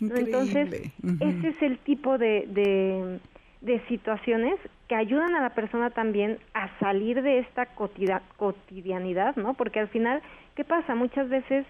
Entonces, 0.00 0.92
ese 1.20 1.48
es 1.48 1.62
el 1.62 1.78
tipo 1.78 2.18
de, 2.18 3.20
de, 3.60 3.80
situaciones 3.88 4.58
que 4.88 4.94
ayudan 4.94 5.34
a 5.34 5.40
la 5.40 5.50
persona 5.50 5.90
también 5.90 6.38
a 6.54 6.68
salir 6.78 7.22
de 7.22 7.38
esta 7.38 7.66
cotidianidad, 7.66 9.36
¿no? 9.36 9.54
Porque 9.54 9.80
al 9.80 9.88
final, 9.88 10.20
¿qué 10.54 10.64
pasa? 10.64 10.94
Muchas 10.94 11.28
veces 11.28 11.64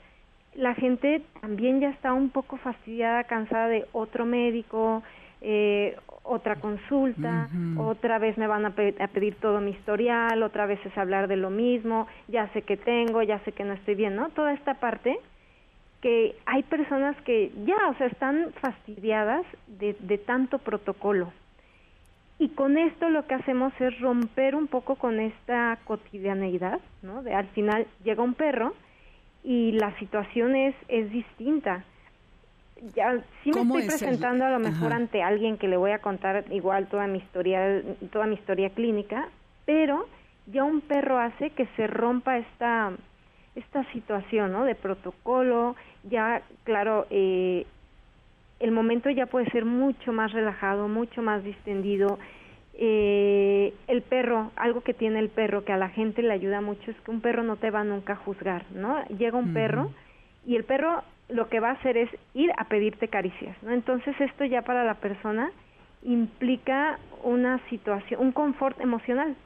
la 0.54 0.74
gente 0.74 1.22
también 1.40 1.80
ya 1.80 1.90
está 1.90 2.12
un 2.12 2.30
poco 2.30 2.56
fastidiada, 2.56 3.24
cansada 3.24 3.68
de 3.68 3.86
otro 3.92 4.24
médico, 4.26 5.02
eh, 5.42 5.96
otra 6.24 6.56
consulta, 6.56 7.48
otra 7.76 8.18
vez 8.18 8.38
me 8.38 8.46
van 8.46 8.64
a, 8.64 8.70
pedir 8.70 9.34
todo 9.40 9.60
mi 9.60 9.72
historial, 9.72 10.42
otra 10.44 10.66
vez 10.66 10.78
es 10.86 10.96
hablar 10.96 11.26
de 11.26 11.36
lo 11.36 11.50
mismo, 11.50 12.06
ya 12.28 12.48
sé 12.52 12.62
que 12.62 12.76
tengo, 12.76 13.22
ya 13.22 13.40
sé 13.40 13.50
que 13.50 13.64
no 13.64 13.72
estoy 13.72 13.96
bien, 13.96 14.14
¿no? 14.14 14.30
Toda 14.30 14.52
esta 14.52 14.74
parte 14.74 15.18
que 16.00 16.36
hay 16.46 16.62
personas 16.62 17.16
que 17.22 17.52
ya, 17.64 17.76
o 17.88 17.94
sea, 17.94 18.06
están 18.06 18.52
fastidiadas 18.60 19.44
de, 19.66 19.96
de 20.00 20.18
tanto 20.18 20.58
protocolo. 20.58 21.32
Y 22.38 22.50
con 22.50 22.78
esto 22.78 23.10
lo 23.10 23.26
que 23.26 23.34
hacemos 23.34 23.72
es 23.80 23.98
romper 24.00 24.54
un 24.54 24.68
poco 24.68 24.96
con 24.96 25.18
esta 25.20 25.78
cotidianeidad, 25.84 26.80
¿no? 27.02 27.22
De 27.22 27.34
al 27.34 27.46
final 27.48 27.86
llega 28.04 28.22
un 28.22 28.34
perro 28.34 28.74
y 29.44 29.72
la 29.72 29.96
situación 29.98 30.54
es, 30.54 30.74
es 30.88 31.10
distinta 31.10 31.84
ya 32.94 33.22
sí 33.42 33.52
me 33.52 33.62
estoy 33.62 33.86
presentando 33.86 34.44
a 34.44 34.50
lo 34.50 34.58
mejor 34.58 34.92
ante 34.92 35.22
alguien 35.22 35.56
que 35.56 35.68
le 35.68 35.76
voy 35.76 35.92
a 35.92 36.00
contar 36.00 36.44
igual 36.50 36.88
toda 36.88 37.06
mi 37.06 37.18
historia 37.18 37.82
toda 38.10 38.26
mi 38.26 38.34
historia 38.34 38.70
clínica 38.70 39.28
pero 39.64 40.06
ya 40.46 40.64
un 40.64 40.80
perro 40.80 41.18
hace 41.18 41.50
que 41.50 41.66
se 41.76 41.86
rompa 41.86 42.38
esta 42.38 42.92
esta 43.54 43.84
situación 43.92 44.52
no 44.52 44.64
de 44.64 44.74
protocolo 44.74 45.76
ya 46.02 46.42
claro 46.64 47.06
eh, 47.10 47.66
el 48.58 48.72
momento 48.72 49.10
ya 49.10 49.26
puede 49.26 49.48
ser 49.50 49.64
mucho 49.64 50.12
más 50.12 50.32
relajado 50.32 50.88
mucho 50.88 51.22
más 51.22 51.42
distendido. 51.44 52.18
Eh, 52.74 53.74
el 53.86 54.00
perro 54.00 54.50
algo 54.56 54.80
que 54.80 54.94
tiene 54.94 55.18
el 55.18 55.28
perro 55.28 55.62
que 55.62 55.72
a 55.72 55.76
la 55.76 55.90
gente 55.90 56.22
le 56.22 56.32
ayuda 56.32 56.62
mucho 56.62 56.90
es 56.90 56.96
que 57.02 57.10
un 57.10 57.20
perro 57.20 57.42
no 57.42 57.56
te 57.56 57.70
va 57.70 57.84
nunca 57.84 58.14
a 58.14 58.16
juzgar 58.16 58.64
no 58.74 59.04
llega 59.08 59.36
un 59.36 59.52
perro 59.52 59.92
y 60.46 60.56
el 60.56 60.64
perro 60.64 61.02
lo 61.32 61.48
que 61.48 61.60
va 61.60 61.70
a 61.70 61.72
hacer 61.72 61.96
es 61.96 62.10
ir 62.34 62.50
a 62.56 62.64
pedirte 62.64 63.08
caricias, 63.08 63.56
¿no? 63.62 63.72
Entonces 63.72 64.14
esto 64.20 64.44
ya 64.44 64.62
para 64.62 64.84
la 64.84 64.94
persona 64.94 65.50
implica 66.02 66.98
una 67.22 67.58
situación, 67.68 68.20
un 68.20 68.32
confort 68.32 68.80
emocional. 68.80 69.36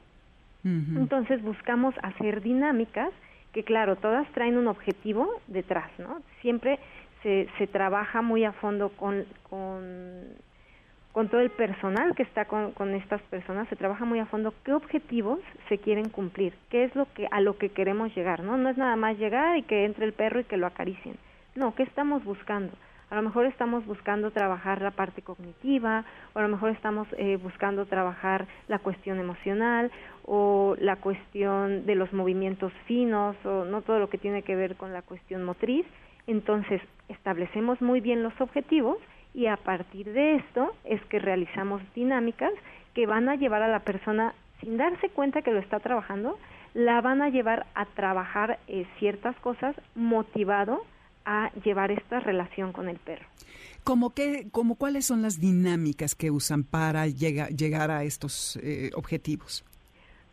Entonces 0.63 1.41
buscamos 1.43 1.95
hacer 2.03 2.41
dinámicas 2.41 3.11
que 3.53 3.63
claro, 3.63 3.95
todas 3.95 4.27
traen 4.33 4.57
un 4.57 4.67
objetivo 4.67 5.29
detrás, 5.47 5.89
¿no? 5.97 6.21
Siempre 6.41 6.77
se, 7.23 7.47
se 7.57 7.67
trabaja 7.67 8.21
muy 8.21 8.43
a 8.43 8.51
fondo 8.51 8.89
con, 8.89 9.23
con, 9.49 10.25
con 11.13 11.29
todo 11.29 11.39
el 11.39 11.51
personal 11.51 12.15
que 12.15 12.23
está 12.23 12.45
con, 12.45 12.73
con, 12.73 12.93
estas 12.95 13.21
personas, 13.23 13.69
se 13.69 13.77
trabaja 13.77 14.03
muy 14.03 14.19
a 14.19 14.25
fondo 14.25 14.53
qué 14.65 14.73
objetivos 14.73 15.39
se 15.69 15.77
quieren 15.77 16.09
cumplir, 16.09 16.53
qué 16.69 16.83
es 16.83 16.93
lo 16.97 17.07
que 17.13 17.29
a 17.31 17.39
lo 17.39 17.57
que 17.57 17.69
queremos 17.69 18.13
llegar, 18.13 18.43
¿no? 18.43 18.57
No 18.57 18.67
es 18.67 18.75
nada 18.75 18.97
más 18.97 19.17
llegar 19.17 19.55
y 19.55 19.63
que 19.63 19.85
entre 19.85 20.05
el 20.05 20.11
perro 20.11 20.41
y 20.41 20.43
que 20.43 20.57
lo 20.57 20.67
acaricien 20.67 21.15
no, 21.57 21.73
¿qué 21.73 21.83
estamos 21.83 22.23
buscando? 22.23 22.71
A 23.09 23.15
lo 23.15 23.21
mejor 23.21 23.45
estamos 23.45 23.85
buscando 23.85 24.31
trabajar 24.31 24.81
la 24.81 24.91
parte 24.91 25.21
cognitiva, 25.21 26.03
o 26.33 26.39
a 26.39 26.41
lo 26.41 26.49
mejor 26.49 26.69
estamos 26.69 27.07
eh, 27.17 27.37
buscando 27.37 27.85
trabajar 27.85 28.45
la 28.67 28.79
cuestión 28.79 29.19
emocional, 29.19 29.91
o 30.23 30.75
la 30.79 30.97
cuestión 30.97 31.85
de 31.85 31.95
los 31.95 32.13
movimientos 32.13 32.71
finos, 32.85 33.35
o 33.43 33.65
no 33.65 33.81
todo 33.81 33.99
lo 33.99 34.09
que 34.09 34.17
tiene 34.17 34.43
que 34.43 34.55
ver 34.55 34.75
con 34.75 34.93
la 34.93 35.01
cuestión 35.01 35.43
motriz. 35.43 35.85
Entonces, 36.27 36.81
establecemos 37.09 37.81
muy 37.81 38.01
bien 38.01 38.23
los 38.23 38.39
objetivos 38.39 38.97
y 39.33 39.47
a 39.47 39.57
partir 39.57 40.11
de 40.11 40.35
esto 40.35 40.73
es 40.83 41.01
que 41.05 41.19
realizamos 41.19 41.81
dinámicas 41.95 42.51
que 42.93 43.07
van 43.07 43.29
a 43.29 43.35
llevar 43.35 43.63
a 43.63 43.67
la 43.67 43.79
persona, 43.79 44.33
sin 44.59 44.77
darse 44.77 45.09
cuenta 45.09 45.41
que 45.41 45.51
lo 45.51 45.59
está 45.59 45.79
trabajando, 45.79 46.37
la 46.73 46.99
van 47.01 47.21
a 47.21 47.29
llevar 47.29 47.65
a 47.73 47.85
trabajar 47.85 48.59
eh, 48.67 48.85
ciertas 48.99 49.35
cosas 49.37 49.75
motivado 49.95 50.83
a 51.27 51.51
llevar 51.63 51.91
esta 51.91 52.21
relación 52.21 52.71
con 52.71 52.87
el 52.87 52.97
perro. 52.97 53.25
¿Cómo 53.83 54.11
que, 54.11 54.47
como 54.49 54.75
cuáles 54.75 55.05
son 55.05 55.21
las 55.21 55.39
dinámicas 55.39 56.15
que 56.15 56.31
usan 56.31 56.63
para 56.63 57.05
llegar 57.05 57.91
a 57.91 58.03
estos 58.03 58.57
eh, 58.63 58.91
objetivos? 58.95 59.65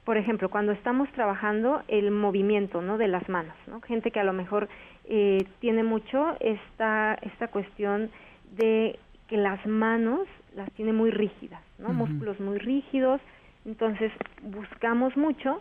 Por 0.05 0.19
ejemplo, 0.19 0.51
cuando 0.51 0.73
estamos 0.73 1.11
trabajando 1.13 1.83
el 1.89 2.11
movimiento 2.11 2.81
¿no? 2.81 2.97
de 2.97 3.09
las 3.09 3.29
manos, 3.29 3.57
¿no? 3.67 3.81
gente 3.81 4.13
que 4.13 4.21
a 4.21 4.25
lo 4.25 4.33
mejor 4.33 4.69
eh, 5.07 5.45
tiene 5.61 5.83
mucho 5.83 6.37
esta, 6.41 7.15
esta 7.23 7.49
cuestión 7.49 8.11
de 8.57 8.99
que 9.29 9.37
las 9.37 9.65
manos 9.67 10.29
las 10.55 10.71
tiene 10.73 10.93
muy 10.93 11.11
rígidas, 11.11 11.63
¿no? 11.79 11.93
músculos 11.93 12.39
muy 12.39 12.59
rígidos, 12.59 13.21
entonces 13.65 14.13
buscamos 14.43 15.17
mucho 15.17 15.61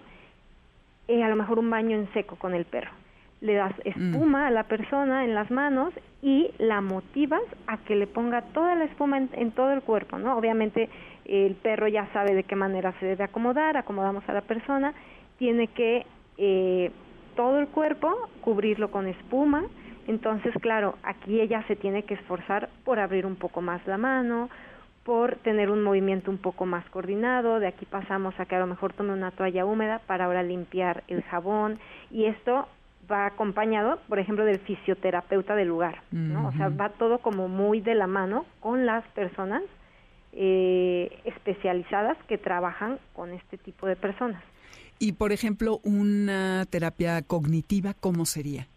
eh, 1.07 1.23
a 1.23 1.29
lo 1.29 1.35
mejor 1.35 1.57
un 1.57 1.69
baño 1.69 1.97
en 1.97 2.11
seco 2.13 2.35
con 2.35 2.53
el 2.53 2.65
perro 2.65 3.02
le 3.43 3.55
das 3.55 3.73
espuma 3.83 4.43
mm. 4.43 4.45
a 4.45 4.51
la 4.51 4.63
persona 4.63 5.25
en 5.25 5.35
las 5.35 5.51
manos 5.51 5.93
y 6.21 6.49
la 6.59 6.79
motivas 6.79 7.43
a 7.67 7.77
que 7.79 7.97
le 7.97 8.07
ponga 8.07 8.41
toda 8.53 8.73
la 8.73 8.85
espuma 8.85 9.17
en, 9.17 9.51
todo 9.51 9.73
el 9.73 9.81
cuerpo, 9.81 10.17
¿no? 10.17 10.37
Obviamente 10.37 10.89
el 11.25 11.55
perro 11.55 11.89
ya 11.89 12.07
sabe 12.13 12.33
de 12.35 12.45
qué 12.45 12.55
manera 12.55 12.93
se 13.01 13.05
debe 13.05 13.25
acomodar, 13.25 13.75
acomodamos 13.75 14.23
a 14.29 14.33
la 14.33 14.41
persona, 14.41 14.93
tiene 15.37 15.67
que 15.67 16.05
eh, 16.37 16.91
todo 17.35 17.59
el 17.59 17.67
cuerpo 17.67 18.29
cubrirlo 18.39 18.91
con 18.91 19.07
espuma, 19.07 19.65
entonces 20.07 20.53
claro, 20.61 20.95
aquí 21.03 21.41
ella 21.41 21.65
se 21.67 21.75
tiene 21.75 22.03
que 22.03 22.13
esforzar 22.13 22.69
por 22.85 22.97
abrir 22.97 23.25
un 23.25 23.35
poco 23.35 23.61
más 23.61 23.85
la 23.85 23.97
mano, 23.97 24.49
por 25.03 25.35
tener 25.37 25.69
un 25.69 25.83
movimiento 25.83 26.31
un 26.31 26.37
poco 26.37 26.65
más 26.65 26.89
coordinado, 26.91 27.59
de 27.59 27.67
aquí 27.67 27.85
pasamos 27.85 28.39
a 28.39 28.45
que 28.45 28.55
a 28.55 28.59
lo 28.59 28.67
mejor 28.67 28.93
tome 28.93 29.11
una 29.11 29.31
toalla 29.31 29.65
húmeda 29.65 29.99
para 30.07 30.25
ahora 30.25 30.43
limpiar 30.43 31.03
el 31.09 31.23
jabón 31.23 31.77
y 32.09 32.23
esto 32.23 32.69
va 33.13 33.27
acompañado, 33.27 33.99
por 34.09 34.17
ejemplo, 34.17 34.43
del 34.45 34.59
fisioterapeuta 34.59 35.55
del 35.55 35.67
lugar, 35.67 36.01
¿no? 36.11 36.47
O 36.47 36.51
sea, 36.53 36.69
va 36.69 36.89
todo 36.89 37.19
como 37.19 37.47
muy 37.47 37.79
de 37.79 37.93
la 37.93 38.07
mano 38.07 38.45
con 38.59 38.85
las 38.85 39.05
personas 39.09 39.61
eh, 40.31 41.19
especializadas 41.25 42.17
que 42.27 42.39
trabajan 42.39 42.97
con 43.13 43.31
este 43.31 43.57
tipo 43.57 43.85
de 43.85 43.95
personas. 43.95 44.41
Y, 44.99 45.13
por 45.13 45.31
ejemplo, 45.31 45.79
una 45.83 46.65
terapia 46.69 47.21
cognitiva, 47.21 47.93
¿cómo 47.99 48.25
sería? 48.25 48.67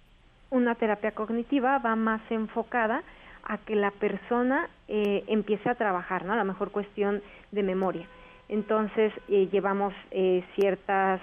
Una 0.50 0.74
terapia 0.74 1.12
cognitiva 1.12 1.78
va 1.78 1.96
más 1.96 2.20
enfocada 2.30 3.02
a 3.44 3.58
que 3.58 3.76
la 3.76 3.90
persona 3.92 4.68
eh, 4.88 5.24
empiece 5.28 5.68
a 5.70 5.76
trabajar, 5.76 6.24
¿no? 6.24 6.32
A 6.32 6.36
lo 6.36 6.44
mejor 6.44 6.72
cuestión 6.72 7.22
de 7.52 7.62
memoria. 7.62 8.06
Entonces, 8.48 9.12
eh, 9.28 9.48
llevamos 9.50 9.94
eh, 10.10 10.44
ciertas, 10.56 11.20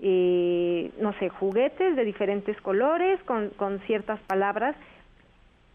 eh, 0.00 0.90
no 1.00 1.12
sé, 1.14 1.28
juguetes 1.28 1.96
de 1.96 2.04
diferentes 2.04 2.60
colores 2.60 3.20
con, 3.24 3.50
con 3.50 3.80
ciertas 3.80 4.20
palabras 4.20 4.76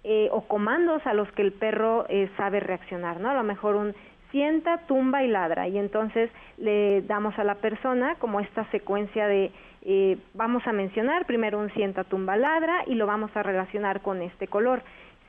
eh, 0.03 0.27
o 0.31 0.41
comandos 0.41 1.05
a 1.05 1.13
los 1.13 1.31
que 1.31 1.41
el 1.41 1.53
perro 1.53 2.05
eh, 2.09 2.29
sabe 2.35 2.59
reaccionar, 2.59 3.19
¿no? 3.19 3.29
A 3.29 3.35
lo 3.35 3.43
mejor 3.43 3.75
un 3.75 3.95
sienta, 4.31 4.79
tumba 4.79 5.23
y 5.23 5.27
ladra. 5.29 5.69
Y 5.69 5.77
entonces 5.77 6.29
le 6.57 7.03
damos 7.03 7.37
a 7.39 7.45
la 7.45 7.55
persona 7.55 8.15
como 8.15 8.41
esta 8.41 8.69
secuencia 8.71 9.27
de, 9.27 9.51
eh, 9.83 10.17
vamos 10.33 10.65
a 10.67 10.73
mencionar 10.73 11.25
primero 11.25 11.59
un 11.59 11.71
sienta, 11.73 12.03
tumba, 12.03 12.35
ladra 12.35 12.83
y 12.87 12.95
lo 12.95 13.05
vamos 13.05 13.31
a 13.35 13.43
relacionar 13.43 14.01
con 14.01 14.21
este 14.21 14.47
color. 14.47 14.81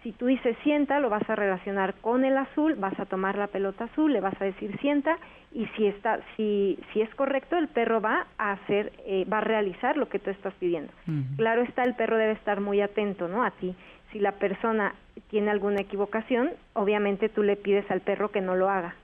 Si 0.05 0.13
tú 0.13 0.27
dices 0.27 0.55
sienta, 0.63 1.01
lo 1.01 1.09
vas 1.09 1.29
a 1.31 1.35
relacionar 1.35 1.95
con 1.95 2.27
el 2.27 2.37
azul, 2.37 2.75
vas 2.75 3.01
a 3.01 3.07
tomar 3.07 3.39
la 3.39 3.47
pelota 3.47 3.85
azul, 3.85 4.13
le 4.13 4.21
vas 4.21 4.39
a 4.39 4.45
decir 4.45 4.79
sienta 4.81 5.17
y 5.51 5.65
si 5.77 5.87
está, 5.87 6.21
si, 6.37 6.79
si 6.93 7.01
es 7.01 7.09
correcto, 7.15 7.57
el 7.57 7.69
perro 7.69 8.03
va 8.03 8.27
a 8.37 8.53
hacer, 8.53 8.93
eh, 9.07 9.25
va 9.33 9.39
a 9.39 9.41
realizar 9.41 9.97
lo 9.97 10.11
que 10.11 10.19
tú 10.19 10.29
estás 10.29 10.53
pidiendo. 10.61 10.93
Claro 11.39 11.63
está, 11.63 11.85
el 11.85 11.95
perro 11.95 12.19
debe 12.19 12.33
estar 12.33 12.61
muy 12.61 12.83
atento, 12.83 13.29
¿no? 13.29 13.45
A 13.45 13.53
ti. 13.53 13.75
Si 14.13 14.19
la 14.19 14.33
persona 14.33 14.95
tiene 15.31 15.51
alguna 15.51 15.81
equivocación, 15.81 16.51
obviamente 16.75 17.31
tú 17.31 17.43
le 17.43 17.57
pides 17.57 17.91
al 17.91 18.03
perro 18.03 18.31
que 18.31 18.43
no 18.43 18.57
lo 18.57 18.69
haga. 18.69 18.95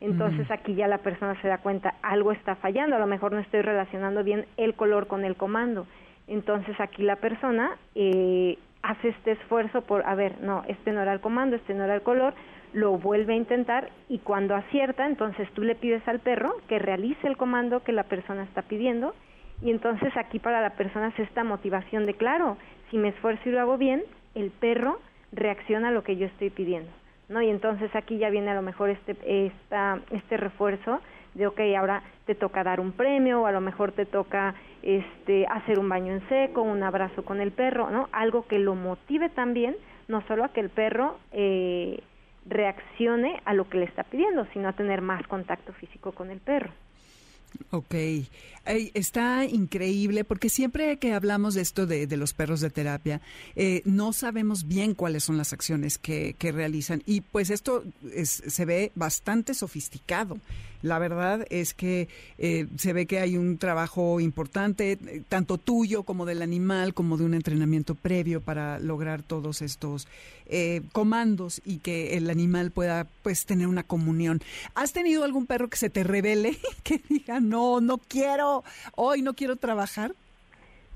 Entonces 0.00 0.48
aquí 0.52 0.76
ya 0.76 0.86
la 0.86 0.98
persona 0.98 1.34
se 1.42 1.48
da 1.48 1.58
cuenta, 1.58 1.94
algo 2.02 2.30
está 2.30 2.54
fallando, 2.54 2.94
a 2.94 3.00
lo 3.00 3.08
mejor 3.08 3.32
no 3.32 3.40
estoy 3.40 3.62
relacionando 3.62 4.22
bien 4.22 4.46
el 4.56 4.74
color 4.74 5.08
con 5.08 5.24
el 5.24 5.34
comando. 5.34 5.88
Entonces 6.28 6.78
aquí 6.78 7.02
la 7.02 7.16
persona 7.16 7.72
eh, 7.96 8.56
hace 8.82 9.08
este 9.08 9.32
esfuerzo 9.32 9.82
por, 9.82 10.06
a 10.06 10.14
ver, 10.14 10.40
no, 10.40 10.62
este 10.68 10.92
no 10.92 11.02
era 11.02 11.12
el 11.12 11.20
comando, 11.20 11.56
este 11.56 11.74
no 11.74 11.84
era 11.84 11.94
el 11.94 12.02
color, 12.02 12.34
lo 12.72 12.98
vuelve 12.98 13.32
a 13.32 13.36
intentar 13.36 13.90
y 14.08 14.18
cuando 14.18 14.54
acierta, 14.54 15.06
entonces 15.06 15.50
tú 15.52 15.62
le 15.62 15.74
pides 15.74 16.06
al 16.06 16.20
perro 16.20 16.54
que 16.68 16.78
realice 16.78 17.26
el 17.26 17.36
comando 17.36 17.82
que 17.82 17.92
la 17.92 18.04
persona 18.04 18.44
está 18.44 18.62
pidiendo 18.62 19.14
y 19.62 19.70
entonces 19.70 20.16
aquí 20.16 20.38
para 20.38 20.60
la 20.60 20.70
persona 20.70 21.08
es 21.08 21.18
esta 21.18 21.44
motivación 21.44 22.06
de, 22.06 22.14
claro, 22.14 22.56
si 22.90 22.98
me 22.98 23.08
esfuerzo 23.08 23.48
y 23.48 23.52
lo 23.52 23.60
hago 23.60 23.78
bien, 23.78 24.02
el 24.34 24.50
perro 24.50 25.00
reacciona 25.32 25.88
a 25.88 25.92
lo 25.92 26.04
que 26.04 26.16
yo 26.16 26.26
estoy 26.26 26.50
pidiendo, 26.50 26.90
¿no? 27.28 27.42
Y 27.42 27.50
entonces 27.50 27.94
aquí 27.94 28.18
ya 28.18 28.30
viene 28.30 28.50
a 28.50 28.54
lo 28.54 28.62
mejor 28.62 28.90
este, 28.90 29.16
esta, 29.46 30.00
este 30.10 30.36
refuerzo 30.36 31.00
de, 31.38 31.46
ok, 31.46 31.60
ahora 31.78 32.02
te 32.26 32.34
toca 32.34 32.64
dar 32.64 32.80
un 32.80 32.92
premio 32.92 33.42
o 33.42 33.46
a 33.46 33.52
lo 33.52 33.60
mejor 33.60 33.92
te 33.92 34.04
toca 34.04 34.54
este, 34.82 35.46
hacer 35.46 35.78
un 35.78 35.88
baño 35.88 36.12
en 36.12 36.28
seco, 36.28 36.62
un 36.62 36.82
abrazo 36.82 37.24
con 37.24 37.40
el 37.40 37.52
perro, 37.52 37.90
¿no? 37.90 38.08
Algo 38.12 38.46
que 38.46 38.58
lo 38.58 38.74
motive 38.74 39.28
también, 39.30 39.76
no 40.08 40.22
solo 40.26 40.44
a 40.44 40.52
que 40.52 40.60
el 40.60 40.70
perro 40.70 41.18
eh, 41.32 42.02
reaccione 42.46 43.40
a 43.44 43.54
lo 43.54 43.68
que 43.68 43.78
le 43.78 43.84
está 43.84 44.04
pidiendo, 44.04 44.46
sino 44.52 44.68
a 44.68 44.72
tener 44.72 45.00
más 45.00 45.26
contacto 45.26 45.72
físico 45.72 46.12
con 46.12 46.30
el 46.30 46.40
perro. 46.40 46.72
Ok, 47.70 47.94
Está 48.68 49.46
increíble 49.46 50.24
porque 50.24 50.50
siempre 50.50 50.98
que 50.98 51.14
hablamos 51.14 51.54
de 51.54 51.62
esto 51.62 51.86
de, 51.86 52.06
los 52.18 52.34
perros 52.34 52.60
de 52.60 52.68
terapia, 52.68 53.22
eh, 53.56 53.80
no 53.86 54.12
sabemos 54.12 54.68
bien 54.68 54.94
cuáles 54.94 55.24
son 55.24 55.38
las 55.38 55.54
acciones 55.54 55.96
que, 55.96 56.34
que 56.38 56.52
realizan 56.52 57.02
y 57.06 57.22
pues 57.22 57.48
esto 57.48 57.82
es, 58.14 58.42
se 58.46 58.64
ve 58.66 58.92
bastante 58.94 59.54
sofisticado. 59.54 60.38
La 60.82 60.98
verdad 60.98 61.44
es 61.50 61.74
que 61.74 62.08
eh, 62.38 62.66
se 62.76 62.92
ve 62.92 63.06
que 63.06 63.18
hay 63.18 63.36
un 63.36 63.58
trabajo 63.58 64.20
importante, 64.20 64.92
eh, 64.92 65.22
tanto 65.28 65.58
tuyo 65.58 66.04
como 66.04 66.24
del 66.24 66.40
animal, 66.40 66.94
como 66.94 67.16
de 67.16 67.24
un 67.24 67.34
entrenamiento 67.34 67.96
previo 67.96 68.40
para 68.40 68.78
lograr 68.78 69.22
todos 69.22 69.60
estos 69.60 70.06
eh, 70.46 70.82
comandos 70.92 71.60
y 71.64 71.78
que 71.78 72.16
el 72.16 72.30
animal 72.30 72.70
pueda 72.70 73.08
pues 73.22 73.44
tener 73.44 73.66
una 73.66 73.82
comunión. 73.82 74.40
¿Has 74.74 74.92
tenido 74.92 75.24
algún 75.24 75.46
perro 75.46 75.68
que 75.68 75.76
se 75.76 75.90
te 75.90 76.04
revele, 76.04 76.56
que 76.84 77.00
diga, 77.08 77.40
no, 77.40 77.80
no 77.80 77.98
quiero, 77.98 78.57
hoy 78.96 79.22
no 79.22 79.34
quiero 79.34 79.56
trabajar? 79.56 80.12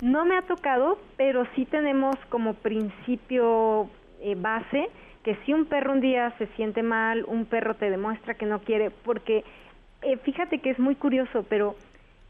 No 0.00 0.24
me 0.24 0.36
ha 0.36 0.42
tocado, 0.42 0.98
pero 1.16 1.46
sí 1.54 1.64
tenemos 1.64 2.16
como 2.28 2.54
principio 2.54 3.88
eh, 4.20 4.34
base 4.36 4.88
que 5.22 5.36
si 5.46 5.52
un 5.52 5.66
perro 5.66 5.92
un 5.92 6.00
día 6.00 6.34
se 6.38 6.46
siente 6.56 6.82
mal, 6.82 7.24
un 7.28 7.44
perro 7.44 7.76
te 7.76 7.88
demuestra 7.90 8.34
que 8.34 8.44
no 8.46 8.60
quiere, 8.60 8.90
porque 8.90 9.44
eh, 10.02 10.16
fíjate 10.16 10.58
que 10.58 10.70
es 10.70 10.78
muy 10.80 10.96
curioso, 10.96 11.44
pero 11.48 11.76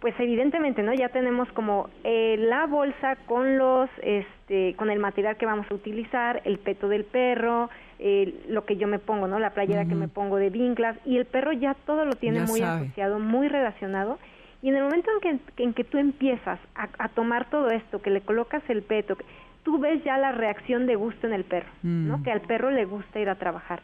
pues 0.01 0.15
evidentemente, 0.19 0.83
¿no? 0.83 0.93
Ya 0.93 1.09
tenemos 1.11 1.49
como 1.53 1.89
eh, 2.05 2.37
la 2.39 2.67
bolsa 2.67 3.17
con 3.27 3.57
los, 3.57 3.89
este, 4.03 4.75
con 4.75 4.91
el 4.91 4.99
material 4.99 5.37
que 5.37 5.47
vamos 5.47 5.65
a 5.71 5.75
utilizar, 5.75 6.43
el 6.45 6.59
peto 6.59 6.89
del 6.89 7.05
perro, 7.05 7.71
eh, 8.01 8.35
lo 8.49 8.65
que 8.67 8.77
yo 8.77 8.89
me 8.89 8.99
pongo, 8.99 9.29
¿no? 9.29 9.39
La 9.39 9.51
playera 9.51 9.85
que 9.87 9.95
me 9.95 10.09
pongo 10.09 10.37
de 10.39 10.51
vinclas 10.51 10.99
y 11.07 11.17
el 11.19 11.25
perro 11.25 11.53
ya 11.53 11.75
todo 11.87 12.05
lo 12.05 12.15
tiene 12.17 12.41
Ya 12.41 12.47
muy 12.47 12.61
sabe. 12.61 12.85
asociado, 12.87 13.21
muy 13.21 13.47
relacionado. 13.49 14.19
Y 14.63 14.69
en 14.69 14.77
el 14.77 14.85
momento 14.85 15.11
en 15.11 15.21
que, 15.57 15.63
en 15.65 15.75
que 15.75 15.85
tú 15.85 15.99
empiezas 15.99 16.59
a, 16.75 16.89
a 16.99 17.09
tomar 17.09 17.51
todo 17.51 17.69
esto, 17.71 18.01
que 18.01 18.11
le 18.11 18.21
colocas 18.21 18.63
el 18.69 18.83
peto, 18.83 19.17
que- 19.17 19.25
tú 19.65 19.79
ves 19.79 20.03
ya 20.05 20.19
la 20.19 20.33
reacción 20.33 20.87
de 20.87 20.97
gusto 20.97 21.27
en 21.27 21.33
el 21.33 21.45
perro, 21.45 21.69
¿no? 21.83 22.19
Mm. 22.19 22.23
Que 22.25 22.33
al 22.33 22.41
perro 22.41 22.71
le 22.71 22.85
gusta 22.85 23.21
ir 23.21 23.29
a 23.29 23.37
trabajar. 23.37 23.81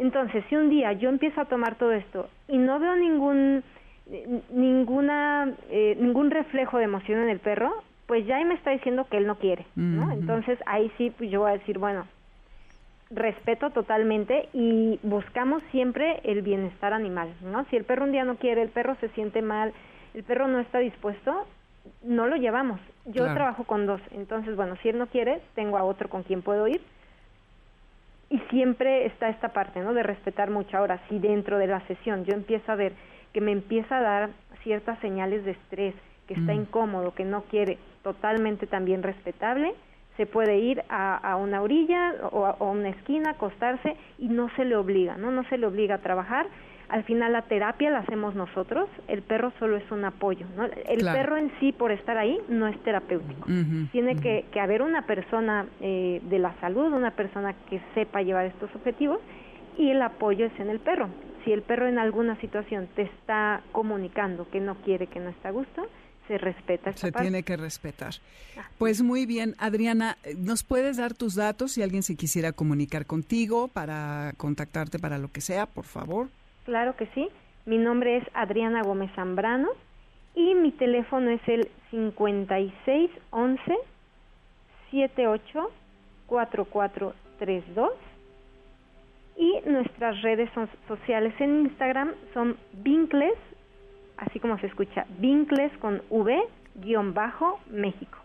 Entonces, 0.00 0.44
si 0.48 0.56
un 0.56 0.68
día 0.68 0.92
yo 0.94 1.08
empiezo 1.10 1.40
a 1.40 1.44
tomar 1.44 1.76
todo 1.76 1.92
esto 1.92 2.28
y 2.48 2.58
no 2.58 2.78
veo 2.80 2.96
ningún 2.96 3.62
ninguna 4.50 5.52
eh, 5.70 5.96
ningún 6.00 6.30
reflejo 6.30 6.78
de 6.78 6.84
emoción 6.84 7.20
en 7.20 7.28
el 7.28 7.38
perro, 7.38 7.72
pues 8.06 8.26
ya 8.26 8.36
ahí 8.36 8.44
me 8.44 8.54
está 8.54 8.70
diciendo 8.72 9.06
que 9.10 9.16
él 9.16 9.26
no 9.26 9.36
quiere, 9.36 9.64
¿no? 9.76 10.10
Entonces, 10.12 10.58
ahí 10.66 10.90
sí 10.98 11.12
pues 11.16 11.30
yo 11.30 11.40
voy 11.42 11.50
a 11.50 11.58
decir, 11.58 11.78
bueno, 11.78 12.06
respeto 13.10 13.70
totalmente 13.70 14.48
y 14.52 14.98
buscamos 15.02 15.62
siempre 15.70 16.20
el 16.24 16.42
bienestar 16.42 16.92
animal, 16.92 17.28
¿no? 17.42 17.64
Si 17.70 17.76
el 17.76 17.84
perro 17.84 18.04
un 18.04 18.12
día 18.12 18.24
no 18.24 18.36
quiere, 18.36 18.62
el 18.62 18.70
perro 18.70 18.96
se 19.00 19.08
siente 19.10 19.40
mal, 19.42 19.72
el 20.14 20.24
perro 20.24 20.48
no 20.48 20.60
está 20.60 20.78
dispuesto, 20.78 21.46
no 22.02 22.26
lo 22.26 22.36
llevamos. 22.36 22.80
Yo 23.06 23.24
Claro. 23.24 23.34
trabajo 23.34 23.64
con 23.64 23.86
dos, 23.86 24.00
entonces, 24.12 24.54
bueno, 24.56 24.76
si 24.82 24.88
él 24.88 24.98
no 24.98 25.06
quiere, 25.08 25.40
tengo 25.54 25.76
a 25.78 25.84
otro 25.84 26.08
con 26.08 26.22
quien 26.22 26.42
puedo 26.42 26.68
ir, 26.68 26.80
y 28.30 28.38
siempre 28.50 29.04
está 29.06 29.28
esta 29.28 29.48
parte, 29.50 29.80
¿no? 29.80 29.92
De 29.92 30.02
respetar 30.02 30.48
mucho. 30.50 30.76
Ahora, 30.78 31.00
si 31.08 31.18
dentro 31.18 31.58
de 31.58 31.66
la 31.66 31.80
sesión 31.86 32.24
yo 32.24 32.32
empiezo 32.34 32.72
a 32.72 32.76
ver 32.76 32.92
que 33.34 33.40
me 33.42 33.52
empieza 33.52 33.98
a 33.98 34.02
dar 34.02 34.30
ciertas 34.62 34.98
señales 35.00 35.44
de 35.44 35.50
estrés, 35.52 35.94
que 36.26 36.34
está 36.34 36.54
Mm. 36.54 36.60
incómodo, 36.62 37.14
que 37.14 37.24
no 37.24 37.42
quiere, 37.42 37.78
totalmente 38.02 38.66
también 38.66 39.02
respetable, 39.02 39.74
se 40.16 40.26
puede 40.26 40.58
ir 40.58 40.82
a, 40.88 41.16
a 41.16 41.36
una 41.36 41.60
orilla 41.62 42.14
o 42.30 42.46
a, 42.46 42.56
o 42.58 42.68
a 42.68 42.70
una 42.70 42.90
esquina, 42.90 43.30
acostarse 43.30 43.96
y 44.18 44.28
no 44.28 44.48
se 44.56 44.64
le 44.64 44.76
obliga, 44.76 45.16
¿no? 45.16 45.30
No 45.30 45.44
se 45.48 45.58
le 45.58 45.66
obliga 45.66 45.96
a 45.96 45.98
trabajar. 45.98 46.46
Al 46.92 47.04
final 47.04 47.32
la 47.32 47.42
terapia 47.42 47.90
la 47.90 48.00
hacemos 48.00 48.34
nosotros, 48.34 48.88
el 49.08 49.22
perro 49.22 49.50
solo 49.58 49.78
es 49.78 49.90
un 49.90 50.04
apoyo, 50.04 50.46
¿no? 50.56 50.64
El 50.66 50.98
Claro. 51.00 51.18
perro 51.18 51.36
en 51.38 51.50
sí, 51.58 51.72
por 51.72 51.90
estar 51.90 52.18
ahí, 52.18 52.38
no 52.48 52.68
es 52.68 52.78
terapéutico 52.84 53.48
tiene 53.92 54.16
que, 54.16 54.44
que 54.52 54.60
haber 54.60 54.82
una 54.82 55.06
persona 55.06 55.66
eh, 55.80 56.20
de 56.28 56.38
la 56.38 56.54
salud, 56.60 56.92
una 56.92 57.12
persona 57.12 57.54
que 57.70 57.80
sepa 57.94 58.20
llevar 58.22 58.44
estos 58.46 58.68
objetivos 58.76 59.18
y 59.78 59.88
el 59.88 60.02
apoyo 60.02 60.44
es 60.46 60.60
en 60.60 60.68
el 60.68 60.80
perro. 60.80 61.08
Si 61.44 61.50
el 61.52 61.62
perro 61.62 61.88
en 61.88 61.98
alguna 61.98 62.38
situación 62.40 62.88
te 62.94 63.02
está 63.02 63.62
comunicando 63.72 64.46
que 64.50 64.60
no 64.60 64.74
quiere, 64.84 65.06
que 65.06 65.18
no 65.18 65.30
está 65.30 65.48
a 65.48 65.52
gusto, 65.52 65.88
se 66.28 66.36
respeta 66.38 66.90
esta 66.90 67.00
Se 67.06 67.10
parte. 67.12 67.24
tiene 67.28 67.42
que 67.42 67.56
respetar. 67.56 68.12
Pues 68.78 69.02
muy 69.02 69.24
bien, 69.26 69.54
Adriana, 69.58 70.18
¿nos 70.36 70.62
puedes 70.62 70.98
dar 70.98 71.14
tus 71.14 71.34
datos 71.34 71.72
si 71.72 71.82
alguien 71.82 72.02
se 72.02 72.16
quisiera 72.16 72.52
comunicar 72.52 73.06
contigo 73.06 73.68
para 73.68 74.34
contactarte 74.36 74.98
para 74.98 75.16
lo 75.18 75.32
que 75.32 75.40
sea, 75.40 75.66
por 75.66 75.84
favor? 75.84 76.28
Claro 76.64 76.96
que 76.96 77.06
sí. 77.14 77.28
Mi 77.64 77.78
nombre 77.78 78.16
es 78.18 78.24
Adriana 78.34 78.82
Gómez 78.82 79.10
Zambrano 79.14 79.68
y 80.34 80.54
mi 80.54 80.72
teléfono 80.72 81.30
es 81.30 81.40
el 81.46 81.68
5611 81.90 83.76
78 84.90 85.70
4432 86.26 87.92
y 89.36 89.60
nuestras 89.66 90.20
redes 90.22 90.50
sociales 90.86 91.34
en 91.40 91.66
Instagram 91.66 92.12
son 92.34 92.56
Vincles, 92.72 93.38
así 94.16 94.38
como 94.40 94.58
se 94.58 94.66
escucha, 94.66 95.06
Vincles 95.18 95.72
con 95.78 96.02
V 96.10 96.38
guion 96.76 97.14
bajo 97.14 97.60
México. 97.70 98.18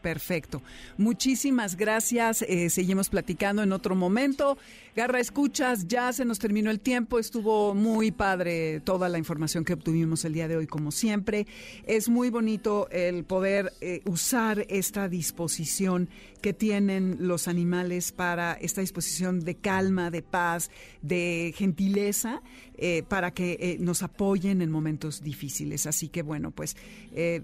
Perfecto. 0.00 0.62
Muchísimas 0.96 1.76
gracias. 1.76 2.42
Eh, 2.42 2.70
seguimos 2.70 3.10
platicando 3.10 3.62
en 3.62 3.72
otro 3.72 3.94
momento. 3.94 4.56
Garra, 5.00 5.18
escuchas, 5.18 5.88
ya 5.88 6.12
se 6.12 6.26
nos 6.26 6.38
terminó 6.38 6.70
el 6.70 6.78
tiempo. 6.78 7.18
Estuvo 7.18 7.74
muy 7.74 8.10
padre 8.10 8.80
toda 8.80 9.08
la 9.08 9.16
información 9.16 9.64
que 9.64 9.72
obtuvimos 9.72 10.26
el 10.26 10.34
día 10.34 10.46
de 10.46 10.58
hoy, 10.58 10.66
como 10.66 10.92
siempre. 10.92 11.46
Es 11.86 12.10
muy 12.10 12.28
bonito 12.28 12.86
el 12.90 13.24
poder 13.24 13.72
eh, 13.80 14.02
usar 14.04 14.66
esta 14.68 15.08
disposición 15.08 16.10
que 16.42 16.52
tienen 16.52 17.16
los 17.20 17.48
animales 17.48 18.12
para 18.12 18.52
esta 18.52 18.82
disposición 18.82 19.40
de 19.40 19.54
calma, 19.54 20.10
de 20.10 20.20
paz, 20.20 20.70
de 21.00 21.54
gentileza, 21.56 22.42
eh, 22.76 23.02
para 23.08 23.30
que 23.30 23.78
nos 23.80 24.02
apoyen 24.02 24.60
en 24.60 24.70
momentos 24.70 25.22
difíciles. 25.22 25.86
Así 25.86 26.08
que 26.08 26.20
bueno, 26.20 26.50
pues 26.50 26.76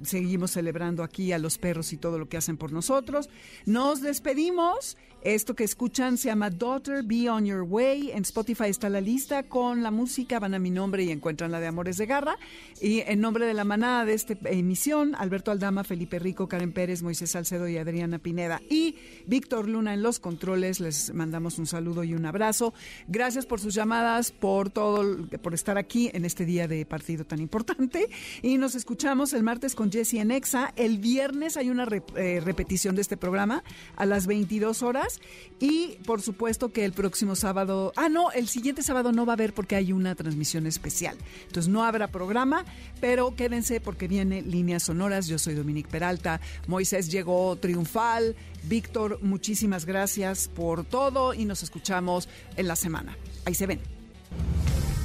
seguimos 0.02 0.50
celebrando 0.50 1.02
aquí 1.02 1.32
a 1.32 1.38
los 1.38 1.57
perros 1.57 1.94
y 1.94 1.96
todo 1.96 2.18
lo 2.18 2.28
que 2.28 2.36
hacen 2.36 2.59
por 2.59 2.72
nosotros. 2.72 3.30
Nos 3.64 4.02
despedimos. 4.02 4.98
Esto 5.22 5.57
que 5.57 5.64
escuchan 5.64 6.18
se 6.18 6.28
llama 6.28 6.50
Daughter 6.50 7.02
Be 7.02 7.28
Your 7.47 7.62
Way. 7.62 8.11
En 8.11 8.22
Spotify 8.22 8.64
está 8.64 8.88
la 8.90 9.01
lista 9.01 9.42
con 9.44 9.82
la 9.82 9.90
música. 9.90 10.38
Van 10.38 10.55
a 10.55 10.59
mi 10.59 10.70
nombre 10.70 11.05
y 11.05 11.11
encuentran 11.11 11.51
la 11.53 11.61
de 11.61 11.66
Amores 11.66 11.97
de 11.97 12.07
Garra. 12.07 12.36
Y 12.80 13.01
en 13.01 13.20
nombre 13.20 13.47
de 13.47 13.55
la 13.55 13.64
manada 13.64 14.05
de 14.05 14.14
esta 14.14 14.34
emisión, 14.44 15.14
Alberto 15.14 15.51
Aldama, 15.51 15.84
Felipe 15.84 16.18
Rico, 16.18 16.49
Karen 16.49 16.72
Pérez, 16.72 17.03
Moisés 17.03 17.30
Salcedo 17.30 17.68
y 17.68 17.78
Adriana 17.78 18.18
Pineda. 18.18 18.61
Y 18.68 18.97
Víctor 19.26 19.68
Luna 19.68 19.94
en 19.94 20.03
los 20.03 20.18
controles. 20.18 20.80
Les 20.80 21.14
mandamos 21.14 21.59
un 21.59 21.66
saludo 21.66 22.05
y 22.05 22.14
un 22.14 22.26
abrazo. 22.26 22.74
Gracias 23.09 23.47
por 23.47 23.61
sus 23.61 23.74
llamadas, 23.74 24.32
por 24.32 24.70
todo, 24.70 25.26
por 25.42 25.55
estar 25.55 25.78
aquí 25.78 26.11
en 26.12 26.24
este 26.24 26.44
día 26.44 26.68
de 26.68 26.84
partido 26.84 27.24
tan 27.24 27.40
importante. 27.40 28.09
Y 28.42 28.59
nos 28.59 28.74
escuchamos 28.74 29.32
el 29.32 29.42
martes 29.42 29.74
con 29.74 29.90
Jesse 29.90 30.14
en 30.14 30.30
Exa. 30.30 30.72
El 30.76 30.99
viernes 30.99 31.57
hay 31.57 31.70
una 31.70 31.86
eh, 32.16 32.40
repetición 32.44 32.97
de 32.97 33.03
este 33.03 33.16
programa 33.16 33.62
a 33.97 34.07
las 34.07 34.26
22 34.26 34.82
horas. 34.82 35.20
Y 35.61 35.99
por 36.05 36.22
supuesto 36.22 36.72
que 36.72 36.84
el 36.84 36.92
sábado, 37.35 37.93
ah, 37.97 38.09
no, 38.09 38.31
el 38.31 38.47
siguiente 38.47 38.83
sábado 38.83 39.11
no 39.11 39.27
va 39.27 39.33
a 39.33 39.35
haber 39.35 39.55
porque 39.55 39.74
hay 39.74 39.93
una 39.93 40.14
transmisión 40.14 40.66
especial. 40.66 41.16
Entonces 41.47 41.72
no 41.72 41.85
habrá 41.85 42.09
programa, 42.09 42.64
pero 43.01 43.35
quédense 43.35 43.81
porque 43.81 44.07
viene 44.07 44.43
Líneas 44.43 44.85
Sonoras. 44.85 45.27
Yo 45.27 45.39
soy 45.39 45.55
Dominique 45.55 45.91
Peralta. 45.91 46.41
Moisés 46.66 47.11
llegó 47.11 47.57
triunfal. 47.57 48.37
Víctor, 48.64 49.18
muchísimas 49.22 49.85
gracias 49.87 50.49
por 50.49 50.85
todo 50.85 51.35
y 51.35 51.45
nos 51.45 51.62
escuchamos 51.62 52.29
en 52.57 52.68
la 52.68 52.77
semana. 52.77 53.16
Ahí 53.45 53.55
se 53.55 53.66
ven. 53.66 53.81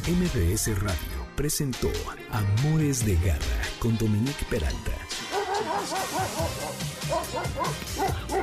MBS 0.07 0.80
Radio 0.82 1.22
presentó 1.36 1.89
Amores 2.32 3.05
de 3.05 3.15
Garra 3.15 3.61
con 3.80 3.97
Dominique 3.97 4.45
Peralta. 4.49 4.91